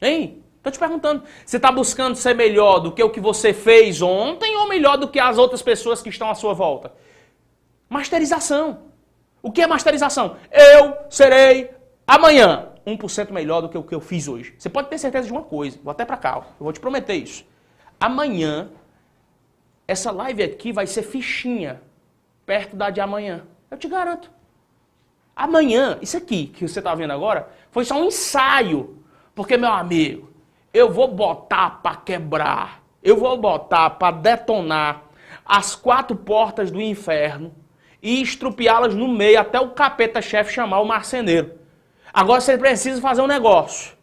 [0.00, 0.42] Hein?
[0.56, 1.24] Estou te perguntando.
[1.44, 5.08] Você está buscando ser melhor do que o que você fez ontem ou melhor do
[5.08, 6.90] que as outras pessoas que estão à sua volta?
[7.86, 8.84] Masterização.
[9.42, 10.38] O que é masterização?
[10.50, 11.70] Eu serei
[12.06, 14.54] amanhã 1% melhor do que o que eu fiz hoje.
[14.56, 15.78] Você pode ter certeza de uma coisa.
[15.84, 16.46] Vou até para cá.
[16.58, 17.44] Eu vou te prometer isso.
[18.00, 18.70] Amanhã,
[19.86, 21.82] essa live aqui vai ser fichinha
[22.46, 23.46] perto da de amanhã.
[23.70, 24.40] Eu te garanto.
[25.34, 29.02] Amanhã, isso aqui que você está vendo agora, foi só um ensaio.
[29.34, 30.30] Porque, meu amigo,
[30.72, 35.02] eu vou botar para quebrar, eu vou botar para detonar
[35.44, 37.52] as quatro portas do inferno
[38.02, 41.52] e estrupiá-las no meio até o capeta-chefe chamar o marceneiro.
[42.12, 43.94] Agora você precisa fazer um negócio.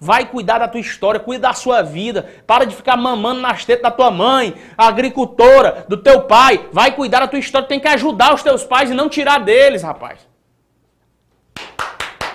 [0.01, 2.29] Vai cuidar da tua história, cuida da sua vida.
[2.47, 6.69] Para de ficar mamando nas tetas da tua mãe, agricultora, do teu pai.
[6.71, 7.67] Vai cuidar da tua história.
[7.67, 10.29] Tem que ajudar os teus pais e não tirar deles, rapaz.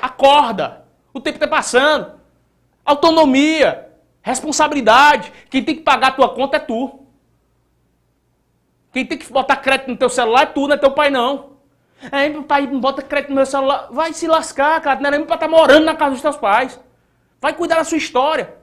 [0.01, 0.85] Acorda.
[1.13, 2.22] O tempo está passando.
[2.85, 3.89] Autonomia.
[4.21, 5.31] Responsabilidade.
[5.49, 6.99] Quem tem que pagar a tua conta é tu.
[8.91, 11.53] Quem tem que botar crédito no teu celular é tu, não é teu pai não.
[12.11, 13.87] É, meu pai bota crédito no meu celular.
[13.91, 14.99] Vai se lascar, cara.
[14.99, 16.79] Não é nem pra estar tá morando na casa dos teus pais.
[17.41, 18.55] Vai cuidar da sua história.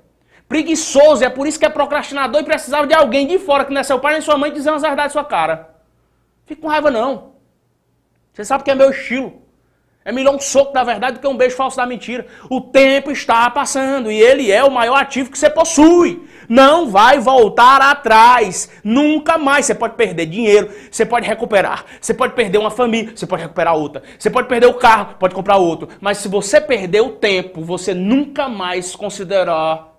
[0.49, 3.81] Preguiçoso, é por isso que é procrastinador e precisava de alguém de fora, que não
[3.81, 5.77] é seu pai nem sua mãe, dizer umas verdades sua cara.
[6.45, 7.35] Fica com raiva não.
[8.33, 9.43] Você sabe que é meu estilo.
[10.03, 12.27] É melhor um soco da verdade do que um beijo falso da mentira.
[12.49, 16.27] O tempo está passando e ele é o maior ativo que você possui.
[16.49, 18.71] Não vai voltar atrás.
[18.83, 19.67] Nunca mais.
[19.67, 21.85] Você pode perder dinheiro, você pode recuperar.
[22.01, 24.03] Você pode perder uma família, você pode recuperar outra.
[24.19, 25.89] Você pode perder o carro, pode comprar outro.
[26.01, 29.97] Mas se você perder o tempo, você nunca mais considerar,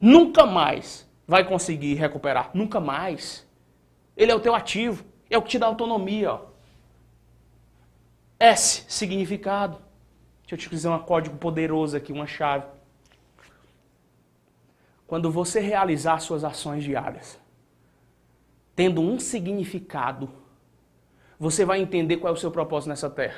[0.00, 2.50] nunca mais vai conseguir recuperar.
[2.52, 3.46] Nunca mais.
[4.16, 5.04] Ele é o teu ativo.
[5.30, 6.32] É o que te dá autonomia.
[6.32, 6.53] Ó.
[8.38, 9.78] S, significado.
[10.42, 12.66] Deixa eu te dizer um código poderoso aqui, uma chave.
[15.06, 17.38] Quando você realizar suas ações diárias,
[18.74, 20.30] tendo um significado,
[21.38, 23.36] você vai entender qual é o seu propósito nessa terra.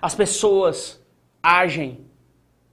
[0.00, 1.00] As pessoas
[1.42, 2.06] agem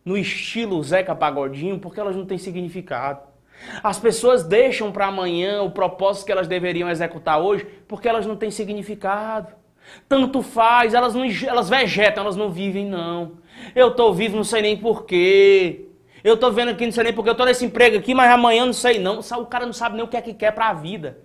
[0.04, 3.22] no estilo Zeca Pagodinho porque elas não têm significado.
[3.84, 8.36] As pessoas deixam para amanhã o propósito que elas deveriam executar hoje porque elas não
[8.36, 9.54] têm significado.
[10.08, 13.34] Tanto faz, elas, não, elas vegetam, elas não vivem, não.
[13.76, 15.86] Eu tô vivo, não sei nem porquê.
[16.24, 17.30] Eu tô vendo aqui, não sei nem porquê.
[17.30, 19.20] Eu tô nesse emprego aqui, mas amanhã não sei não.
[19.20, 21.20] O cara não sabe nem o que é que quer pra vida.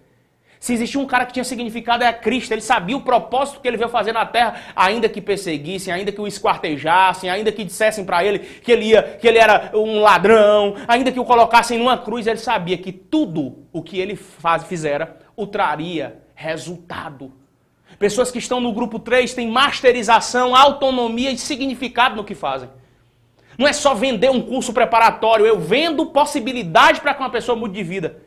[0.63, 2.53] Se existia um cara que tinha significado, era Cristo.
[2.53, 6.21] Ele sabia o propósito que ele veio fazer na terra, ainda que perseguissem, ainda que
[6.21, 10.77] o esquartejassem, ainda que dissessem para ele que ele, ia, que ele era um ladrão,
[10.87, 15.19] ainda que o colocassem numa cruz, ele sabia que tudo o que ele faz, fizera
[15.35, 17.42] o traria resultado.
[18.03, 22.69] Pessoas que estão no grupo 3 têm masterização, autonomia e significado no que fazem.
[23.57, 27.75] Não é só vender um curso preparatório, eu vendo possibilidade para que uma pessoa mude
[27.75, 28.19] de vida.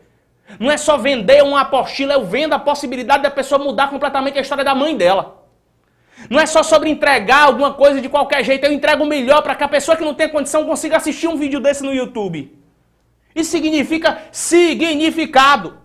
[0.61, 4.41] Não é só vender uma apostila, eu vendo a possibilidade da pessoa mudar completamente a
[4.41, 5.43] história da mãe dela.
[6.29, 9.55] Não é só sobre entregar alguma coisa de qualquer jeito, eu entrego o melhor para
[9.55, 12.57] que a pessoa que não tem condição consiga assistir um vídeo desse no YouTube.
[13.35, 15.84] Isso significa significado.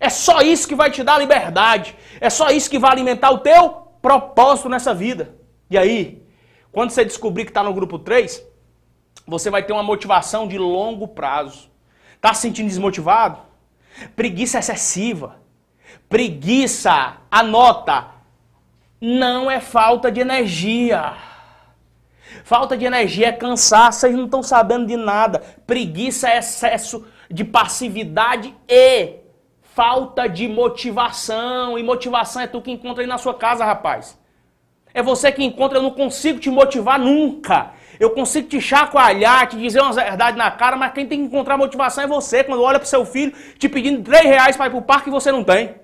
[0.00, 1.96] É só isso que vai te dar liberdade.
[2.20, 3.70] É só isso que vai alimentar o teu
[4.00, 5.34] propósito nessa vida.
[5.70, 6.22] E aí,
[6.70, 8.42] quando você descobrir que está no grupo 3,
[9.26, 11.70] você vai ter uma motivação de longo prazo.
[12.14, 13.38] Está se sentindo desmotivado?
[14.14, 15.36] Preguiça excessiva.
[16.08, 18.06] Preguiça, anota,
[19.00, 21.14] não é falta de energia.
[22.44, 25.40] Falta de energia é cansaço, vocês não estão sabendo de nada.
[25.66, 29.16] Preguiça é excesso de passividade e
[29.78, 31.78] falta de motivação.
[31.78, 34.18] E motivação é tu que encontra aí na sua casa, rapaz.
[34.92, 37.70] É você que encontra, eu não consigo te motivar nunca.
[38.00, 41.56] Eu consigo te chacoalhar, te dizer umas verdades na cara, mas quem tem que encontrar
[41.56, 42.42] motivação é você.
[42.42, 45.30] Quando olha pro seu filho te pedindo 3 reais para ir pro parque e você
[45.30, 45.76] não tem.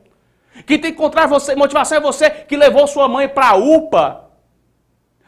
[0.67, 4.25] Quem tem que encontrar você, motivação é você que levou sua mãe pra UPA.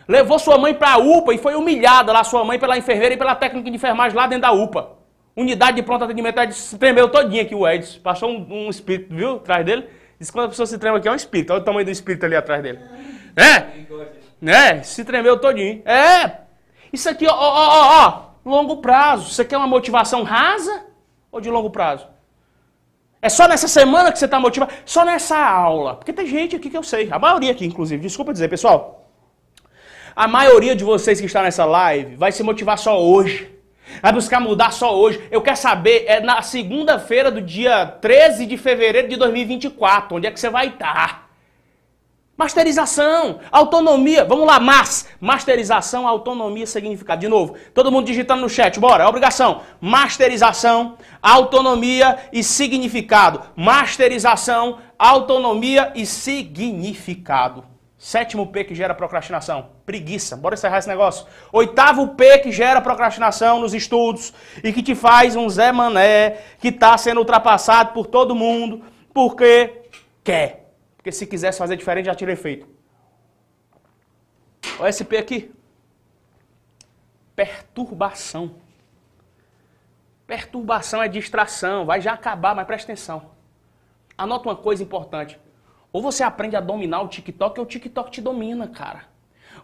[0.09, 3.37] Levou sua mãe pra UPA e foi humilhada lá, sua mãe, pela enfermeira e pela
[3.37, 4.96] técnica de enfermagem lá dentro da UPA.
[5.37, 8.01] Unidade de pronto atendimento, Edson se tremeu todinho aqui o Edson.
[8.01, 9.87] Passou um, um, espírito, viu, atrás dele.
[10.19, 11.53] Diz que quando a pessoa se trema aqui é um espírito.
[11.53, 12.81] Olha o tamanho do espírito ali atrás dele.
[13.37, 14.47] É?
[14.51, 15.83] É, se tremeu todinho.
[15.87, 16.39] É.
[16.91, 18.27] Isso aqui, ó, ó, ó, ó.
[18.47, 19.31] Longo prazo.
[19.31, 20.87] Você quer uma motivação rasa
[21.31, 22.07] ou de longo prazo?
[23.21, 24.73] É só nessa semana que você está motivado?
[24.87, 25.97] Só nessa aula.
[25.97, 27.09] Porque tem gente aqui que eu sei.
[27.11, 28.01] A maioria aqui, inclusive.
[28.01, 29.11] Desculpa dizer, pessoal.
[30.15, 33.56] A maioria de vocês que está nessa live vai se motivar só hoje.
[34.03, 35.23] Vai buscar mudar só hoje.
[35.31, 40.17] Eu quero saber, é na segunda-feira do dia 13 de fevereiro de 2024.
[40.17, 41.27] Onde é que você vai estar?
[42.37, 47.23] Masterização, autonomia, vamos lá, mas, masterização, autonomia, significado.
[47.23, 49.63] De novo, todo mundo digitando no chat, bora, é obrigação.
[49.81, 53.41] Masterização, autonomia e significado.
[53.57, 57.76] Masterização, autonomia e significado.
[58.07, 60.37] Sétimo P que gera procrastinação, preguiça.
[60.37, 61.27] Bora encerrar esse negócio.
[61.51, 66.69] Oitavo P que gera procrastinação nos estudos e que te faz um Zé Mané que
[66.69, 69.89] está sendo ultrapassado por todo mundo porque
[70.23, 70.73] quer.
[70.97, 72.69] Porque se quisesse fazer diferente, já teria feito.
[74.79, 75.53] O SP aqui.
[77.35, 78.55] Perturbação.
[80.29, 83.33] Perturbação é distração, vai já acabar, mas presta atenção.
[84.17, 85.41] Anota uma coisa importante.
[85.97, 89.05] Ou você aprende a dominar o TikTok, ou o TikTok te domina, cara.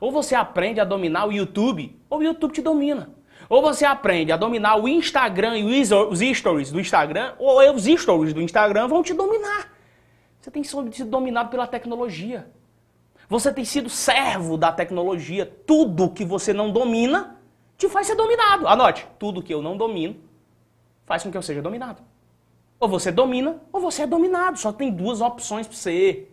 [0.01, 3.11] Ou você aprende a dominar o YouTube, ou o YouTube te domina.
[3.51, 8.33] Ou você aprende a dominar o Instagram e os stories do Instagram, ou os stories
[8.33, 9.75] do Instagram vão te dominar.
[10.41, 12.51] Você tem sido dominado pela tecnologia.
[13.29, 15.45] Você tem sido servo da tecnologia.
[15.45, 17.37] Tudo que você não domina
[17.77, 18.67] te faz ser dominado.
[18.67, 20.17] Anote, tudo que eu não domino
[21.05, 22.03] faz com que eu seja dominado.
[22.83, 24.59] Ou você domina, ou você é dominado.
[24.59, 26.27] Só tem duas opções para você.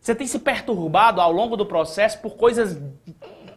[0.00, 2.80] Você tem se perturbado ao longo do processo por coisas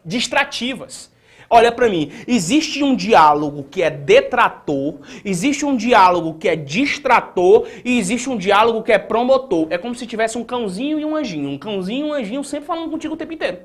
[0.04, 1.12] distrativas.
[1.48, 7.68] Olha para mim, existe um diálogo que é detrator, existe um diálogo que é distrator
[7.84, 9.68] e existe um diálogo que é promotor.
[9.70, 11.48] É como se tivesse um cãozinho e um anjinho.
[11.48, 13.58] Um cãozinho e um anjinho sempre falando contigo o tempo inteiro.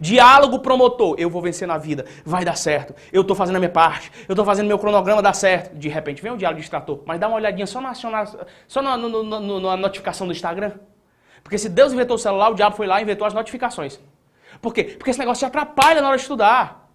[0.00, 3.70] Diálogo promotor, eu vou vencer na vida, vai dar certo, eu estou fazendo a minha
[3.70, 5.74] parte, eu estou fazendo meu cronograma dar certo.
[5.76, 9.22] De repente vem um diálogo distrator, mas dá uma olhadinha só na, só na, no,
[9.22, 10.72] no, na notificação do Instagram.
[11.42, 13.98] Porque se Deus inventou o celular, o diabo foi lá e inventou as notificações.
[14.60, 14.84] Por quê?
[14.84, 16.88] Porque esse negócio te atrapalha na hora de estudar.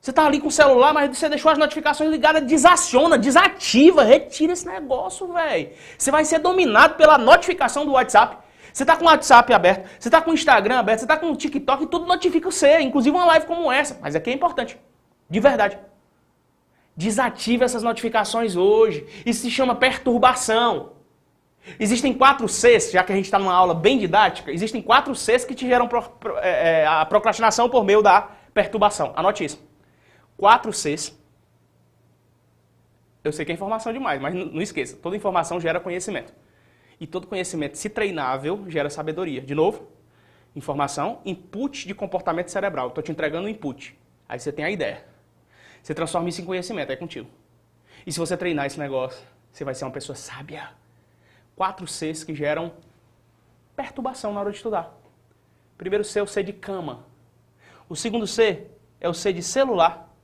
[0.00, 4.52] Você está ali com o celular, mas você deixou as notificações ligadas, desaciona, desativa, retira
[4.52, 5.70] esse negócio, velho.
[5.96, 8.38] Você vai ser dominado pela notificação do WhatsApp.
[8.72, 11.30] Você está com o WhatsApp aberto, você está com o Instagram aberto, você está com
[11.30, 13.98] o TikTok, tudo notifica você, inclusive uma live como essa.
[14.00, 14.78] Mas aqui é importante,
[15.28, 15.78] de verdade.
[16.96, 19.06] Desative essas notificações hoje.
[19.24, 20.92] Isso se chama perturbação.
[21.78, 25.44] Existem quatro Cs, já que a gente está numa aula bem didática, existem quatro Cs
[25.44, 29.12] que te geram pro, pro, é, é, a procrastinação por meio da perturbação.
[29.16, 29.62] Anote isso.
[30.36, 31.16] Quatro Cs.
[33.22, 36.32] Eu sei que é informação demais, mas não esqueça, toda informação gera conhecimento.
[37.00, 39.40] E todo conhecimento, se treinável, gera sabedoria.
[39.40, 39.88] De novo,
[40.54, 42.88] informação, input de comportamento cerebral.
[42.88, 43.96] Estou te entregando um input.
[44.28, 45.04] Aí você tem a ideia.
[45.82, 47.28] Você transforma isso em conhecimento, é contigo.
[48.06, 50.70] E se você treinar esse negócio, você vai ser uma pessoa sábia
[51.58, 52.72] quatro Cs que geram
[53.74, 54.94] perturbação na hora de estudar.
[55.76, 57.04] Primeiro C é o C de cama.
[57.88, 58.68] O segundo C
[59.00, 60.14] é o C de celular.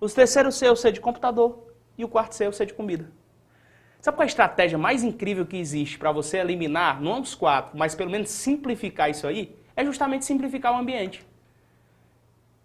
[0.00, 1.66] O terceiro C é o C de computador.
[1.98, 3.10] E o quarto C é o C de comida.
[4.00, 7.76] Sabe qual é a estratégia mais incrível que existe para você eliminar, não os quatro,
[7.76, 9.54] mas pelo menos simplificar isso aí?
[9.76, 11.24] É justamente simplificar o ambiente.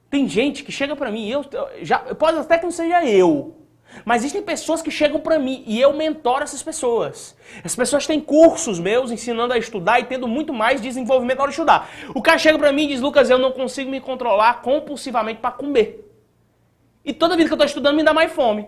[0.09, 1.45] Tem gente que chega para mim, eu
[1.81, 3.55] já pode até que não seja eu,
[4.05, 7.35] mas existem pessoas que chegam para mim e eu mentoro essas pessoas.
[7.63, 11.51] As pessoas têm cursos meus ensinando a estudar e tendo muito mais desenvolvimento na hora
[11.51, 11.89] de estudar.
[12.13, 15.51] O cara chega para mim e diz: Lucas, eu não consigo me controlar compulsivamente para
[15.51, 16.01] comer.
[17.03, 18.67] E toda vida que eu estou estudando me dá mais fome.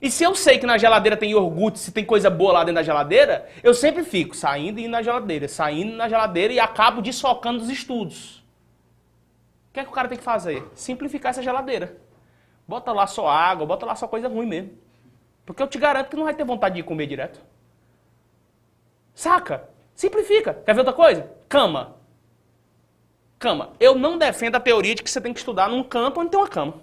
[0.00, 2.76] E se eu sei que na geladeira tem iogurte, se tem coisa boa lá dentro
[2.76, 7.02] da geladeira, eu sempre fico saindo e indo na geladeira, saindo na geladeira e acabo
[7.02, 8.38] desfocando os estudos.
[9.70, 10.64] O que é que o cara tem que fazer?
[10.74, 11.96] Simplificar essa geladeira.
[12.66, 14.70] Bota lá só água, bota lá só coisa ruim mesmo.
[15.44, 17.40] Porque eu te garanto que não vai ter vontade de comer direto.
[19.14, 19.68] Saca?
[19.94, 20.54] Simplifica.
[20.54, 21.28] Quer ver outra coisa?
[21.48, 21.96] Cama.
[23.38, 23.72] Cama.
[23.80, 26.38] Eu não defendo a teoria de que você tem que estudar num canto onde tem
[26.38, 26.74] uma cama.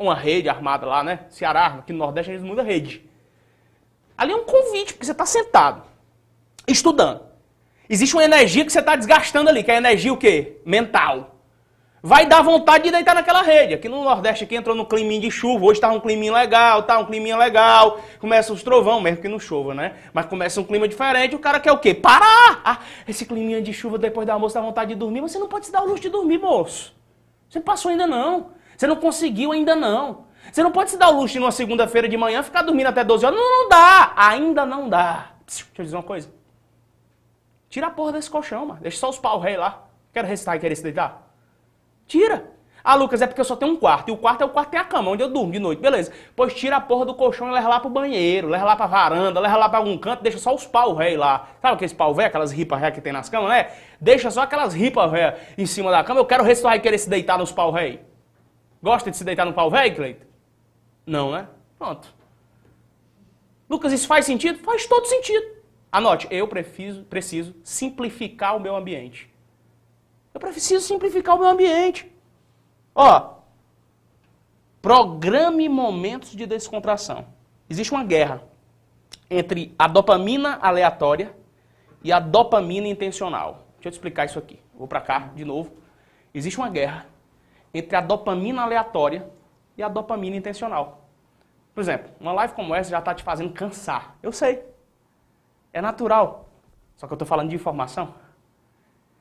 [0.00, 1.26] Uma rede armada lá, né?
[1.28, 3.06] Ceará, aqui no Nordeste a gente muda rede.
[4.16, 5.82] Ali é um convite, porque você está sentado,
[6.66, 7.20] estudando.
[7.86, 10.56] Existe uma energia que você está desgastando ali, que é a energia o quê?
[10.64, 11.36] Mental
[12.02, 13.74] vai dar vontade de deitar naquela rede.
[13.74, 16.98] Aqui no Nordeste aqui entrou no climinho de chuva, hoje tá um climinho legal, tá
[16.98, 18.00] um climinho legal.
[18.18, 19.96] Começa os trovão, mesmo que não chova, né?
[20.12, 21.92] Mas começa um clima diferente, o cara quer o quê?
[21.92, 22.62] Parar!
[22.64, 25.20] Ah, esse climinho de chuva depois da almoço dá vontade de dormir.
[25.20, 26.94] Você não pode se dar o luxo de dormir, moço.
[27.48, 28.58] Você passou ainda não.
[28.80, 30.24] Você não conseguiu ainda não.
[30.50, 33.04] Você não pode se dar o luxo de numa segunda-feira de manhã ficar dormindo até
[33.04, 33.38] 12 horas.
[33.38, 34.14] Não, não dá.
[34.16, 35.32] Ainda não dá.
[35.46, 36.32] Deixa eu dizer uma coisa.
[37.68, 38.80] Tira a porra desse colchão, mano.
[38.80, 39.84] Deixa só os pau rei lá.
[40.14, 41.30] Quero restar e querer se deitar.
[42.06, 42.52] Tira.
[42.82, 44.08] Ah, Lucas, é porque eu só tenho um quarto.
[44.08, 45.82] E o quarto é o quarto tem a cama, onde eu durmo de noite.
[45.82, 46.10] Beleza.
[46.34, 49.38] Pois tira a porra do colchão e leva lá pro banheiro, leva lá pra varanda,
[49.40, 51.50] leva lá pra algum canto, deixa só os pau rei lá.
[51.60, 53.72] Sabe aqueles pau velho, aquelas ripas ré que tem nas camas, né?
[54.00, 56.18] Deixa só aquelas ripas ré em cima da cama.
[56.18, 58.08] Eu quero tu vai querer se deitar nos pau rei.
[58.82, 60.26] Gosta de se deitar no pau velho, Cleito?
[61.06, 61.48] Não, né?
[61.78, 62.12] Pronto.
[63.68, 64.58] Lucas, isso faz sentido?
[64.60, 65.60] Faz todo sentido.
[65.92, 69.28] Anote, eu preciso, preciso simplificar o meu ambiente.
[70.32, 72.10] Eu preciso simplificar o meu ambiente.
[72.94, 73.34] Ó,
[74.80, 77.26] programe momentos de descontração.
[77.68, 78.42] Existe uma guerra
[79.28, 81.34] entre a dopamina aleatória
[82.02, 83.66] e a dopamina intencional.
[83.74, 84.58] Deixa eu te explicar isso aqui.
[84.74, 85.72] Vou para cá de novo.
[86.32, 87.06] Existe uma guerra
[87.72, 89.28] entre a dopamina aleatória
[89.76, 91.08] e a dopamina intencional.
[91.74, 94.16] Por exemplo, uma live como essa já está te fazendo cansar.
[94.22, 94.64] Eu sei.
[95.72, 96.48] É natural.
[96.96, 98.14] Só que eu estou falando de informação.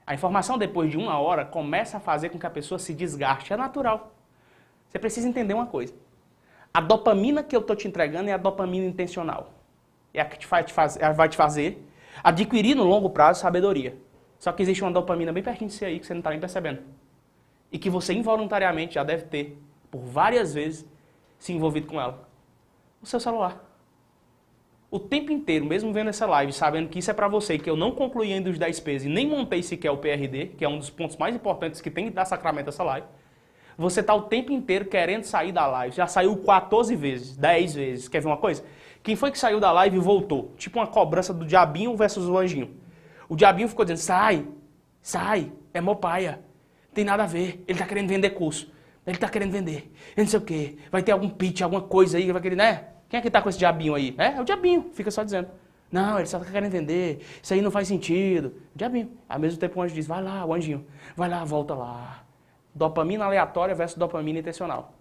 [0.06, 3.54] A informação, depois de uma hora, começa a fazer com que a pessoa se desgaste.
[3.54, 4.14] É natural.
[4.90, 5.94] Você precisa entender uma coisa.
[6.74, 9.54] A dopamina que eu estou te entregando é a dopamina intencional.
[10.14, 11.86] É a que te vai, te fazer, vai te fazer
[12.24, 13.96] adquirir no longo prazo sabedoria.
[14.38, 16.40] Só que existe uma dopamina bem pertinho de você aí que você não está nem
[16.40, 16.82] percebendo.
[17.72, 19.58] E que você involuntariamente já deve ter,
[19.92, 20.86] por várias vezes,
[21.38, 22.28] se envolvido com ela.
[23.02, 23.70] O seu celular
[24.92, 27.76] o tempo inteiro, mesmo vendo essa live, sabendo que isso é para você, que eu
[27.76, 30.80] não concluí ainda os 10 P's e nem montei sequer o PRD, que é um
[30.80, 33.06] dos pontos mais importantes que tem que dar sacramento essa live,
[33.78, 35.96] você tá o tempo inteiro querendo sair da live.
[35.96, 38.08] Já saiu 14 vezes, 10 vezes.
[38.10, 38.66] Quer ver uma coisa?
[39.02, 40.54] Quem foi que saiu da live e voltou?
[40.58, 42.76] Tipo uma cobrança do diabinho versus o anjinho.
[43.30, 44.46] O diabinho ficou dizendo, sai,
[45.02, 46.42] sai, é meu paia.
[46.94, 48.72] Tem nada a ver, ele tá querendo vender curso.
[49.06, 49.92] Ele tá querendo vender.
[50.16, 50.78] Eu não sei o quê.
[50.92, 52.90] Vai ter algum pitch, alguma coisa aí, vai querer, né?
[53.10, 54.14] Quem é que está com esse diabinho aí?
[54.18, 55.50] É, é o diabinho, fica só dizendo.
[55.92, 58.54] Não, ele só está querendo vender, isso aí não faz sentido.
[58.76, 59.12] Diabinho.
[59.28, 60.86] Ao mesmo tempo o anjo diz, vai lá, o anjinho,
[61.16, 62.24] vai lá, volta lá.
[62.76, 64.94] Dopamina aleatória versus dopamina intencional.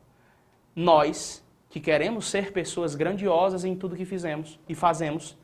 [0.74, 5.36] Nós, que queremos ser pessoas grandiosas em tudo que fizemos e fazemos,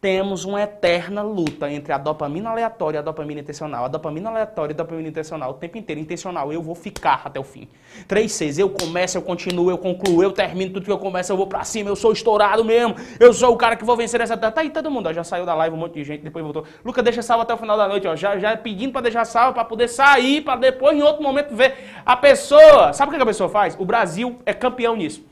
[0.00, 3.84] temos uma eterna luta entre a dopamina aleatória e a dopamina intencional.
[3.84, 6.00] A dopamina aleatória e a dopamina intencional o tempo inteiro.
[6.00, 7.68] Intencional, eu vou ficar até o fim.
[8.06, 11.36] 3 6 eu começo, eu continuo, eu concluo, eu termino tudo que eu começo, eu
[11.36, 12.94] vou pra cima, eu sou estourado mesmo.
[13.18, 14.36] Eu sou o cara que vou vencer essa...
[14.36, 16.64] Tá aí todo mundo, ó, já saiu da live um monte de gente, depois voltou.
[16.84, 18.14] Lucas, deixa salvo até o final da noite, ó.
[18.14, 21.74] Já, já pedindo pra deixar salvo, pra poder sair, pra depois em outro momento ver
[22.04, 22.92] a pessoa.
[22.92, 23.76] Sabe o que a pessoa faz?
[23.78, 25.24] O Brasil é campeão nisso.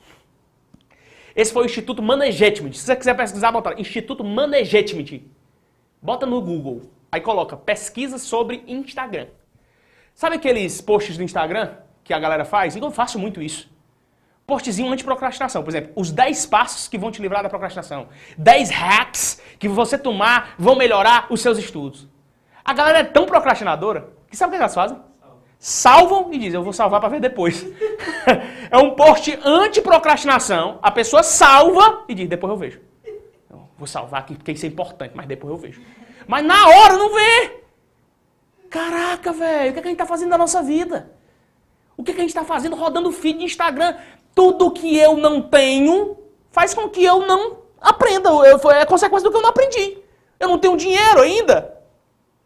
[1.35, 2.73] Esse foi o Instituto Management.
[2.73, 5.23] Se você quiser pesquisar, bota Instituto Management.
[6.01, 6.91] Bota no Google.
[7.11, 9.27] Aí coloca pesquisa sobre Instagram.
[10.15, 12.77] Sabe aqueles posts do Instagram que a galera faz?
[12.77, 13.69] Eu faço muito isso.
[14.47, 15.63] Postzinho anti-procrastinação.
[15.63, 18.09] Por exemplo, os 10 passos que vão te livrar da procrastinação.
[18.37, 22.07] 10 hacks que você tomar vão melhorar os seus estudos.
[22.65, 24.99] A galera é tão procrastinadora que sabe o que elas fazem?
[25.65, 27.65] Salvam e dizem, eu vou salvar para ver depois.
[28.71, 30.79] é um post anti-procrastinação.
[30.83, 32.81] A pessoa salva e diz, depois eu vejo.
[33.51, 35.81] Eu vou salvar aqui porque isso é importante, mas depois eu vejo.
[36.27, 37.63] Mas na hora não vê.
[38.69, 41.11] Caraca, velho, o que, é que a gente está fazendo da nossa vida?
[41.97, 43.97] O que, é que a gente está fazendo rodando feed de Instagram?
[44.35, 46.19] Tudo que eu não tenho
[46.51, 48.29] faz com que eu não aprenda.
[48.29, 49.97] Eu, é consequência do que eu não aprendi.
[50.39, 51.75] Eu não tenho dinheiro ainda.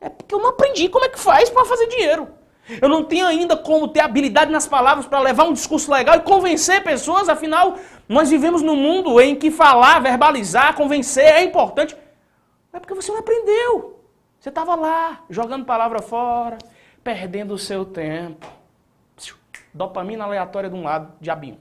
[0.00, 2.37] É porque eu não aprendi como é que faz para fazer dinheiro.
[2.80, 6.20] Eu não tenho ainda como ter habilidade nas palavras para levar um discurso legal e
[6.20, 7.78] convencer pessoas, afinal,
[8.08, 11.96] nós vivemos num mundo em que falar, verbalizar, convencer é importante.
[12.72, 13.98] É porque você não aprendeu.
[14.38, 16.58] Você estava lá, jogando palavra fora,
[17.02, 18.46] perdendo o seu tempo.
[19.72, 21.58] Dopamina aleatória de um lado, diabinho.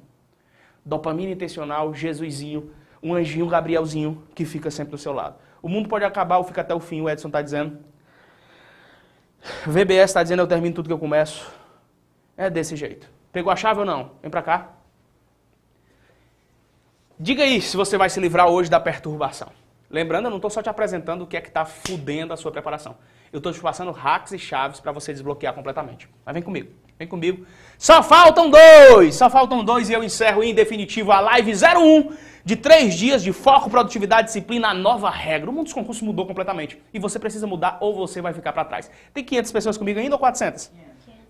[0.85, 2.71] Dopamina intencional, Jesusinho,
[3.01, 5.35] um anjinho Gabrielzinho que fica sempre do seu lado.
[5.61, 7.77] O mundo pode acabar ou fica até o fim, o Edson está dizendo.
[9.65, 11.49] VBS está dizendo eu termino tudo que eu começo.
[12.35, 13.09] É desse jeito.
[13.31, 14.11] Pegou a chave ou não?
[14.22, 14.69] Vem para cá.
[17.19, 19.51] Diga aí se você vai se livrar hoje da perturbação.
[19.89, 22.51] Lembrando, eu não estou só te apresentando o que é que está fudendo a sua
[22.51, 22.97] preparação.
[23.31, 26.09] Eu estou te passando hacks e chaves para você desbloquear completamente.
[26.26, 27.45] Mas vem comigo, vem comigo.
[27.77, 29.15] Só faltam dois!
[29.15, 32.15] Só faltam dois e eu encerro em definitivo a live 01
[32.48, 35.49] de três dias de foco, produtividade, disciplina, a nova regra.
[35.49, 36.82] O mundo dos concursos mudou completamente.
[36.94, 38.90] E você precisa mudar ou você vai ficar para trás.
[39.14, 40.72] Tem 500 pessoas comigo ainda ou 400?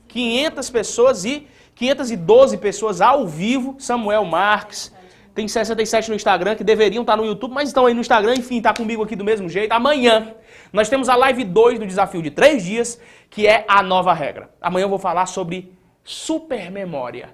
[0.07, 3.75] 500 pessoas e 512 pessoas ao vivo.
[3.79, 4.93] Samuel Marques.
[5.33, 8.35] Tem 67 no Instagram que deveriam estar no YouTube, mas estão aí no Instagram.
[8.35, 9.71] Enfim, tá comigo aqui do mesmo jeito.
[9.71, 10.35] Amanhã
[10.71, 14.51] nós temos a live 2 do desafio de três dias, que é a nova regra.
[14.61, 15.73] Amanhã eu vou falar sobre
[16.03, 17.33] supermemória.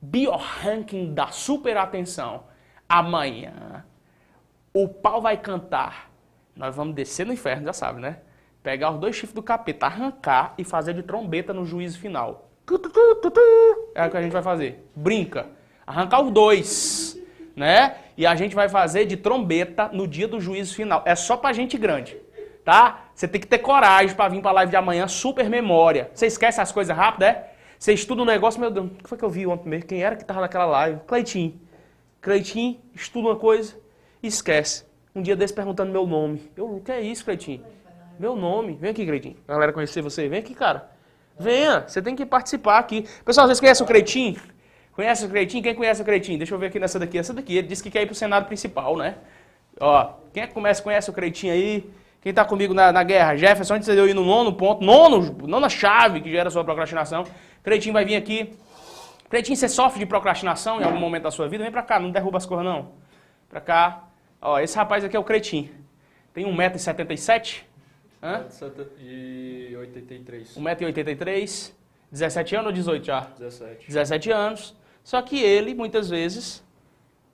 [0.00, 2.50] Bioranking da superatenção
[2.92, 3.84] amanhã
[4.74, 6.10] o pau vai cantar.
[6.54, 8.18] Nós vamos descer no inferno, já sabe, né?
[8.62, 12.50] Pegar os dois chifres do capeta, arrancar e fazer de trombeta no juízo final.
[13.94, 14.86] É o que a gente vai fazer.
[14.94, 15.46] Brinca.
[15.86, 17.18] Arrancar os dois,
[17.56, 17.96] né?
[18.16, 21.02] E a gente vai fazer de trombeta no dia do juízo final.
[21.06, 22.16] É só pra gente grande,
[22.62, 23.06] tá?
[23.14, 26.10] Você tem que ter coragem pra vir pra live de amanhã, super memória.
[26.14, 27.52] Você esquece as coisas rápido, é?
[27.78, 29.86] Você estuda um negócio, meu Deus, o que foi que eu vi ontem mesmo?
[29.86, 31.00] Quem era que tava naquela live?
[31.06, 31.58] Cleitinho.
[32.22, 33.82] Cleitinho, estuda uma coisa
[34.22, 34.84] esquece.
[35.14, 36.50] Um dia desse perguntando meu nome.
[36.56, 37.64] Eu, o que é isso, Cleitinho?
[38.18, 38.78] Meu nome.
[38.80, 39.36] Vem aqui, Cleitinho.
[39.46, 40.28] A galera conhecer você.
[40.28, 40.90] Vem aqui, cara.
[41.38, 43.06] Venha, você tem que participar aqui.
[43.24, 44.40] Pessoal, vocês conhecem o Creitinho?
[44.92, 45.62] Conhece o Creitinho?
[45.62, 46.38] Quem conhece o Creitinho?
[46.38, 47.18] Deixa eu ver aqui nessa daqui.
[47.18, 49.16] Essa daqui, ele disse que quer ir pro Senado principal, né?
[49.80, 51.90] Ó, quem é que começa, conhece o Creitinho aí?
[52.20, 53.34] Quem tá comigo na, na guerra?
[53.36, 56.62] Jefferson, antes de eu ir no nono ponto, nono, nona chave que gera a sua
[56.62, 57.24] procrastinação.
[57.62, 58.56] Creitinho vai vir aqui.
[59.32, 61.64] Creitinho, você sofre de procrastinação em algum momento da sua vida?
[61.64, 62.92] Vem pra cá, não derruba as coisas não.
[63.48, 64.04] Pra cá.
[64.42, 65.70] Ó, esse rapaz aqui é o Creitinho.
[66.34, 67.62] Tem 1,77m.
[68.22, 68.44] Hã?
[68.98, 70.54] E 83.
[70.58, 71.72] 1,83m.
[72.10, 73.20] 17 anos ou 18 já?
[73.38, 73.86] 17.
[73.86, 74.76] 17 anos.
[75.02, 76.62] Só que ele, muitas vezes,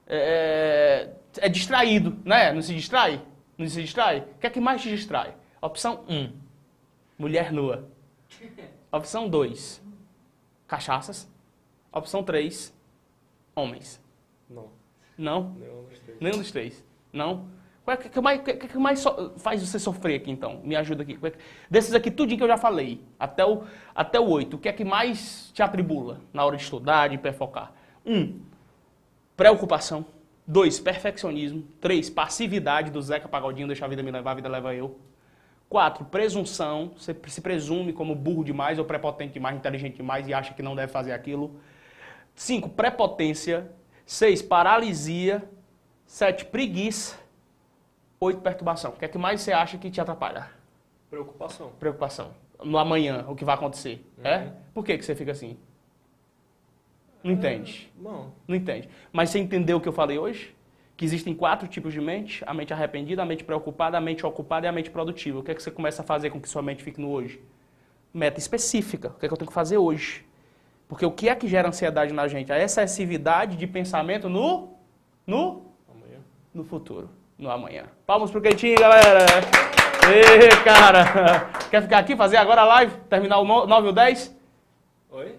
[0.07, 1.09] é,
[1.39, 2.53] é distraído, né?
[2.53, 3.20] Não se distrai?
[3.59, 4.20] Não se distrai?
[4.20, 5.35] O que é que mais te distrai?
[5.61, 6.33] Opção 1,
[7.19, 7.91] mulher nua.
[8.93, 9.83] Opção 2,
[10.69, 11.29] cachaças.
[11.93, 12.73] Opção 3,
[13.55, 14.01] homens.
[14.48, 14.69] Não.
[15.16, 15.51] Não?
[15.59, 16.20] Nenhum dos três.
[16.20, 16.85] Nenhum dos três.
[17.12, 17.47] Não?
[17.86, 20.60] O que, que mais, que, que mais so- faz você sofrer aqui, então?
[20.62, 21.19] Me ajuda aqui.
[21.23, 21.39] É que-
[21.70, 23.62] Desses aqui, tudinho que eu já falei, até o,
[23.94, 27.15] até o 8, o que é que mais te atribula na hora de estudar, de
[27.15, 27.73] hiperfocar?
[28.05, 28.40] Um,
[29.36, 30.05] preocupação.
[30.47, 31.62] Dois, perfeccionismo.
[31.81, 34.98] Três, passividade do Zeca Pagodinho, deixa a vida me levar, a vida leva eu.
[35.69, 36.93] Quatro, presunção.
[36.97, 40.74] Você se presume como burro demais ou prepotente demais, inteligente demais e acha que não
[40.77, 41.59] deve fazer aquilo.
[42.39, 43.69] Cinco, prepotência.
[44.06, 45.43] Seis, paralisia.
[46.06, 47.19] Sete, preguiça.
[48.20, 48.93] Oito, perturbação.
[48.93, 50.48] O que é que mais você acha que te atrapalha?
[51.10, 51.73] Preocupação.
[51.81, 52.31] Preocupação.
[52.62, 54.06] No amanhã, o que vai acontecer.
[54.23, 54.52] É?
[54.73, 55.59] Por que, que você fica assim?
[57.24, 57.93] Não entende.
[57.98, 58.32] Não.
[58.47, 58.89] Não entende.
[59.12, 60.55] Mas você entendeu o que eu falei hoje?
[60.97, 64.65] Que existem quatro tipos de mente: a mente arrependida, a mente preocupada, a mente ocupada
[64.65, 65.40] e a mente produtiva.
[65.40, 67.43] O que é que você começa a fazer com que sua mente fique no hoje?
[68.15, 69.09] Meta específica.
[69.09, 70.28] O que é que eu tenho que fazer hoje?
[70.89, 72.51] Porque o que é que gera ansiedade na gente?
[72.51, 74.70] A excessividade de pensamento no,
[75.27, 76.19] no, Amanhã.
[76.55, 77.85] no futuro, no amanhã.
[78.06, 79.27] Palmas pro Quentinho, galera!
[80.10, 81.51] Ê, cara!
[81.70, 82.93] Quer ficar aqui, fazer agora a live?
[83.10, 84.35] Terminar o no- 9 ou 10?
[85.10, 85.35] Oi?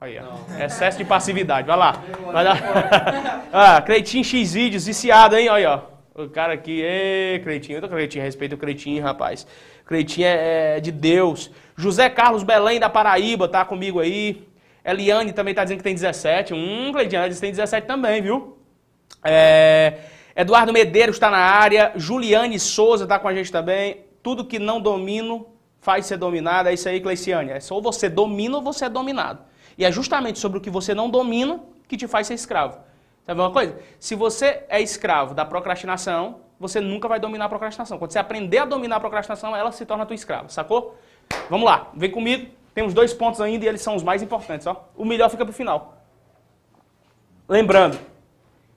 [0.00, 0.64] Aí, ó.
[0.64, 1.66] Excesso de passividade.
[1.66, 1.92] Vai lá.
[2.32, 2.54] Vai lá.
[3.52, 5.50] ah, Cleitinho X vídeos, viciado, hein?
[5.50, 5.70] Olha,
[6.16, 6.22] ó.
[6.22, 7.76] O cara aqui, ê, Cleitinho.
[7.76, 9.46] Eu tô com Cleitinho, respeito o Cleitinho, rapaz.
[9.84, 11.50] Cleitinho é, é de Deus.
[11.76, 14.46] José Carlos Belém da Paraíba tá comigo aí.
[14.84, 16.52] Eliane também tá dizendo que tem 17.
[16.52, 18.58] Hum, disse que tem 17 também, viu?
[19.22, 19.94] É,
[20.36, 21.92] Eduardo Medeiros está na área.
[21.96, 24.04] Juliane Souza está com a gente também.
[24.22, 25.46] Tudo que não domino
[25.80, 26.68] faz ser dominado.
[26.68, 27.50] É isso aí, Cleiciane.
[27.50, 29.40] É só você domina ou você é dominado.
[29.78, 32.78] E é justamente sobre o que você não domina que te faz ser escravo.
[33.26, 33.78] Sabe uma coisa?
[33.98, 37.98] Se você é escravo da procrastinação, você nunca vai dominar a procrastinação.
[37.98, 40.96] Quando você aprender a dominar a procrastinação, ela se torna tua escrava, sacou?
[41.48, 42.50] Vamos lá, vem comigo.
[42.74, 44.66] Temos dois pontos ainda e eles são os mais importantes.
[44.66, 44.84] Ó.
[44.96, 46.02] O melhor fica pro final.
[47.48, 47.98] Lembrando,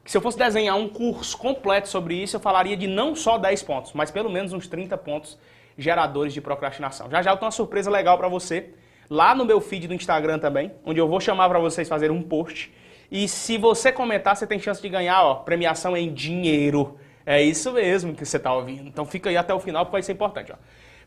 [0.03, 3.37] que se eu fosse desenhar um curso completo sobre isso, eu falaria de não só
[3.37, 5.37] 10 pontos, mas pelo menos uns 30 pontos
[5.77, 7.09] geradores de procrastinação.
[7.09, 8.69] Já já eu tenho uma surpresa legal para você,
[9.09, 12.21] lá no meu feed do Instagram também, onde eu vou chamar para vocês fazerem um
[12.21, 12.71] post.
[13.09, 16.99] E se você comentar, você tem chance de ganhar, ó, premiação em dinheiro.
[17.25, 18.87] É isso mesmo que você está ouvindo.
[18.87, 20.51] Então fica aí até o final, porque vai ser importante.
[20.51, 20.55] Ó.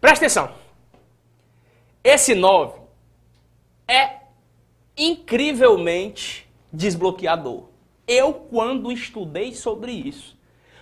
[0.00, 0.50] Presta atenção.
[2.02, 2.80] Esse 9
[3.90, 4.20] é
[4.96, 7.64] incrivelmente desbloqueador.
[8.06, 10.38] Eu, quando estudei sobre isso,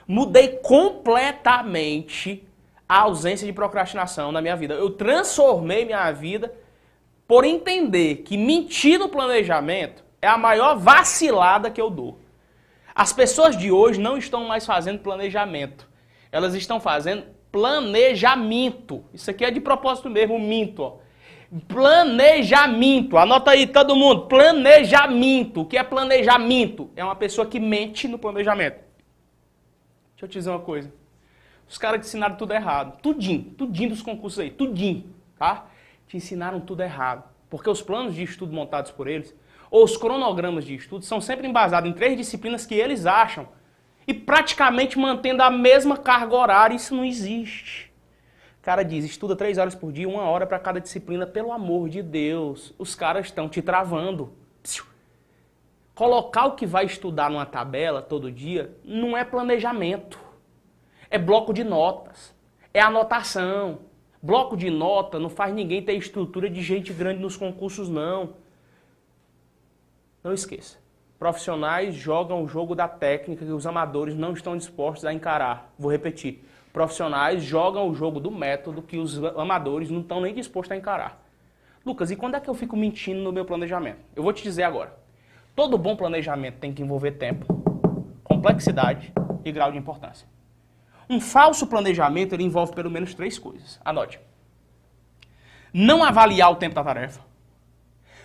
[0.07, 2.47] mudei completamente
[2.87, 4.75] a ausência de procrastinação na minha vida.
[4.75, 6.53] Eu transformei minha vida
[7.27, 12.19] por entender que mentir no planejamento é a maior vacilada que eu dou.
[12.95, 15.89] As pessoas de hoje não estão mais fazendo planejamento.
[16.33, 19.05] Elas estão fazendo planejamento.
[19.15, 20.83] Isso aqui é de propósito mesmo, minto.
[20.83, 21.08] Ó.
[21.67, 23.17] Planejamento.
[23.17, 24.27] Anota aí todo mundo.
[24.27, 25.63] Planejamento.
[25.63, 26.91] O que é planejamento?
[26.95, 28.77] É uma pessoa que mente no planejamento.
[30.13, 30.93] Deixa eu te dizer uma coisa.
[31.67, 33.01] Os caras te ensinaram tudo errado.
[33.01, 33.45] Tudinho.
[33.57, 34.51] Tudinho dos concursos aí.
[34.51, 35.15] Tudinho.
[35.39, 35.67] Tá?
[36.07, 37.25] Te ensinaram tudo errado.
[37.49, 39.35] Porque os planos de estudo montados por eles,
[39.71, 43.49] ou os cronogramas de estudo, são sempre embasados em três disciplinas que eles acham.
[44.07, 46.77] E praticamente mantendo a mesma carga horária.
[46.77, 47.88] Isso não existe.
[48.63, 51.27] Cara diz, estuda três horas por dia, uma hora para cada disciplina.
[51.27, 54.33] Pelo amor de Deus, os caras estão te travando.
[54.63, 54.85] Psiu.
[55.95, 60.19] Colocar o que vai estudar numa tabela todo dia não é planejamento.
[61.11, 62.35] É bloco de notas.
[62.73, 63.81] É anotação.
[64.23, 68.35] Bloco de nota não faz ninguém ter estrutura de gente grande nos concursos, não.
[70.23, 70.79] Não esqueça.
[71.19, 75.73] Profissionais jogam o jogo da técnica que os amadores não estão dispostos a encarar.
[75.79, 76.45] Vou repetir.
[76.73, 81.23] Profissionais jogam o jogo do método que os amadores não estão nem dispostos a encarar.
[81.85, 83.99] Lucas, e quando é que eu fico mentindo no meu planejamento?
[84.15, 84.95] Eu vou te dizer agora.
[85.57, 87.47] Todo bom planejamento tem que envolver tempo,
[88.23, 89.13] complexidade
[89.45, 90.29] e grau de importância.
[91.09, 93.81] Um falso planejamento ele envolve pelo menos três coisas.
[93.85, 94.21] Anote.
[95.73, 97.21] Não avaliar o tempo da tarefa,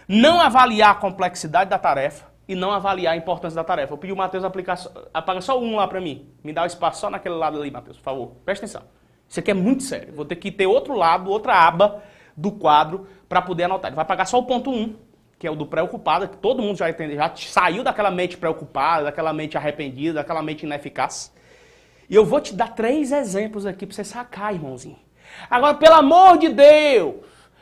[0.08, 3.94] não avaliar a complexidade da tarefa e não avaliar a importância da tarefa.
[3.94, 4.78] Eu pedi o Matheus aplicar,
[5.14, 6.30] apaga só um lá para mim.
[6.44, 8.32] Me dá o espaço só naquele lado ali, Matheus, por favor.
[8.46, 8.84] Presta atenção.
[9.28, 10.14] Isso aqui é muito sério.
[10.14, 12.04] Vou ter que ter outro lado, outra aba
[12.36, 13.90] do quadro para poder anotar.
[13.90, 14.96] Ele vai apagar só o ponto 1, um,
[15.40, 19.06] que é o do preocupado, que todo mundo já entende, já saiu daquela mente preocupada,
[19.06, 21.34] daquela mente arrependida, daquela mente ineficaz.
[22.10, 25.00] E eu vou te dar três exemplos aqui para você sacar, irmãozinho.
[25.50, 27.16] Agora, pelo amor de Deus,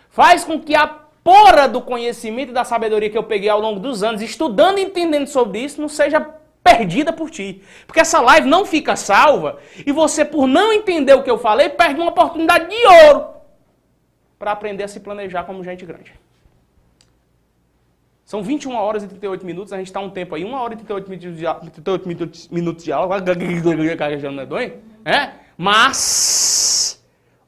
[0.10, 3.80] faz com que a porra do conhecimento e da sabedoria que eu peguei ao longo
[3.80, 6.20] dos anos, estudando e entendendo sobre isso, não seja
[6.64, 7.62] perdida por ti.
[7.86, 11.70] Porque essa live não fica salva e você, por não entender o que eu falei,
[11.70, 13.28] perde uma oportunidade de ouro
[14.38, 16.14] para aprender a se planejar como gente grande.
[18.26, 20.78] São 21 horas e 38 minutos, a gente está um tempo aí, 1 hora e
[20.78, 23.18] 38 minutos de, 38 minutos, de aula,
[25.04, 25.34] é?
[25.58, 27.04] Mas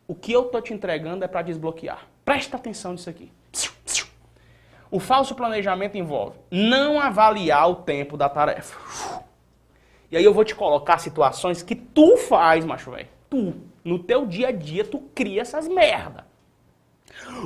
[0.06, 2.06] o que eu tô te entregando é para desbloquear.
[2.26, 3.32] Presta atenção nisso aqui.
[4.94, 8.78] O falso planejamento envolve não avaliar o tempo da tarefa.
[10.12, 13.08] E aí eu vou te colocar situações que tu faz, macho velho.
[13.28, 16.28] Tu, no teu dia a dia, tu cria essas merda.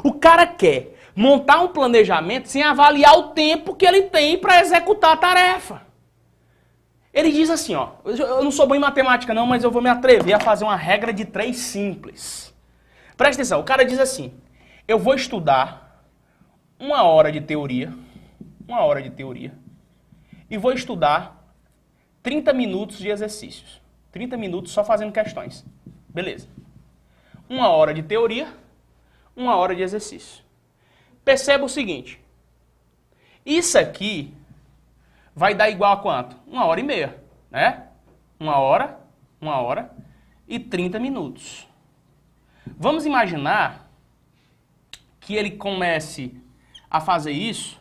[0.03, 5.14] O cara quer montar um planejamento sem avaliar o tempo que ele tem para executar
[5.14, 5.84] a tarefa.
[7.14, 9.90] Ele diz assim, ó, eu não sou bom em matemática não, mas eu vou me
[9.90, 12.53] atrever a fazer uma regra de três simples.
[13.15, 14.34] Presta atenção, o cara diz assim,
[14.86, 15.86] eu vou estudar
[16.79, 17.93] uma hora de teoria,
[18.67, 19.53] uma hora de teoria,
[20.49, 21.37] e vou estudar
[22.23, 23.81] 30 minutos de exercícios.
[24.11, 25.65] 30 minutos só fazendo questões.
[26.09, 26.47] Beleza.
[27.49, 28.47] Uma hora de teoria,
[29.35, 30.43] uma hora de exercício.
[31.23, 32.19] Perceba o seguinte.
[33.45, 34.33] Isso aqui
[35.35, 36.35] vai dar igual a quanto?
[36.47, 37.21] Uma hora e meia,
[37.51, 37.87] né?
[38.39, 38.99] Uma hora,
[39.39, 39.91] uma hora
[40.47, 41.67] e 30 minutos.
[42.65, 43.89] Vamos imaginar
[45.19, 46.35] que ele comece
[46.89, 47.80] a fazer isso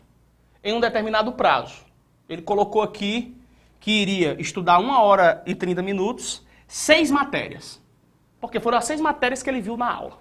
[0.62, 1.84] em um determinado prazo.
[2.28, 3.36] Ele colocou aqui
[3.80, 7.80] que iria estudar uma hora e 30 minutos, seis matérias.
[8.40, 10.18] Porque foram as seis matérias que ele viu na aula.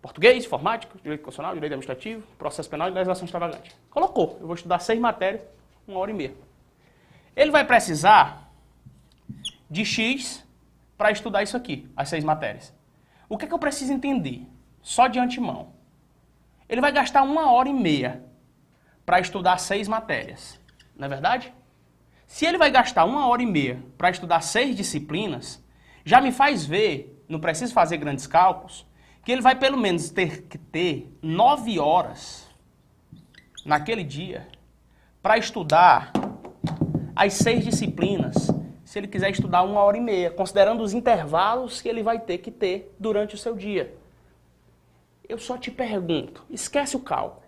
[0.00, 3.74] Português, informática, direito constitucional, direito administrativo, processo penal e legislação extravagante.
[3.90, 4.38] Colocou.
[4.40, 5.42] Eu vou estudar seis matérias,
[5.86, 6.34] uma hora e meia.
[7.36, 8.50] Ele vai precisar
[9.70, 10.44] de X
[10.96, 12.74] para estudar isso aqui, as seis matérias.
[13.28, 14.46] O que, é que eu preciso entender?
[14.82, 15.72] Só de antemão.
[16.68, 18.22] Ele vai gastar uma hora e meia
[19.06, 20.60] para estudar seis matérias.
[20.94, 21.52] Não é verdade?
[22.26, 25.64] Se ele vai gastar uma hora e meia para estudar seis disciplinas,
[26.04, 28.86] já me faz ver, não preciso fazer grandes cálculos,
[29.24, 32.46] que ele vai pelo menos ter que ter nove horas
[33.64, 34.46] naquele dia
[35.22, 36.12] para estudar
[37.16, 38.50] as seis disciplinas,
[38.84, 42.38] se ele quiser estudar uma hora e meia, considerando os intervalos que ele vai ter
[42.38, 43.97] que ter durante o seu dia.
[45.28, 47.42] Eu só te pergunto, esquece o cálculo.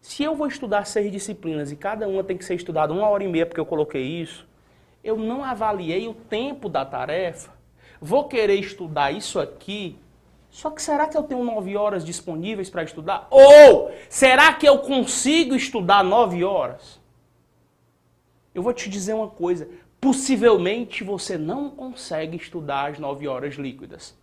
[0.00, 3.24] Se eu vou estudar seis disciplinas e cada uma tem que ser estudada uma hora
[3.24, 4.46] e meia porque eu coloquei isso,
[5.02, 7.52] eu não avaliei o tempo da tarefa,
[8.00, 9.98] vou querer estudar isso aqui
[10.56, 13.26] só que será que eu tenho nove horas disponíveis para estudar?
[13.30, 16.98] Ou será que eu consigo estudar nove horas?
[18.54, 19.68] Eu vou te dizer uma coisa:
[20.00, 24.16] possivelmente você não consegue estudar as nove horas líquidas.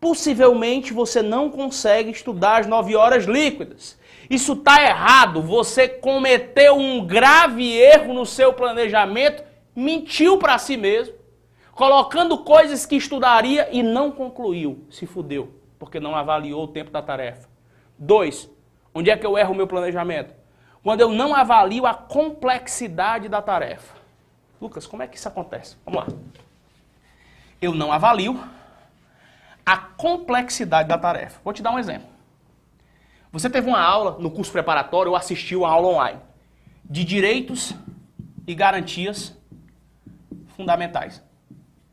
[0.00, 3.98] Possivelmente você não consegue estudar as nove horas líquidas.
[4.30, 5.42] Isso está errado.
[5.42, 9.44] Você cometeu um grave erro no seu planejamento,
[9.74, 11.20] mentiu para si mesmo
[11.80, 14.84] colocando coisas que estudaria e não concluiu.
[14.90, 17.48] Se fudeu, porque não avaliou o tempo da tarefa.
[17.98, 18.50] Dois,
[18.94, 20.34] onde é que eu erro o meu planejamento?
[20.82, 23.94] Quando eu não avalio a complexidade da tarefa.
[24.60, 25.78] Lucas, como é que isso acontece?
[25.86, 26.06] Vamos lá.
[27.62, 28.38] Eu não avalio
[29.70, 31.40] a complexidade da tarefa.
[31.44, 32.08] Vou te dar um exemplo.
[33.30, 36.18] Você teve uma aula no curso preparatório ou assistiu a aula online
[36.84, 37.72] de direitos
[38.48, 39.32] e garantias
[40.56, 41.22] fundamentais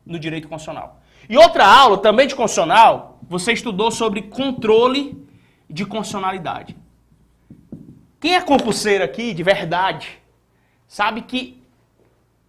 [0.04, 1.00] no direito constitucional.
[1.28, 5.24] E outra aula, também de constitucional, você estudou sobre controle
[5.70, 6.76] de constitucionalidade.
[8.18, 10.18] Quem é concurseiro aqui, de verdade,
[10.88, 11.62] sabe que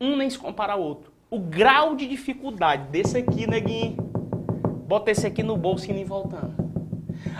[0.02, 1.14] um nem se compara ao outro.
[1.30, 4.09] O grau de dificuldade desse aqui, neguinho,
[4.90, 6.54] bota esse aqui no bolso e nem voltando.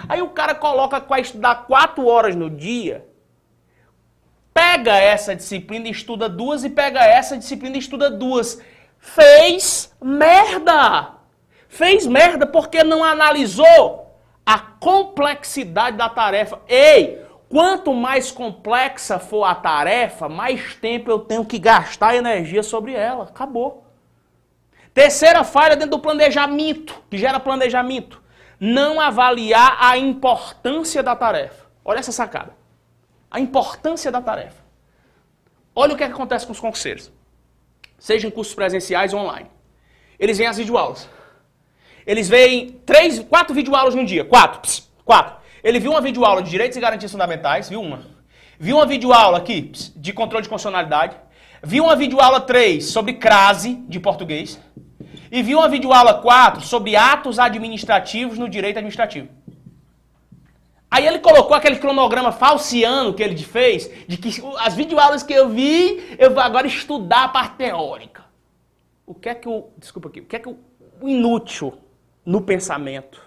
[0.08, 3.10] Aí o cara coloca vai estudar quatro horas no dia
[4.60, 8.62] Pega essa disciplina e estuda duas e pega essa disciplina e estuda duas.
[8.98, 11.14] Fez merda!
[11.70, 16.60] Fez merda porque não analisou a complexidade da tarefa.
[16.68, 22.94] Ei, quanto mais complexa for a tarefa, mais tempo eu tenho que gastar energia sobre
[22.94, 23.24] ela.
[23.24, 23.89] Acabou.
[25.00, 28.22] Terceira falha dentro do planejamento, que gera planejamento.
[28.60, 31.68] Não avaliar a importância da tarefa.
[31.86, 32.54] Olha essa sacada.
[33.32, 34.62] A importância da tarefa.
[35.74, 37.10] Olha o que, é que acontece com os concurseiros.
[37.98, 39.50] Seja em cursos presenciais ou online.
[40.20, 41.08] Eles veem as videoaulas.
[42.06, 44.26] Eles veem três, quatro videoaulas no dia.
[44.26, 44.70] Quatro.
[45.06, 45.38] Quatro.
[45.64, 48.02] Ele viu uma videoaula de direitos e garantias fundamentais, viu uma.
[48.60, 51.16] Viu uma videoaula aqui de controle de constitucionalidade.
[51.62, 54.60] Viu uma videoaula 3 sobre crase de português.
[55.32, 59.30] E viu uma videoaula 4 sobre atos administrativos no direito administrativo.
[60.92, 65.48] Aí ele colocou aquele cronograma falciano que ele fez, de que as videoaulas que eu
[65.50, 68.24] vi, eu vou agora estudar a parte teórica.
[69.06, 69.70] O que é que o.
[69.78, 70.22] Desculpa aqui.
[70.22, 70.58] O que é que o
[71.08, 71.78] inútil
[72.26, 73.22] no pensamento,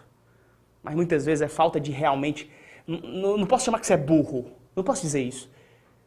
[0.83, 2.51] mas muitas vezes é falta de realmente.
[2.87, 4.51] Não posso chamar que você é burro.
[4.75, 5.49] Não posso dizer isso.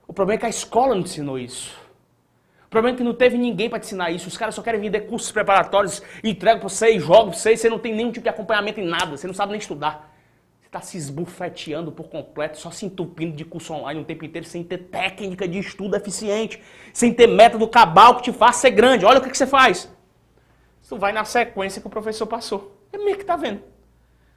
[0.08, 1.74] O problema é que a escola não ensinou isso.
[2.66, 4.28] O problema é que não teve ninguém para te ensinar isso.
[4.28, 7.80] Os caras só querem vender cursos preparatórios, entregam para você jogam para você você não
[7.80, 9.16] tem nenhum tipo de acompanhamento em nada.
[9.18, 10.14] Você não sabe nem estudar.
[10.60, 14.48] Você está se esbufeteando por completo, só se entupindo de curso online o tempo inteiro,
[14.48, 16.62] sem ter técnica de estudo eficiente,
[16.92, 19.06] sem ter método cabal que te faça ser grande.
[19.06, 19.90] Olha o que, que você faz.
[20.82, 22.78] Você vai na sequência que o professor passou.
[22.92, 23.62] É meio que tá vendo.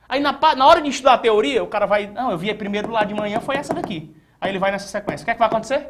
[0.08, 2.06] Aí na, na hora de estudar a teoria, o cara vai.
[2.06, 4.14] Não, eu vi primeiro lá de manhã, foi essa daqui.
[4.40, 5.22] Aí ele vai nessa sequência.
[5.22, 5.88] O que é que vai acontecer?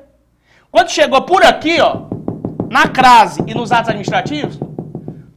[0.71, 2.07] Quando chegou por aqui, ó,
[2.71, 4.59] na crase e nos atos administrativos,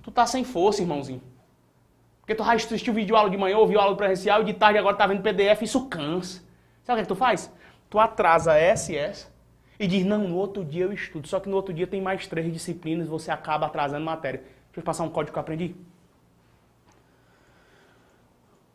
[0.01, 1.21] tu tá sem força, irmãozinho.
[2.19, 5.07] Porque tu assistiu vídeo aula de manhã, ouviu aula presencial e de tarde agora tá
[5.07, 6.43] vendo PDF, isso cansa.
[6.83, 7.51] Sabe o que, é que tu faz?
[7.89, 9.31] Tu atrasa essa e essa
[9.79, 11.27] e diz, não, no outro dia eu estudo.
[11.27, 14.39] Só que no outro dia tem mais três disciplinas, você acaba atrasando matéria.
[14.39, 15.75] Deixa eu passar um código que eu aprendi.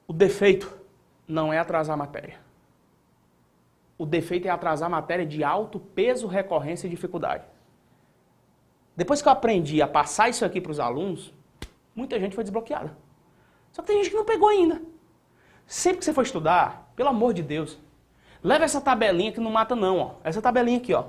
[0.09, 0.77] O defeito
[1.27, 2.39] não é atrasar a matéria.
[3.99, 7.45] O defeito é atrasar a matéria de alto peso, recorrência e dificuldade.
[8.97, 11.35] Depois que eu aprendi a passar isso aqui para os alunos,
[11.95, 12.97] muita gente foi desbloqueada.
[13.71, 14.81] Só que tem gente que não pegou ainda.
[15.67, 17.79] Sempre que você for estudar, pelo amor de Deus,
[18.43, 20.15] leva essa tabelinha que não mata não, ó.
[20.25, 21.07] Essa tabelinha aqui, ó.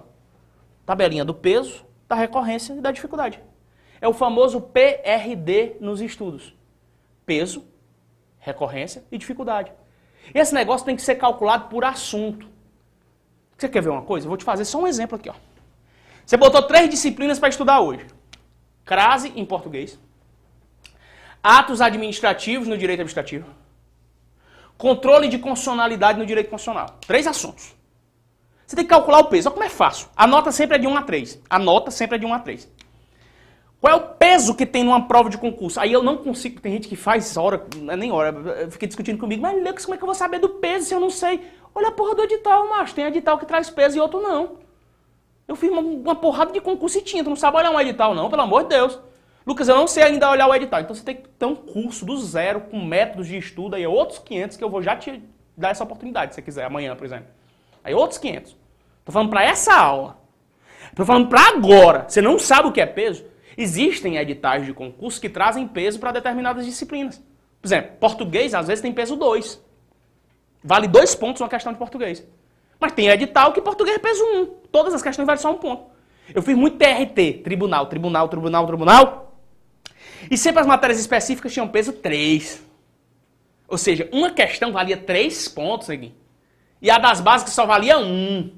[0.85, 3.41] Tabelinha do peso, da recorrência e da dificuldade.
[4.01, 6.53] É o famoso PRD nos estudos.
[7.25, 7.65] Peso,
[8.37, 9.71] recorrência e dificuldade.
[10.33, 12.49] E esse negócio tem que ser calculado por assunto.
[13.57, 14.25] Você quer ver uma coisa?
[14.25, 15.29] Eu vou te fazer só um exemplo aqui.
[15.29, 15.33] Ó.
[16.27, 18.05] Você botou três disciplinas para estudar hoje.
[18.83, 19.97] Crase em português.
[21.41, 23.47] Atos administrativos no direito administrativo.
[24.77, 26.97] Controle de constitucionalidade no direito constitucional.
[27.07, 27.73] Três assuntos.
[28.65, 29.47] Você tem que calcular o peso.
[29.47, 30.09] Olha como é fácil.
[30.17, 31.41] A nota sempre é de 1 a 3.
[31.49, 32.69] A nota sempre é de 1 a 3.
[33.79, 35.79] Qual é o peso que tem numa prova de concurso?
[35.79, 39.41] Aí eu não consigo, tem gente que faz hora, é nem hora, fica discutindo comigo,
[39.41, 41.39] mas Lucas, como é que eu vou saber do peso se eu não sei?
[41.73, 44.66] Olha a porra do edital, macho, tem edital que traz peso e outro não.
[45.47, 48.13] Eu fiz uma, uma porrada de concurso e tinha, tu não sabe olhar um edital
[48.13, 48.99] não, pelo amor de Deus.
[49.45, 52.05] Lucas, eu não sei ainda olhar o edital, então você tem que ter um curso
[52.05, 55.23] do zero, com métodos de estudo, aí outros 500 que eu vou já te
[55.55, 57.27] dar essa oportunidade, se você quiser, amanhã, por exemplo.
[57.81, 58.57] Aí outros 500.
[59.05, 60.17] Tô falando para essa aula.
[60.93, 62.05] Tô falando para agora.
[62.09, 63.23] Você não sabe o que é peso?
[63.57, 67.17] Existem editais de concurso que trazem peso para determinadas disciplinas.
[67.61, 69.63] Por exemplo, português às vezes tem peso 2.
[70.63, 72.27] Vale dois pontos uma questão de português.
[72.79, 74.41] Mas tem edital que português é peso 1.
[74.41, 74.45] Um.
[74.71, 75.85] Todas as questões valem só um ponto.
[76.33, 79.41] Eu fiz muito TRT, tribunal, tribunal, tribunal, tribunal.
[80.29, 82.63] E sempre as matérias específicas tinham peso 3.
[83.67, 86.13] Ou seja, uma questão valia 3 pontos aqui.
[86.81, 88.51] E a das básicas só valia 1.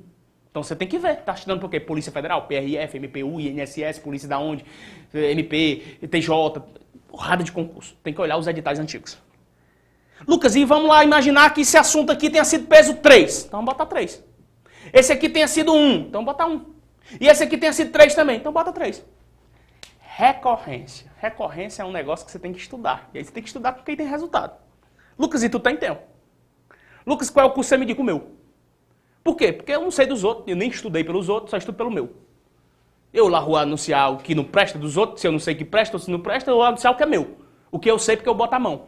[0.50, 1.80] Então você tem que ver, tá estudando por quê?
[1.80, 4.66] Polícia Federal, PRF, MPU, INSS, Polícia da onde,
[5.14, 6.30] MP, TJ,
[7.08, 7.96] porrada de concurso.
[8.04, 9.18] Tem que olhar os editais antigos.
[10.28, 13.46] Lucas, e vamos lá imaginar que esse assunto aqui tenha sido peso 3.
[13.46, 14.24] Então bota 3.
[14.94, 15.92] Esse aqui tenha sido 1.
[16.08, 16.66] Então bota 1.
[17.20, 18.38] E esse aqui tenha sido 3 também.
[18.38, 19.04] Então bota 3.
[20.00, 21.12] Recorrência.
[21.18, 23.10] Recorrência é um negócio que você tem que estudar.
[23.14, 24.58] E aí você tem que estudar com quem tem resultado.
[25.18, 26.02] Lucas, e tu tem tempo?
[27.06, 28.40] Lucas, qual é o curso que você me diga o meu?
[29.24, 29.52] Por quê?
[29.52, 32.16] Porque eu não sei dos outros, eu nem estudei pelos outros, só estudo pelo meu.
[33.14, 35.66] Eu lá vou anunciar o que não presta dos outros, se eu não sei que
[35.66, 37.38] presta ou se não presta, eu vou anunciar o que é meu.
[37.72, 38.88] O que eu sei porque eu boto a mão.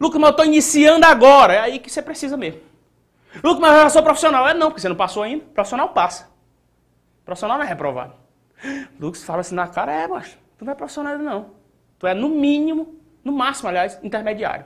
[0.00, 1.54] Lucas, mas eu estou iniciando agora.
[1.54, 2.60] É aí que você precisa mesmo.
[3.42, 4.48] Lucas, mas eu sou profissional.
[4.48, 5.44] É não, porque você não passou ainda.
[5.54, 6.30] Profissional passa.
[7.24, 8.14] Profissional não é reprovado.
[8.98, 11.50] Lucas fala assim na cara, é, mas tu não é profissional não.
[11.98, 14.64] Tu é no mínimo, no máximo, aliás, intermediário.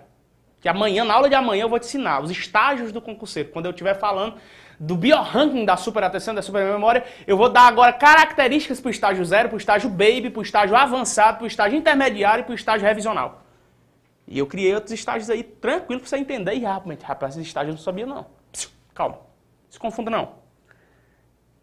[0.61, 3.51] Que amanhã, na aula de amanhã, eu vou te ensinar os estágios do concurseiro.
[3.51, 4.37] Quando eu estiver falando
[4.79, 9.49] do bioranking da superatenção, da supermemória, eu vou dar agora características para o estágio zero,
[9.49, 12.55] para o estágio baby, para o estágio avançado, para o estágio intermediário e para o
[12.55, 13.46] estágio revisional.
[14.27, 17.05] E eu criei outros estágios aí tranquilo para você entender e rapidamente.
[17.05, 18.27] Rapaz, esses estágios eu não sabia não.
[18.93, 19.19] Calma.
[19.71, 20.35] Se confunda não.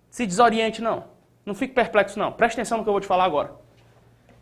[0.09, 1.05] Se desoriente não.
[1.45, 2.31] Não fique perplexo não.
[2.31, 3.55] Preste atenção no que eu vou te falar agora.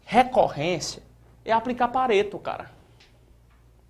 [0.06, 1.02] Recorrência
[1.44, 2.70] é aplicar Pareto, cara.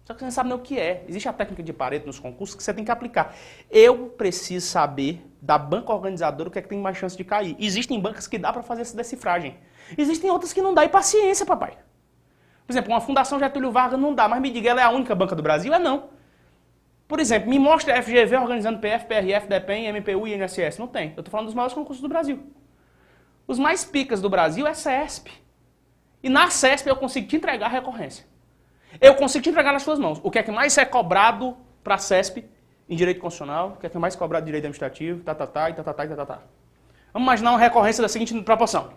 [0.05, 1.03] Só que você não sabe nem o que é.
[1.07, 3.35] Existe a técnica de Pareto nos concursos que você tem que aplicar.
[3.69, 7.55] Eu preciso saber da banca organizadora o que é que tem mais chance de cair.
[7.59, 9.57] Existem bancas que dá para fazer essa decifragem.
[9.97, 11.77] Existem outras que não dá e paciência, papai.
[12.71, 15.13] Por exemplo, uma Fundação Getúlio Vargas não dá, mas me diga, ela é a única
[15.13, 15.73] banca do Brasil?
[15.73, 16.05] É não.
[17.05, 20.77] Por exemplo, me mostra a FGV organizando PF, PRF, DEPEN, MPU e INSS.
[20.77, 21.07] Não tem.
[21.09, 22.41] Eu estou falando dos maiores concursos do Brasil.
[23.45, 25.29] Os mais picas do Brasil é CESP.
[26.23, 28.25] E na CESP eu consigo te entregar a recorrência.
[29.01, 30.21] Eu consigo te entregar nas suas mãos.
[30.23, 32.45] O que é que mais é cobrado para a CESP
[32.87, 33.73] em direito constitucional?
[33.75, 35.21] O que é que mais é cobrado em direito administrativo?
[35.25, 36.39] Tá, tá, tá, e tá, tá, tá, tá, tá, tá.
[37.11, 38.93] Vamos imaginar uma recorrência da seguinte proporção.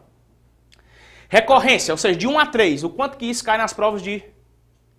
[1.28, 4.22] Recorrência, ou seja, de 1 a 3, o quanto que isso cai nas provas de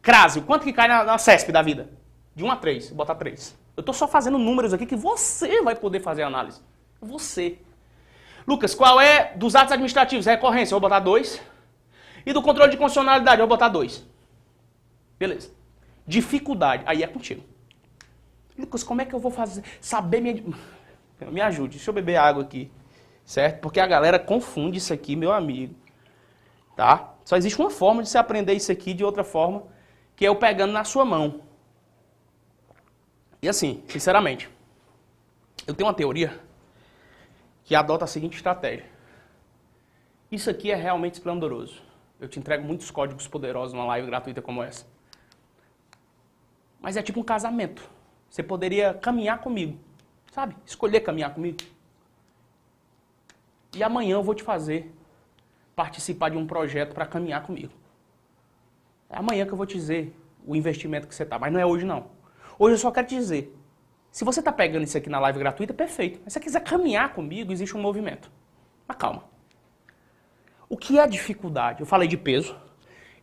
[0.02, 1.90] crase, o quanto que cai na, na CESP da vida?
[2.36, 3.58] De 1 a 3, vou botar 3.
[3.76, 6.62] Eu estou só fazendo números aqui que você vai poder fazer a análise.
[7.02, 7.60] Você.
[8.48, 10.26] Lucas, qual é dos atos administrativos?
[10.26, 11.42] Recorrência, eu vou botar 2.
[12.26, 14.06] E do controle de constitucionalidade, eu vou botar 2.
[15.20, 15.52] Beleza.
[16.08, 17.44] Dificuldade, aí é contigo.
[18.58, 19.64] Lucas, como é que eu vou fazer?
[19.82, 20.44] Saber minha.
[21.32, 22.72] Me ajude, deixa eu beber água aqui.
[23.26, 23.60] Certo?
[23.60, 25.76] Porque a galera confunde isso aqui, meu amigo.
[26.76, 27.16] Tá?
[27.24, 29.64] Só existe uma forma de você aprender isso aqui de outra forma,
[30.16, 31.42] que é eu pegando na sua mão.
[33.42, 34.50] E assim, sinceramente,
[35.68, 36.40] eu tenho uma teoria
[37.64, 38.86] que adota a seguinte estratégia.
[40.32, 41.82] Isso aqui é realmente esplendoroso.
[42.20, 44.86] Eu te entrego muitos códigos poderosos numa live gratuita como essa.
[46.80, 47.90] Mas é tipo um casamento.
[48.30, 49.80] Você poderia caminhar comigo,
[50.32, 50.56] sabe?
[50.66, 51.58] Escolher caminhar comigo.
[53.76, 54.94] E amanhã eu vou te fazer
[55.76, 57.74] participar de um projeto para caminhar comigo.
[59.10, 60.16] É amanhã que eu vou te dizer
[60.46, 62.08] o investimento que você está, mas não é hoje não.
[62.58, 63.56] Hoje eu só quero te dizer,
[64.12, 66.22] se você está pegando isso aqui na live gratuita, perfeito.
[66.24, 68.32] Mas se você quiser caminhar comigo, existe um movimento.
[68.88, 69.24] Mas calma.
[70.70, 71.82] O que é dificuldade?
[71.82, 72.56] Eu falei de peso,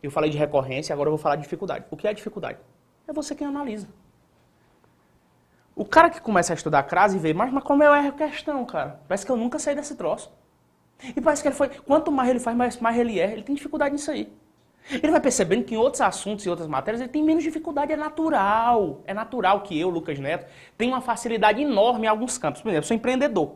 [0.01, 1.85] eu falei de recorrência, agora eu vou falar de dificuldade.
[1.89, 2.59] O que é dificuldade?
[3.07, 3.87] É você quem analisa.
[5.75, 8.63] O cara que começa a estudar crase e vê, mas, mas como erro a questão,
[8.63, 9.01] cara?
[9.07, 10.31] Parece que eu nunca saí desse troço.
[11.15, 11.69] E parece que ele foi.
[11.69, 13.33] Quanto mais ele faz, mais, mais ele erra.
[13.33, 14.31] Ele tem dificuldade nisso aí.
[14.91, 17.95] Ele vai percebendo que em outros assuntos e outras matérias ele tem menos dificuldade, é
[17.95, 19.01] natural.
[19.05, 20.45] É natural que eu, Lucas Neto,
[20.77, 22.61] tenha uma facilidade enorme em alguns campos.
[22.61, 23.47] Por exemplo, sou empreendedor.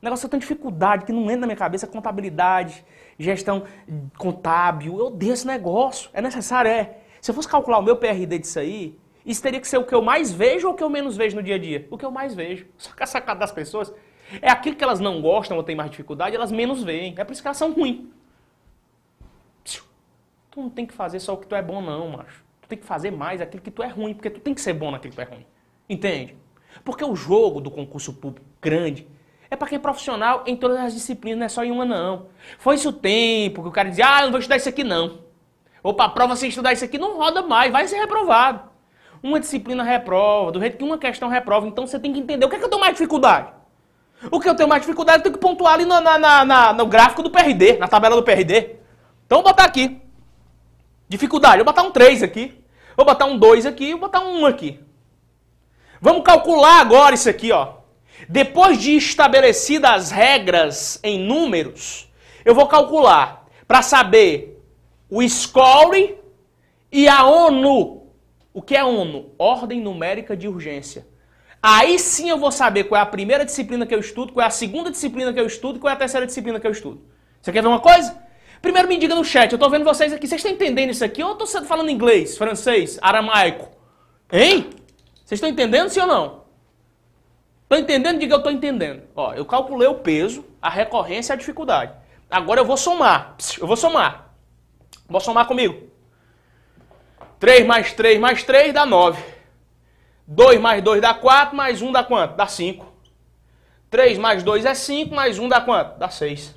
[0.00, 2.84] O negócio eu tenho dificuldade, que não entra na minha cabeça, é contabilidade,
[3.18, 3.64] gestão
[4.16, 4.98] contábil.
[4.98, 6.10] Eu odeio esse negócio.
[6.12, 6.98] É necessário, é.
[7.20, 8.96] Se eu fosse calcular o meu PRD disso aí,
[9.26, 11.34] isso teria que ser o que eu mais vejo ou o que eu menos vejo
[11.34, 11.86] no dia a dia?
[11.90, 12.66] O que eu mais vejo.
[12.76, 13.92] Só que a sacada das pessoas
[14.40, 17.14] é aquilo que elas não gostam ou têm mais dificuldade, elas menos veem.
[17.16, 18.06] É por isso que elas são ruins.
[20.50, 22.44] Tu não tem que fazer só o que tu é bom, não, macho.
[22.62, 24.72] Tu tem que fazer mais aquilo que tu é ruim, porque tu tem que ser
[24.72, 25.46] bom naquilo que tu é ruim.
[25.88, 26.36] Entende?
[26.84, 29.06] Porque o jogo do concurso público grande
[29.50, 32.26] é para quem é profissional em todas as disciplinas, não é só em uma, não.
[32.58, 34.84] Foi isso o tempo que o cara dizia, ah, eu não vou estudar isso aqui,
[34.84, 35.20] não.
[35.82, 38.68] Ou para prova sem estudar isso aqui, não roda mais, vai ser reprovado.
[39.22, 41.66] Uma disciplina reprova, do jeito que uma questão reprova.
[41.66, 43.57] Então você tem que entender o que é que eu tenho mais dificuldade.
[44.30, 46.72] O que eu tenho mais dificuldade, eu tenho que pontuar ali no, na, na, na,
[46.72, 48.76] no gráfico do PRD, na tabela do PRD.
[49.24, 50.00] Então, vou botar aqui.
[51.08, 52.62] Dificuldade, vou botar um 3 aqui.
[52.96, 54.80] Vou botar um 2 aqui, vou botar um 1 aqui.
[56.00, 57.74] Vamos calcular agora isso aqui, ó.
[58.28, 62.10] Depois de estabelecidas as regras em números,
[62.44, 64.60] eu vou calcular para saber
[65.08, 66.18] o score
[66.90, 68.08] e a ONU.
[68.52, 69.30] O que é ONU?
[69.38, 71.06] Ordem Numérica de Urgência.
[71.70, 74.46] Aí sim eu vou saber qual é a primeira disciplina que eu estudo, qual é
[74.46, 77.02] a segunda disciplina que eu estudo e qual é a terceira disciplina que eu estudo.
[77.42, 78.18] Você quer ver uma coisa?
[78.62, 81.22] Primeiro me diga no chat, eu estou vendo vocês aqui, vocês estão entendendo isso aqui
[81.22, 83.68] ou eu estou falando inglês, francês, aramaico?
[84.32, 84.70] Hein?
[85.16, 86.44] Vocês estão entendendo sim ou não?
[87.64, 88.18] Estão entendendo?
[88.18, 89.02] Diga eu estou entendendo.
[89.14, 91.92] Ó, eu calculei o peso, a recorrência e a dificuldade.
[92.30, 93.36] Agora eu vou somar.
[93.60, 94.32] Eu vou somar.
[95.06, 95.86] Vou somar comigo.
[97.38, 99.22] 3 mais 3 mais 3 dá 9.
[100.30, 102.36] 2 mais 2 dá 4, mais 1 dá quanto?
[102.36, 102.86] Dá 5.
[103.88, 105.98] 3 mais 2 é 5, mais 1 dá quanto?
[105.98, 106.54] Dá 6.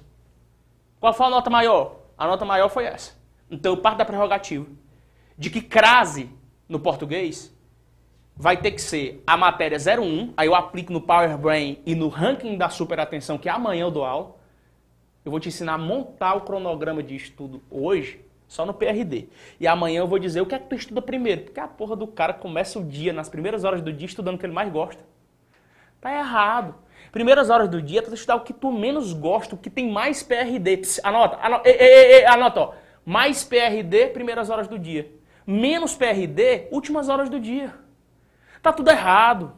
[0.99, 2.01] Qual foi a nota maior?
[2.17, 3.17] A nota maior foi essa.
[3.49, 4.65] Então eu parto da prerrogativa
[5.37, 6.29] de que crase
[6.67, 7.55] no português
[8.35, 12.09] vai ter que ser a matéria 01, aí eu aplico no Power Brain e no
[12.09, 14.35] ranking da super atenção, que amanhã eu dou aula.
[15.23, 18.19] Eu vou te ensinar a montar o cronograma de estudo hoje,
[18.51, 19.29] Só no PRD.
[19.61, 21.43] E amanhã eu vou dizer o que é que tu estuda primeiro.
[21.43, 24.37] Porque a porra do cara começa o dia, nas primeiras horas do dia, estudando o
[24.37, 25.01] que ele mais gosta.
[26.01, 26.75] Tá errado.
[27.13, 30.21] Primeiras horas do dia, tu estudar o que tu menos gosta, o que tem mais
[30.21, 30.75] PRD.
[30.79, 32.73] Pss, anota, anota, ei, ei, ei, anota, ó.
[33.05, 35.09] Mais PRD, primeiras horas do dia.
[35.47, 37.73] Menos PRD, últimas horas do dia.
[38.61, 39.53] Tá tudo errado.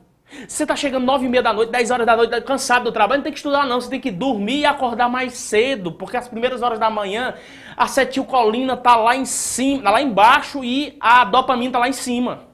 [0.48, 3.20] Você tá chegando nove e meia da noite, 10 horas da noite, cansado do trabalho,
[3.20, 3.80] não tem que estudar não.
[3.80, 7.36] Você tem que dormir e acordar mais cedo, porque as primeiras horas da manhã
[7.78, 12.48] a acetilcolina tá lá em cima, lá embaixo e a dopamina tá lá em cima.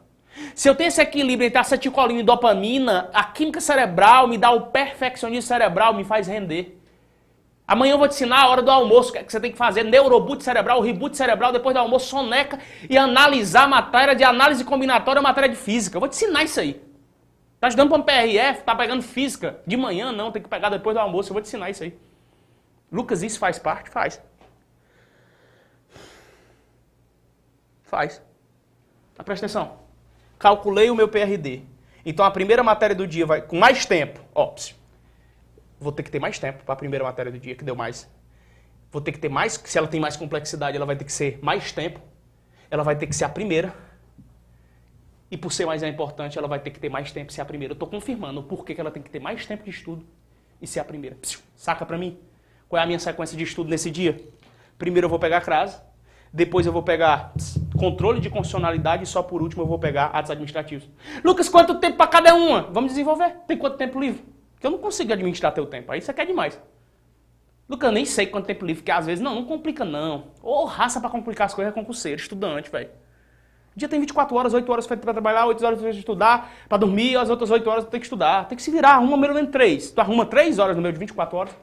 [0.56, 4.68] Se eu tenho esse equilíbrio entre acetilcolina e dopamina, a química cerebral me dá o
[4.68, 6.78] perfeccionismo cerebral, me faz render.
[7.68, 9.52] Amanhã eu vou te ensinar a hora do almoço, o que, é que você tem
[9.52, 12.58] que fazer, neuroboot cerebral, reboot cerebral, depois do almoço, soneca
[12.90, 15.98] e analisar matéria de análise combinatória, matéria de física.
[15.98, 16.89] Eu vou te ensinar isso aí.
[17.60, 20.96] Tá estudando para um PRF, tá pegando física de manhã, não, tem que pegar depois
[20.96, 21.98] do almoço, eu vou te ensinar isso aí.
[22.92, 23.90] Lucas, isso faz parte?
[23.90, 24.22] Faz.
[27.84, 28.22] Faz.
[29.18, 29.80] Mas presta atenção.
[30.38, 31.64] Calculei o meu PRD.
[32.06, 34.22] Então a primeira matéria do dia vai com mais tempo.
[34.34, 34.56] Ó,
[35.80, 38.10] vou ter que ter mais tempo para a primeira matéria do dia, que deu mais.
[38.90, 41.40] Vou ter que ter mais, se ela tem mais complexidade, ela vai ter que ser
[41.42, 42.00] mais tempo.
[42.72, 43.74] Ela vai ter que ser a primeira.
[45.32, 47.46] E por ser mais importante, ela vai ter que ter mais tempo e ser a
[47.46, 47.72] primeira.
[47.72, 50.06] Eu estou confirmando o porquê que ela tem que ter mais tempo de estudo
[50.62, 51.18] e ser a primeira.
[51.56, 52.18] Saca para mim?
[52.68, 54.20] Qual é a minha sequência de estudo nesse dia?
[54.78, 55.80] Primeiro eu vou pegar a crase,
[56.32, 57.34] depois eu vou pegar
[57.78, 60.88] controle de constitucionalidade e só por último eu vou pegar atos administrativos.
[61.24, 62.64] Lucas, quanto tempo para cada uma?
[62.72, 63.38] Vamos desenvolver.
[63.48, 64.24] Tem quanto tempo livre?
[64.54, 65.92] Porque eu não consigo administrar teu tempo.
[65.92, 66.60] Aí você quer demais.
[67.68, 70.32] Lucas, eu nem sei quanto tempo livre, porque às vezes, não, não complica não.
[70.42, 72.90] Ô, raça para complicar as coisas é concurseiro, estudante, velho.
[73.76, 77.16] O dia tem 24 horas, 8 horas para trabalhar, 8 horas para estudar, para dormir,
[77.18, 78.48] as outras 8 horas tem que estudar.
[78.48, 79.92] Tem que se virar, arruma menos menos 3.
[79.92, 81.56] Tu arruma 3 horas no meio de 24 horas.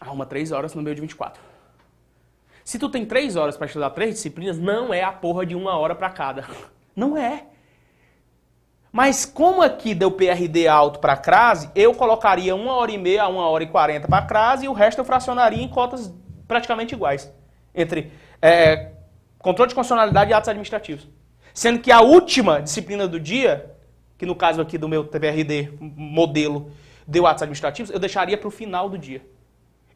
[0.00, 1.40] Arruma 3 horas no meio de 24.
[2.64, 5.76] Se tu tem 3 horas para estudar 3 disciplinas, não é a porra de uma
[5.76, 6.44] hora para cada.
[6.96, 7.46] Não é.
[8.92, 13.28] Mas como aqui deu PRD alto para crase, eu colocaria 1 hora e meia a
[13.28, 16.14] 1 hora e 40 para crase e o resto eu fracionaria em cotas
[16.46, 17.34] praticamente iguais.
[17.74, 18.92] Entre é,
[19.44, 21.06] Controle de constitucionalidade e atos administrativos.
[21.52, 23.76] Sendo que a última disciplina do dia,
[24.16, 26.72] que no caso aqui do meu TBRD modelo
[27.06, 29.20] deu atos administrativos, eu deixaria para o final do dia.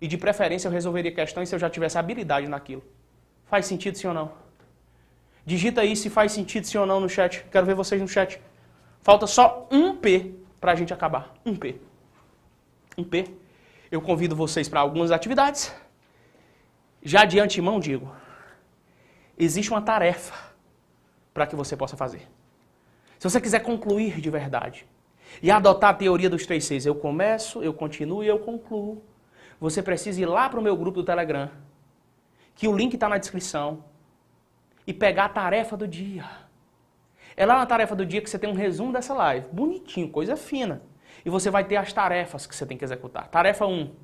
[0.02, 2.84] E de preferência eu resolveria questões se eu já tivesse habilidade naquilo.
[3.46, 4.32] Faz sentido sim ou não?
[5.46, 7.42] Digita aí se faz sentido sim ou não no chat.
[7.50, 8.38] Quero ver vocês no chat.
[9.00, 11.32] Falta só um P para a gente acabar.
[11.46, 11.80] Um P.
[12.98, 13.24] Um P.
[13.90, 15.74] Eu convido vocês para algumas atividades.
[17.02, 18.12] Já de antemão digo,
[19.38, 20.34] existe uma tarefa
[21.32, 22.28] para que você possa fazer.
[23.18, 24.86] Se você quiser concluir de verdade
[25.42, 29.02] e adotar a teoria dos três seis, eu começo, eu continuo e eu concluo.
[29.60, 31.50] Você precisa ir lá para o meu grupo do Telegram,
[32.54, 33.84] que o link está na descrição,
[34.86, 36.24] e pegar a tarefa do dia.
[37.36, 40.34] É lá na tarefa do dia que você tem um resumo dessa live, bonitinho, coisa
[40.34, 40.80] fina.
[41.24, 43.28] E você vai ter as tarefas que você tem que executar.
[43.28, 43.94] Tarefa 1, um,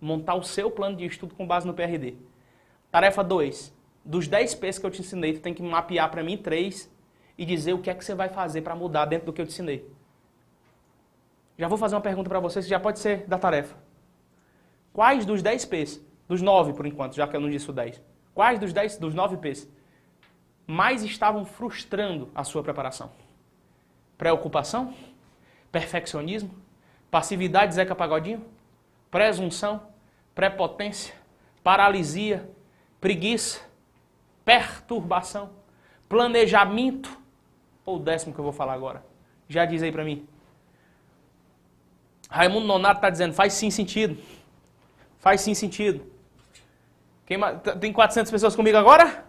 [0.00, 2.14] montar o seu plano de estudo com base no PRD.
[2.90, 3.74] Tarefa 2,
[4.04, 6.90] dos 10 P's que eu te ensinei, tu tem que mapear para mim três
[7.36, 9.46] e dizer o que é que você vai fazer para mudar dentro do que eu
[9.46, 9.88] te ensinei.
[11.58, 13.76] Já vou fazer uma pergunta para vocês, que já pode ser da tarefa.
[14.92, 18.02] Quais dos 10 P's, dos 9 por enquanto, já que eu não disse o 10,
[18.34, 19.68] quais dos 10, dos 9 P's
[20.66, 23.10] mais estavam frustrando a sua preparação?
[24.16, 24.94] Preocupação?
[25.70, 26.50] Perfeccionismo?
[27.10, 28.44] Passividade Zeca Pagodinho?
[29.10, 29.82] Presunção?
[30.34, 31.14] Prepotência?
[31.62, 32.48] Paralisia?
[33.00, 33.67] Preguiça?
[34.48, 35.50] Perturbação,
[36.08, 37.10] planejamento,
[37.84, 39.04] ou o décimo que eu vou falar agora.
[39.46, 40.26] Já diz aí para mim.
[42.30, 44.16] Raimundo Nonato está dizendo, faz sim sentido.
[45.18, 46.02] Faz sim sentido.
[47.26, 47.38] Quem,
[47.78, 49.26] tem 400 pessoas comigo agora?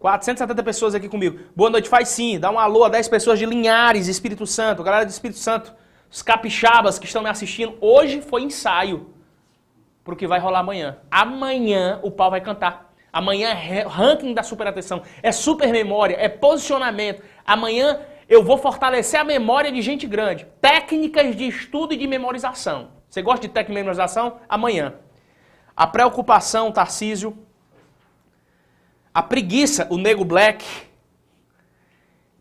[0.00, 1.38] 470 pessoas aqui comigo.
[1.54, 2.40] Boa noite, faz sim.
[2.40, 4.82] Dá um alô a 10 pessoas de Linhares, Espírito Santo.
[4.82, 5.72] Galera do Espírito Santo,
[6.10, 7.78] os capixabas que estão me assistindo.
[7.80, 9.14] Hoje foi ensaio
[10.06, 10.98] para o que vai rolar amanhã.
[11.10, 12.94] Amanhã o pau vai cantar.
[13.12, 17.22] Amanhã é ranking da superatenção, é super memória, é posicionamento.
[17.44, 20.46] Amanhã eu vou fortalecer a memória de gente grande.
[20.60, 22.90] Técnicas de estudo e de memorização.
[23.08, 24.38] Você gosta de técnica de memorização?
[24.48, 24.94] Amanhã.
[25.76, 27.36] A preocupação, Tarcísio.
[29.12, 30.64] A preguiça, o nego black.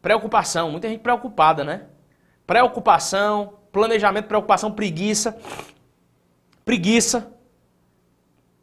[0.02, 1.86] Preocupação, muita gente preocupada, né?
[2.46, 5.40] Preocupação, planejamento, preocupação, preguiça.
[6.64, 7.35] Preguiça.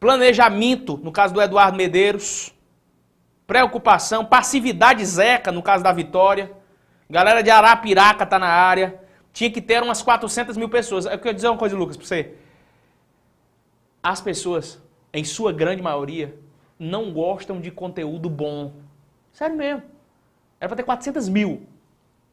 [0.03, 2.53] Planejamento, no caso do Eduardo Medeiros.
[3.47, 6.51] Preocupação, passividade zeca, no caso da Vitória.
[7.09, 9.01] Galera de Arapiraca tá na área.
[9.33, 11.05] Tinha que ter umas 400 mil pessoas.
[11.05, 12.35] Eu quero dizer uma coisa, Lucas, pra você.
[14.03, 14.83] As pessoas,
[15.15, 16.37] em sua grande maioria,
[16.77, 18.73] não gostam de conteúdo bom.
[19.33, 19.85] Sério mesmo.
[20.59, 21.65] Era para ter 400 mil.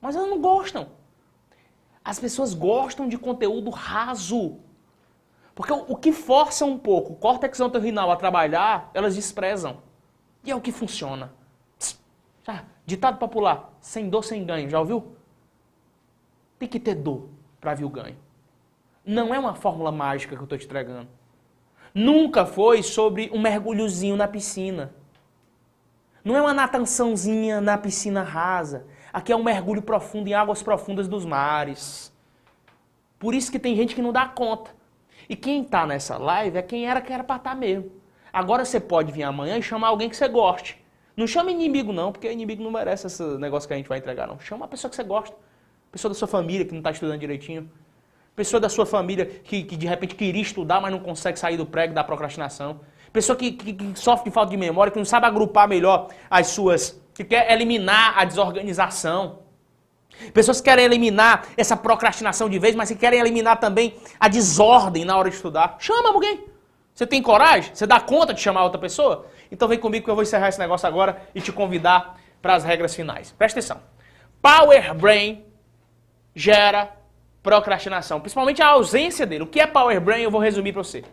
[0.02, 0.88] Mas elas não gostam.
[2.04, 4.58] As pessoas gostam de conteúdo raso.
[5.60, 9.80] Porque o, que força um pouco o córtex anterrinal a trabalhar, elas desprezam.
[10.42, 11.34] E é o que funciona.
[12.48, 15.18] Já, ditado popular, sem dor, sem ganho, já ouviu?
[16.58, 17.28] Tem que ter dor
[17.60, 18.16] para vir o ganho.
[19.06, 21.10] Não é uma fórmula mágica que eu estou te entregando.
[21.94, 24.94] Nunca foi sobre um mergulhozinho na piscina.
[26.24, 28.88] Não é uma nataçãozinha na piscina rasa.
[29.12, 32.16] Aqui é um mergulho profundo em águas profundas dos mares.
[33.20, 34.79] Por isso que tem gente que não dá conta.
[35.30, 37.92] E quem está nessa live é quem era que era para estar tá mesmo.
[38.34, 40.84] Agora você pode vir amanhã e chamar alguém que você goste.
[41.16, 44.28] Não chama inimigo não, porque inimigo não merece esse negócio que a gente vai entregar
[44.28, 44.40] não.
[44.40, 45.36] Chama uma pessoa que você gosta.
[45.92, 47.70] Pessoa da sua família que não está estudando direitinho.
[48.36, 51.66] Pessoa da sua família que, que de repente queria estudar, mas não consegue sair do
[51.66, 52.80] prego da procrastinação.
[53.12, 56.48] Pessoa que, que, que, sofre de falta de memória, que não sabe agrupar melhor as
[56.48, 57.00] suas.
[57.14, 59.40] que quer eliminar a desorganização.
[60.34, 65.06] Pessoas que querem eliminar essa procrastinação de vez, mas que querem eliminar também a desordem
[65.06, 65.78] na hora de estudar.
[65.80, 66.46] Chama alguém.
[66.94, 67.74] Você tem coragem?
[67.74, 69.26] Você dá conta de chamar outra pessoa?
[69.52, 72.64] Então vem comigo que eu vou encerrar esse negócio agora e te convidar para as
[72.64, 73.34] regras finais.
[73.38, 73.82] Presta atenção.
[74.42, 75.44] Power Brain
[76.36, 76.92] gera
[77.42, 79.44] procrastinação, principalmente a ausência dele.
[79.44, 81.04] O que é Power Brain eu vou resumir para você.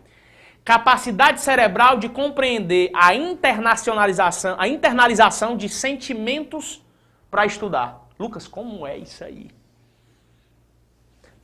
[0.64, 6.84] Capacidade cerebral de compreender a internacionalização, a internalização de sentimentos
[7.30, 8.05] para estudar.
[8.18, 9.50] Lucas, como é isso aí?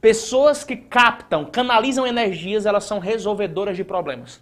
[0.00, 4.40] Pessoas que captam, canalizam energias, elas são resolvedoras de problemas.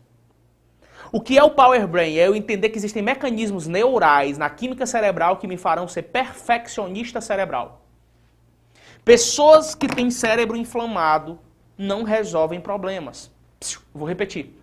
[1.13, 2.17] O que é o Power Brain?
[2.17, 7.21] É eu entender que existem mecanismos neurais na química cerebral que me farão ser perfeccionista
[7.21, 7.85] cerebral.
[9.05, 11.39] Pessoas que têm cérebro inflamado
[11.77, 13.31] não resolvem problemas.
[13.93, 14.55] Vou repetir.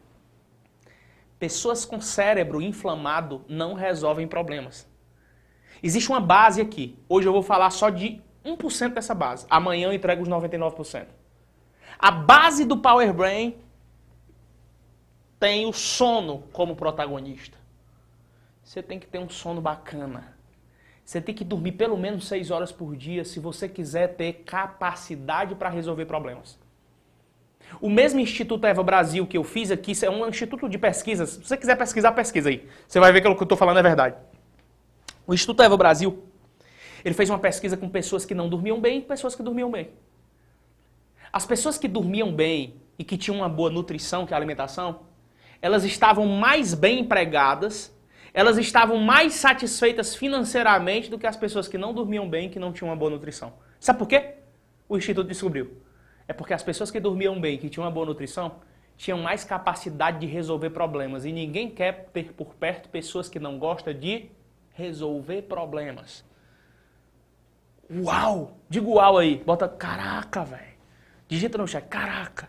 [1.38, 4.88] Pessoas com cérebro inflamado não resolvem problemas.
[5.82, 6.98] Existe uma base aqui.
[7.08, 9.46] Hoje eu vou falar só de 1% dessa base.
[9.50, 11.08] Amanhã eu entrego os 99%.
[12.00, 13.56] A base do Power Brain
[15.40, 17.58] tem o sono como protagonista.
[18.64, 20.36] Você tem que ter um sono bacana.
[21.04, 25.56] Você tem que dormir pelo menos 6 horas por dia se você quiser ter capacidade
[25.56, 26.60] para resolver problemas.
[27.82, 31.30] O mesmo Instituto Eva Brasil que eu fiz aqui, é um instituto de pesquisas.
[31.30, 32.68] Se você quiser pesquisar, pesquisa aí.
[32.88, 34.16] Você vai ver que o que eu estou falando é verdade.
[35.28, 36.24] O Instituto Eva Brasil,
[37.06, 39.90] ele fez uma pesquisa com pessoas que não dormiam bem e pessoas que dormiam bem.
[41.32, 45.02] As pessoas que dormiam bem e que tinham uma boa nutrição, que é a alimentação,
[45.62, 47.96] elas estavam mais bem empregadas
[48.38, 52.72] elas estavam mais satisfeitas financeiramente do que as pessoas que não dormiam bem, que não
[52.72, 53.54] tinham uma boa nutrição.
[53.80, 54.36] Sabe por quê?
[54.88, 55.82] O Instituto descobriu.
[56.28, 58.58] É porque as pessoas que dormiam bem, que tinham uma boa nutrição,
[58.96, 61.26] tinham mais capacidade de resolver problemas.
[61.26, 64.30] E ninguém quer ter por perto pessoas que não gostam de
[64.78, 66.24] resolver problemas.
[67.90, 68.52] Uau!
[68.70, 69.44] Diga uau aí.
[69.44, 70.78] Bota caraca, velho.
[71.28, 72.48] Digita no chat, caraca.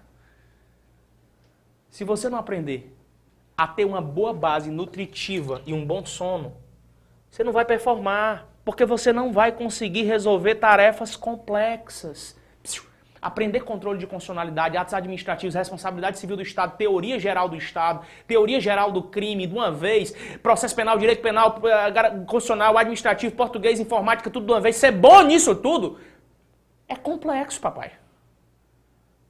[1.89, 2.95] Se você não aprender
[3.57, 6.55] a ter uma boa base nutritiva e um bom sono,
[7.31, 12.38] você não vai performar, porque você não vai conseguir resolver tarefas complexas.
[13.21, 18.61] Aprender controle de constitucionalidade, atos administrativos, responsabilidade civil do Estado, teoria geral do Estado, teoria
[18.61, 20.13] geral do crime, de uma vez,
[20.43, 24.77] processo penal, direito penal, eh, constitucional, administrativo, português, informática, tudo de uma vez.
[24.77, 25.99] Ser bom nisso tudo
[26.89, 27.93] é complexo, papai.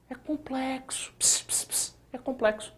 [0.09, 1.13] É complexo.
[1.19, 1.95] Pss, pss, pss.
[2.13, 2.73] É complexo.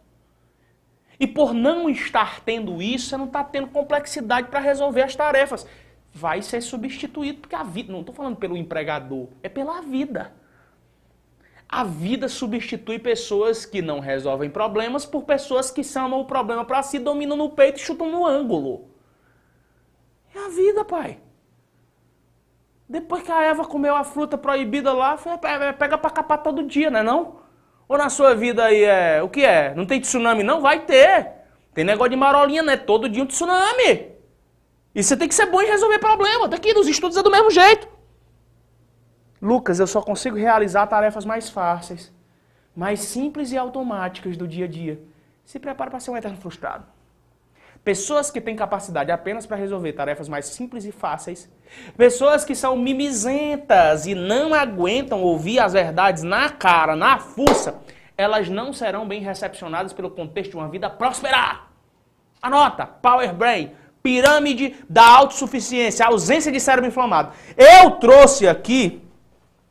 [1.19, 5.67] E por não estar tendo isso, você não está tendo complexidade para resolver as tarefas.
[6.11, 10.33] Vai ser substituído, porque a vida, não estou falando pelo empregador, é pela vida.
[11.72, 16.84] A vida substitui pessoas que não resolvem problemas por pessoas que chamam o problema para
[16.84, 18.89] si, dominam no peito e chutam no ângulo.
[20.35, 21.18] É a vida, pai.
[22.89, 25.18] Depois que a Eva comeu a fruta proibida lá,
[25.80, 27.39] pega para capar todo dia, não é não?
[27.88, 29.23] Ou na sua vida aí é.
[29.23, 29.73] O que é?
[29.73, 30.60] Não tem tsunami, não?
[30.60, 31.31] Vai ter.
[31.73, 32.76] Tem negócio de marolinha, né?
[32.76, 34.11] Todo dia um tsunami.
[34.93, 36.49] E você tem que ser bom em resolver problema.
[36.49, 37.88] Daqui nos estudos é do mesmo jeito.
[39.41, 42.13] Lucas, eu só consigo realizar tarefas mais fáceis,
[42.76, 45.01] mais simples e automáticas do dia a dia.
[45.43, 46.85] Se prepara para ser um eterno frustrado.
[47.84, 51.49] Pessoas que têm capacidade apenas para resolver tarefas mais simples e fáceis.
[51.97, 57.81] Pessoas que são mimizentas e não aguentam ouvir as verdades na cara, na fuça.
[58.15, 61.61] Elas não serão bem recepcionadas pelo contexto de uma vida próspera.
[62.39, 63.72] Anota, Power Brain,
[64.03, 67.34] pirâmide da autossuficiência, ausência de cérebro inflamado.
[67.57, 69.01] Eu trouxe aqui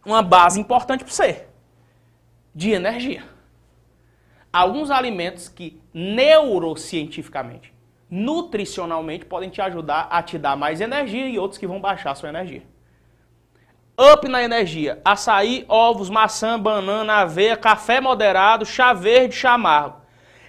[0.04, 1.46] uma base importante para você.
[2.54, 3.22] De energia.
[4.52, 7.72] alguns alimentos que neurocientificamente,
[8.10, 12.14] nutricionalmente, podem te ajudar a te dar mais energia e outros que vão baixar a
[12.14, 12.62] sua energia.
[13.98, 20.00] Up na energia: açaí, ovos, maçã, banana, aveia, café moderado, chá verde, chá amargo.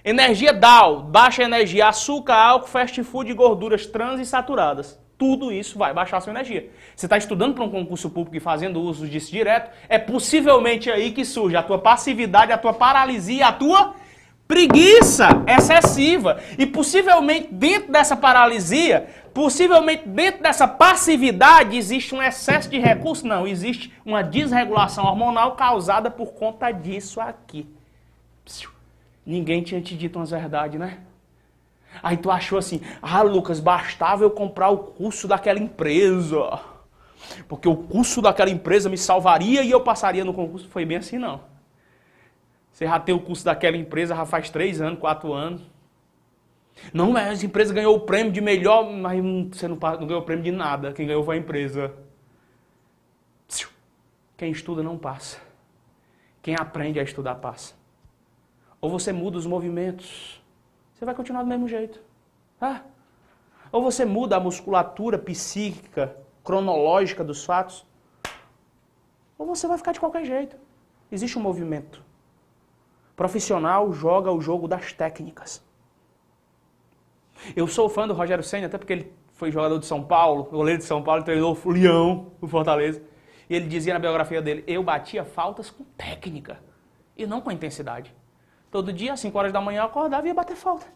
[0.04, 5.00] Energia down, baixa energia, açúcar, álcool, fast food gorduras trans e saturadas.
[5.22, 6.68] Tudo isso vai baixar a sua energia.
[6.96, 11.12] Você está estudando para um concurso público e fazendo uso disso direto, é possivelmente aí
[11.12, 13.94] que surge a tua passividade, a tua paralisia, a tua
[14.48, 16.40] preguiça excessiva.
[16.58, 23.22] E possivelmente dentro dessa paralisia, possivelmente dentro dessa passividade, existe um excesso de recursos?
[23.22, 27.64] Não, existe uma desregulação hormonal causada por conta disso aqui.
[29.24, 30.98] Ninguém tinha te dito umas verdades, né?
[32.00, 36.60] Aí tu achou assim, ah Lucas, bastava eu comprar o curso daquela empresa.
[37.48, 40.68] Porque o curso daquela empresa me salvaria e eu passaria no concurso.
[40.68, 41.40] Foi bem assim não.
[42.72, 45.62] Você já tem o curso daquela empresa já faz três anos, quatro anos.
[46.92, 50.24] Não, mas essa empresa ganhou o prêmio de melhor, mas você não, não ganhou o
[50.24, 50.92] prêmio de nada.
[50.92, 51.94] Quem ganhou foi a empresa.
[54.36, 55.38] Quem estuda não passa.
[56.42, 57.74] Quem aprende a estudar passa.
[58.80, 60.41] Ou você muda os movimentos,
[61.02, 62.00] você vai continuar do mesmo jeito.
[62.60, 62.82] Ah.
[63.72, 67.84] Ou você muda a musculatura psíquica, cronológica dos fatos,
[69.36, 70.56] ou você vai ficar de qualquer jeito.
[71.10, 72.00] Existe um movimento.
[73.16, 75.60] Profissional joga o jogo das técnicas.
[77.56, 80.78] Eu sou fã do Rogério Senna, até porque ele foi jogador de São Paulo, goleiro
[80.78, 83.02] de São Paulo, treinou o Leão, o Fortaleza.
[83.50, 86.60] E ele dizia na biografia dele: Eu batia faltas com técnica
[87.16, 88.14] e não com intensidade.
[88.72, 90.86] Todo dia, às 5 horas da manhã, eu acordava e ia bater falta.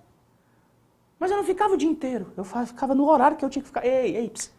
[1.19, 2.33] Mas eu não ficava o dia inteiro.
[2.35, 3.85] Eu ficava no horário que eu tinha que ficar.
[3.85, 4.51] Ei, ei, ps.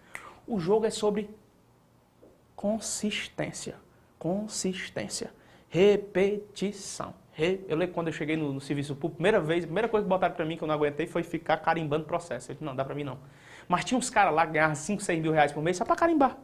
[0.47, 1.27] O jogo é sobre
[2.55, 3.75] consistência.
[4.19, 5.33] Consistência.
[5.67, 7.15] Repetição.
[7.31, 7.65] Re...
[7.67, 10.09] Eu lembro quando eu cheguei no, no, serviço público, primeira vez, a primeira coisa que
[10.09, 12.51] botaram pra mim que eu não aguentei foi ficar carimbando processo.
[12.51, 13.17] Eu disse, não, dá pra mim não.
[13.67, 15.95] Mas tinha uns caras lá que ganhavam 5, 6 mil reais por mês só pra
[15.95, 16.37] carimbar.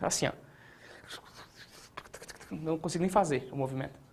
[0.00, 0.32] Assim, ó.
[2.50, 4.09] Não consigo nem fazer o movimento.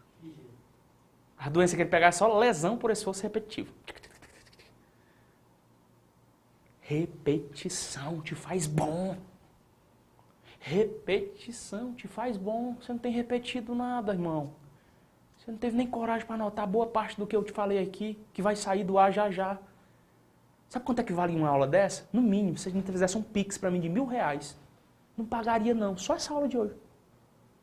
[1.38, 3.72] A doença que ele pegar é só lesão por esforço repetitivo.
[6.82, 9.18] Repetição te faz bom.
[10.60, 12.76] Repetição te faz bom.
[12.76, 14.54] Você não tem repetido nada, irmão.
[15.38, 18.18] Você não teve nem coragem para anotar boa parte do que eu te falei aqui,
[18.34, 19.60] que vai sair do ar já já.
[20.68, 22.10] Sabe quanto é que vale uma aula dessa?
[22.12, 24.58] No mínimo, se a gente fizesse um pix para mim de mil reais,
[25.16, 25.96] não pagaria não.
[25.96, 26.76] Só essa aula de hoje.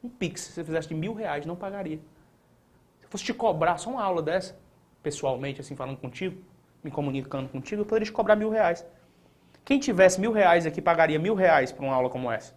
[0.03, 2.01] Um pix, se você fizesse de mil reais, não pagaria
[3.15, 4.59] fosse te cobrar só uma aula dessa,
[5.01, 6.43] pessoalmente, assim, falando contigo,
[6.83, 8.85] me comunicando contigo, eu poderia te cobrar mil reais.
[9.65, 12.51] Quem tivesse mil reais aqui pagaria mil reais para uma aula como essa.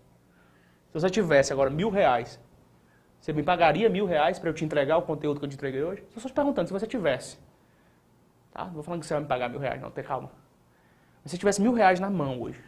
[0.87, 2.39] Se você tivesse agora mil reais,
[3.21, 5.83] você me pagaria mil reais para eu te entregar o conteúdo que eu te entreguei
[5.83, 6.01] hoje?
[6.01, 7.37] Estou só te perguntando, se você tivesse.
[8.51, 8.65] Tá?
[8.65, 10.31] Não vou falando que você vai me pagar mil reais, não, tem calma.
[11.23, 12.59] Se você tivesse mil reais na mão hoje,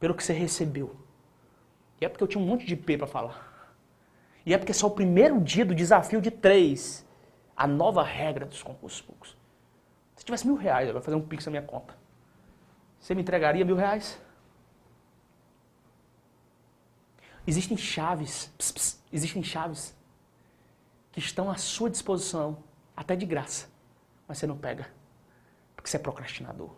[0.00, 0.96] pelo que você recebeu,
[2.00, 3.51] e é porque eu tinha um monte de P para falar.
[4.44, 7.06] E é porque é só o primeiro dia do desafio de três,
[7.56, 9.36] a nova regra dos concursos públicos.
[10.16, 11.96] Se tivesse mil reais, eu vou fazer um pix na minha conta.
[12.98, 14.20] Você me entregaria mil reais?
[17.46, 19.96] Existem chaves, pss, pss, existem chaves
[21.10, 22.62] que estão à sua disposição,
[22.96, 23.68] até de graça,
[24.28, 24.88] mas você não pega,
[25.74, 26.70] porque você é procrastinador.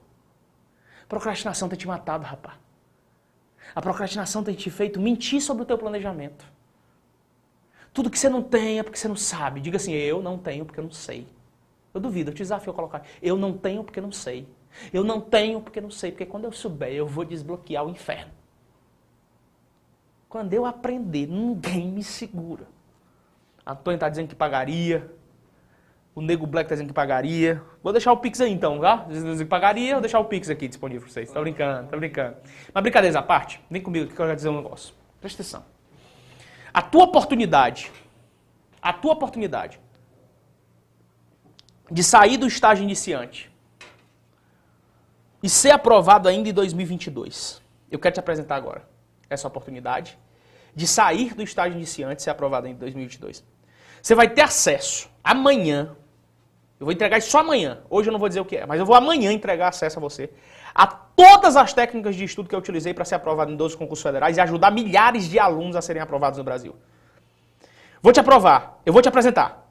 [1.07, 2.59] Procrastinação tem te matado, rapaz.
[3.75, 6.51] A procrastinação tem te feito mentir sobre o teu planejamento.
[7.95, 9.61] Tudo que você não tem é porque você não sabe.
[9.61, 11.29] Diga assim, eu não tenho porque eu não sei.
[11.95, 13.07] Eu duvido, eu te desafio a colocar.
[13.23, 14.49] Eu não tenho porque não sei.
[14.93, 16.11] Eu não tenho porque não sei.
[16.11, 18.33] Porque quando eu souber, eu vou desbloquear o inferno.
[20.29, 22.67] Quando eu aprender, ninguém me segura.
[23.65, 25.09] Antônio está dizendo que pagaria.
[26.17, 27.63] O Nego Black está dizendo que pagaria.
[27.81, 29.07] Vou deixar o Pix aí então, tá?
[29.09, 31.31] Dizendo que pagaria, vou deixar o Pix aqui disponível para vocês.
[31.31, 32.37] Tá brincando, tá brincando.
[32.73, 34.93] Mas brincadeira à parte, vem comigo que eu quero dizer um negócio.
[35.21, 35.74] Presta atenção.
[36.75, 37.93] A tua oportunidade,
[38.83, 39.81] a tua oportunidade
[41.89, 43.49] de sair do estágio iniciante
[45.41, 47.63] e ser aprovado ainda em 2022.
[47.89, 48.83] Eu quero te apresentar agora
[49.31, 50.19] essa oportunidade
[50.75, 53.45] de sair do estágio iniciante e ser aprovado em 2022.
[54.03, 55.97] Você vai ter acesso amanhã.
[56.81, 57.83] Eu vou entregar isso só amanhã.
[57.89, 60.03] Hoje eu não vou dizer o que é, mas eu vou amanhã entregar acesso a
[60.03, 60.29] você
[60.75, 64.03] a todas as técnicas de estudo que eu utilizei para ser aprovado em 12 concursos
[64.03, 66.75] federais e ajudar milhares de alunos a serem aprovados no Brasil.
[68.03, 69.63] Vou te aprovar, eu vou te apresentar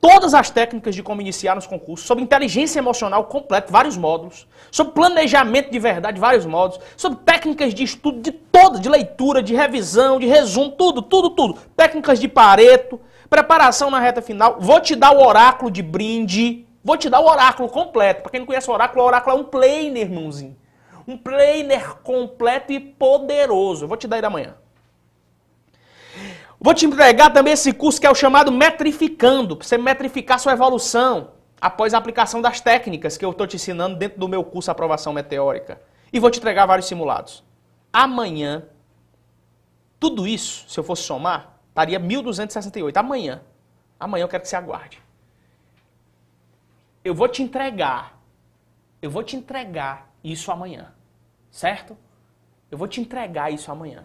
[0.00, 4.94] todas as técnicas de como iniciar nos concursos, sobre inteligência emocional completa, vários módulos, sobre
[4.94, 10.18] planejamento de verdade, vários módulos, sobre técnicas de estudo de todas, de leitura, de revisão,
[10.18, 11.58] de resumo, tudo, tudo, tudo.
[11.76, 12.98] Técnicas de Pareto,
[13.30, 14.56] Preparação na reta final.
[14.58, 16.66] Vou te dar o oráculo de brinde.
[16.82, 18.22] Vou te dar o oráculo completo.
[18.22, 20.56] Para quem não conhece o oráculo, o oráculo é um planner, irmãozinho.
[21.06, 23.86] Um planner completo e poderoso.
[23.86, 24.54] Vou te dar aí da manhã.
[26.58, 30.52] Vou te entregar também esse curso que é o chamado Metrificando, para você metrificar sua
[30.52, 34.70] evolução após a aplicação das técnicas que eu estou te ensinando dentro do meu curso
[34.70, 35.80] Aprovação Meteórica.
[36.12, 37.44] E vou te entregar vários simulados.
[37.92, 38.64] Amanhã,
[39.98, 42.96] tudo isso, se eu fosse somar, estaria 1.268.
[42.96, 43.42] Amanhã.
[43.98, 45.00] Amanhã eu quero que você aguarde.
[47.04, 48.18] Eu vou te entregar.
[49.00, 50.92] Eu vou te entregar isso amanhã.
[51.50, 51.96] Certo?
[52.70, 54.04] Eu vou te entregar isso amanhã.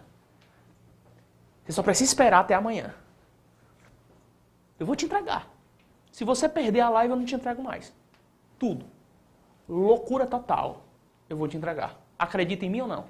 [1.64, 2.94] Você só precisa esperar até amanhã.
[4.78, 5.48] Eu vou te entregar.
[6.10, 7.94] Se você perder a live, eu não te entrego mais.
[8.58, 8.86] Tudo.
[9.68, 10.84] Loucura total.
[11.28, 11.96] Eu vou te entregar.
[12.18, 13.04] Acredita em mim ou não?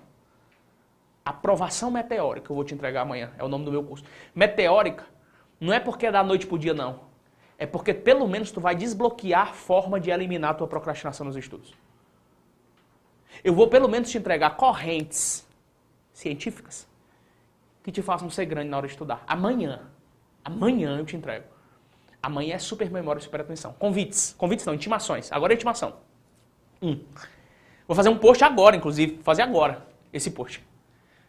[1.24, 3.32] Aprovação meteórica eu vou te entregar amanhã.
[3.38, 4.04] É o nome do meu curso.
[4.34, 5.06] Meteórica
[5.60, 7.05] não é porque é da noite pro dia, não.
[7.58, 11.74] É porque pelo menos tu vai desbloquear forma de eliminar a tua procrastinação nos estudos.
[13.42, 15.46] Eu vou pelo menos te entregar correntes
[16.12, 16.86] científicas
[17.82, 19.22] que te façam ser grande na hora de estudar.
[19.26, 19.82] Amanhã.
[20.44, 21.44] Amanhã eu te entrego.
[22.22, 23.72] Amanhã é super memória super atenção.
[23.78, 24.34] Convites.
[24.36, 25.30] Convites não, intimações.
[25.30, 25.94] Agora é intimação.
[26.82, 27.00] Um.
[27.86, 29.14] Vou fazer um post agora, inclusive.
[29.14, 30.64] Vou fazer agora esse post.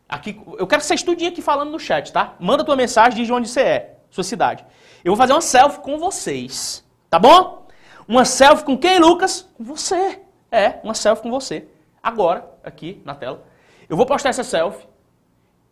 [0.10, 2.36] Aqui, eu quero que você estude aqui falando no chat, tá?
[2.40, 4.66] Manda tua mensagem, diz onde você é, sua cidade.
[5.04, 7.68] Eu vou fazer uma selfie com vocês, tá bom?
[8.08, 9.48] Uma selfie com quem, Lucas?
[9.56, 10.22] Com você.
[10.52, 11.68] É, uma selfie com você.
[12.02, 13.46] Agora, aqui na tela.
[13.88, 14.88] Eu vou postar essa selfie.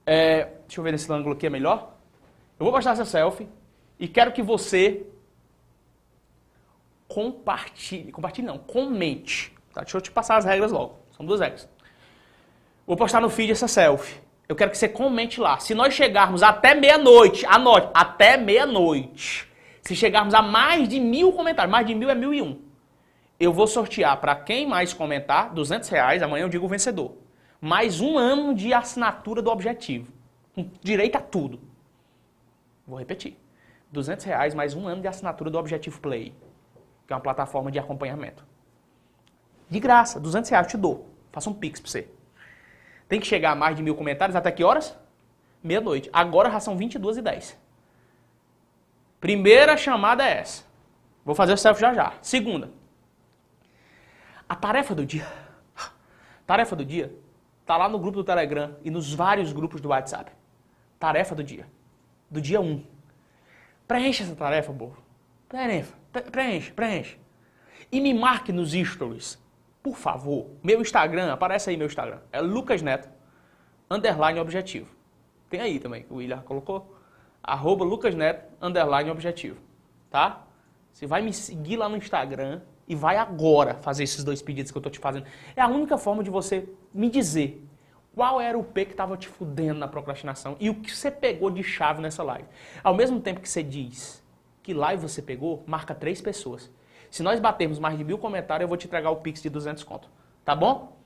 [0.06, 1.94] É, deixa eu ver nesse ângulo aqui é melhor.
[2.60, 3.50] Eu vou postar essa selfie
[4.00, 5.06] e quero que você
[7.08, 9.54] compartilhe, compartilhe não, comente.
[9.74, 9.82] Tá?
[9.82, 11.00] Deixa eu te passar as regras logo.
[11.18, 11.68] São duas regras.
[12.86, 14.24] Vou postar no feed essa selfie.
[14.48, 15.58] Eu quero que você comente lá.
[15.60, 19.52] Se nós chegarmos até meia-noite, anote, até meia-noite.
[19.82, 22.62] Se chegarmos a mais de mil comentários, mais de mil é mil e um.
[23.40, 27.14] Eu vou sortear para quem mais comentar, 200 reais, amanhã eu digo o vencedor.
[27.60, 30.12] Mais um ano de assinatura do objetivo.
[30.54, 31.60] Com direito a tudo.
[32.88, 33.38] Vou repetir.
[33.92, 36.34] 200 reais mais um ano de assinatura do Objetivo Play,
[37.08, 38.46] que é uma plataforma de acompanhamento.
[39.70, 41.10] De graça, 200 reais eu te dou.
[41.32, 42.08] Faça um pix pra você.
[43.07, 44.98] Tem que chegar a mais de mil comentários até que horas?
[45.64, 46.10] Meia-noite.
[46.11, 47.57] Agora já são 22 e 10.
[49.19, 50.64] Primeira chamada é essa.
[51.23, 52.14] Vou fazer o selfie já já.
[52.22, 52.69] Segunda.
[54.48, 55.27] A tarefa do dia.
[56.45, 57.11] Tarefa do dia
[57.65, 60.32] tá lá no grupo do Telegram e nos vários grupos do WhatsApp.
[60.99, 61.68] Tarefa do dia.
[62.30, 62.84] Do dia 1.
[63.88, 64.98] Preencha essa tarefa, povo.
[65.49, 65.94] Preencha,
[66.32, 67.18] preenche, preenche.
[67.91, 69.40] E me marque nos stories,
[69.86, 70.48] por favor.
[70.64, 72.18] Meu Instagram, aparece aí meu Instagram.
[72.32, 73.07] É Lucas Neto,
[73.88, 74.88] underline objetivo.
[75.48, 76.98] Tem aí também, o William colocou.
[77.44, 79.60] Arroba Lucas Neto, underline objetivo.
[80.10, 80.41] Tá?
[80.91, 84.78] Você vai me seguir lá no Instagram e vai agora fazer esses dois pedidos que
[84.80, 85.28] eu tô te fazendo.
[85.56, 87.64] É a única forma de você me dizer
[88.16, 91.52] qual era o P que estava te fudendo na procrastinação e o que você pegou
[91.52, 92.48] de chave nessa live.
[92.84, 94.24] Ao mesmo tempo que você diz
[94.64, 96.72] que live você pegou, marca três pessoas.
[97.16, 99.86] Se nós batermos mais de mil comentários, eu vou te entregar o Pix de 200
[99.86, 100.10] conto.
[100.44, 100.98] Tá bom?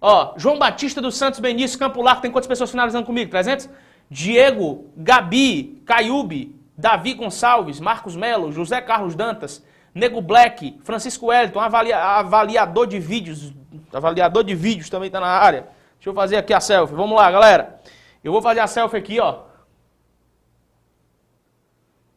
[0.00, 3.32] Ó, João Batista dos Santos Benício, Campo Largo, tem quantas pessoas finalizando comigo?
[3.32, 3.68] 300?
[4.08, 9.60] Diego, Gabi, Caiube, Davi Gonçalves, Marcos Melo, José Carlos Dantas,
[9.92, 13.52] Nego Black, Francisco Wellington, avalia, avaliador de vídeos,
[13.92, 15.62] avaliador de vídeos também está na área.
[15.96, 16.94] Deixa eu fazer aqui a selfie.
[16.94, 17.80] Vamos lá, galera.
[18.22, 19.40] Eu vou fazer a selfie aqui, ó.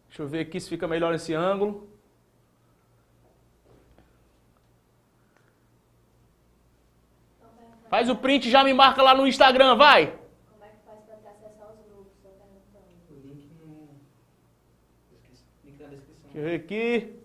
[0.08, 1.89] Deixa eu ver aqui se fica melhor esse ângulo.
[7.90, 10.14] Faz o print e já me marca lá no Instagram, vai.
[10.52, 12.24] Como é que faz para ter acesso aos grupos?
[13.10, 13.90] O link no...
[15.66, 16.30] Link na descrição.
[16.32, 17.20] Deixa eu ver aqui.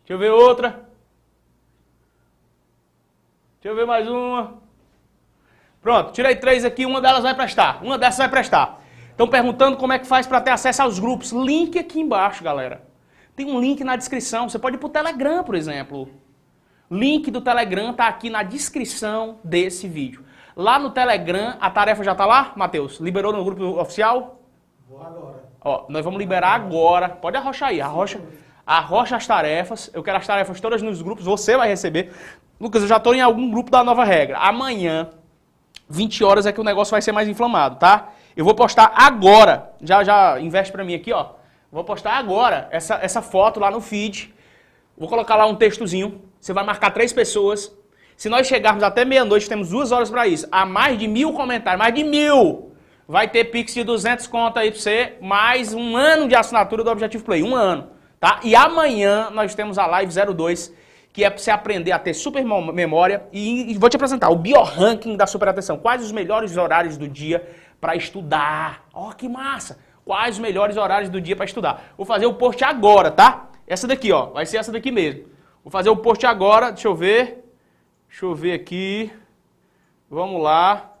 [0.00, 0.90] Deixa eu ver outra.
[3.60, 4.60] Deixa eu ver mais uma.
[5.80, 7.82] Pronto, tirei três aqui, uma delas vai prestar.
[7.82, 8.82] Uma dessas vai prestar.
[9.10, 11.30] Estão perguntando como é que faz para ter acesso aos grupos.
[11.30, 12.82] Link aqui embaixo, galera.
[13.36, 14.48] Tem um link na descrição.
[14.48, 16.10] Você pode ir para o Telegram, por exemplo.
[16.90, 20.24] Link do Telegram está aqui na descrição desse vídeo.
[20.56, 22.98] Lá no Telegram, a tarefa já está lá, Matheus?
[22.98, 24.40] Liberou no grupo oficial?
[24.88, 25.44] Vou agora.
[25.62, 27.08] Ó, nós vamos liberar agora.
[27.08, 28.20] Pode arrochar aí, arrocha,
[28.66, 29.88] arrocha as tarefas.
[29.94, 32.12] Eu quero as tarefas todas nos grupos, você vai receber.
[32.58, 34.38] Lucas, eu já estou em algum grupo da nova regra.
[34.38, 35.10] Amanhã,
[35.88, 38.08] 20 horas, é que o negócio vai ser mais inflamado, tá?
[38.36, 39.70] Eu vou postar agora.
[39.80, 41.34] Já, já investe para mim aqui, ó.
[41.70, 44.34] Vou postar agora essa, essa foto lá no feed.
[44.98, 46.29] Vou colocar lá um textozinho.
[46.40, 47.70] Você vai marcar três pessoas.
[48.16, 50.48] Se nós chegarmos até meia-noite, temos duas horas para isso.
[50.50, 52.72] Há mais de mil comentários, mais de mil.
[53.06, 56.90] vai ter Pix de 200 conto aí pra você, mais um ano de assinatura do
[56.90, 57.88] Objetivo Play, um ano,
[58.18, 58.40] tá?
[58.42, 60.72] E amanhã nós temos a Live 02,
[61.12, 64.36] que é pra você aprender a ter super memória e, e vou te apresentar o
[64.36, 65.76] bioranking da super atenção.
[65.76, 67.46] Quais os melhores horários do dia
[67.80, 68.84] para estudar?
[68.94, 69.78] Ó, oh, que massa!
[70.04, 71.92] Quais os melhores horários do dia para estudar?
[71.96, 73.50] Vou fazer o post agora, tá?
[73.66, 75.29] Essa daqui, ó, vai ser essa daqui mesmo.
[75.62, 77.44] Vou fazer o post agora, deixa eu ver.
[78.08, 79.12] Deixa eu ver aqui.
[80.08, 80.94] Vamos lá.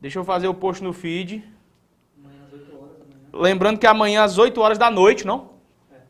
[0.00, 1.44] Deixa eu fazer o post no feed.
[2.18, 2.96] Amanhã às 8 horas.
[3.00, 3.42] Amanhã.
[3.44, 5.50] Lembrando que amanhã às 8 horas da noite, não?
[5.92, 6.00] É.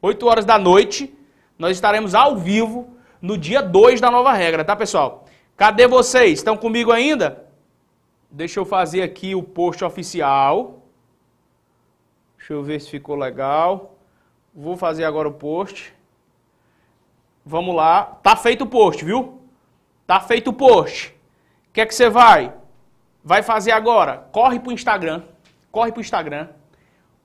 [0.00, 1.12] 8 horas da noite,
[1.58, 5.24] nós estaremos ao vivo no dia 2 da nova regra, tá, pessoal?
[5.56, 6.38] Cadê vocês?
[6.38, 7.46] Estão comigo ainda?
[8.30, 10.82] Deixa eu fazer aqui o post oficial.
[12.36, 13.96] Deixa eu ver se ficou legal.
[14.54, 15.95] Vou fazer agora o post.
[17.48, 18.18] Vamos lá.
[18.24, 19.40] Tá feito o post, viu?
[20.04, 21.14] Tá feito o post.
[21.68, 22.52] O que é que você vai?
[23.22, 24.26] Vai fazer agora?
[24.32, 25.22] Corre pro Instagram.
[25.70, 26.48] Corre pro Instagram.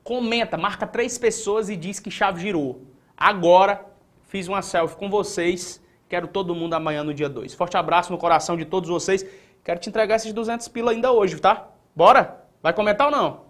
[0.04, 2.84] Comenta, marca três pessoas e diz que chave girou.
[3.18, 3.84] Agora
[4.28, 5.82] fiz uma selfie com vocês.
[6.08, 7.56] Quero todo mundo amanhã no dia 2.
[7.56, 9.26] Forte abraço no coração de todos vocês.
[9.64, 11.68] Quero te entregar esses 200 pila ainda hoje, tá?
[11.96, 12.46] Bora?
[12.62, 13.46] Vai comentar ou não?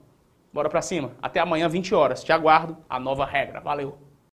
[0.53, 1.11] Bora pra cima.
[1.21, 2.23] Até amanhã, 20 horas.
[2.23, 2.77] Te aguardo.
[2.89, 3.59] A nova regra.
[3.59, 4.10] Valeu.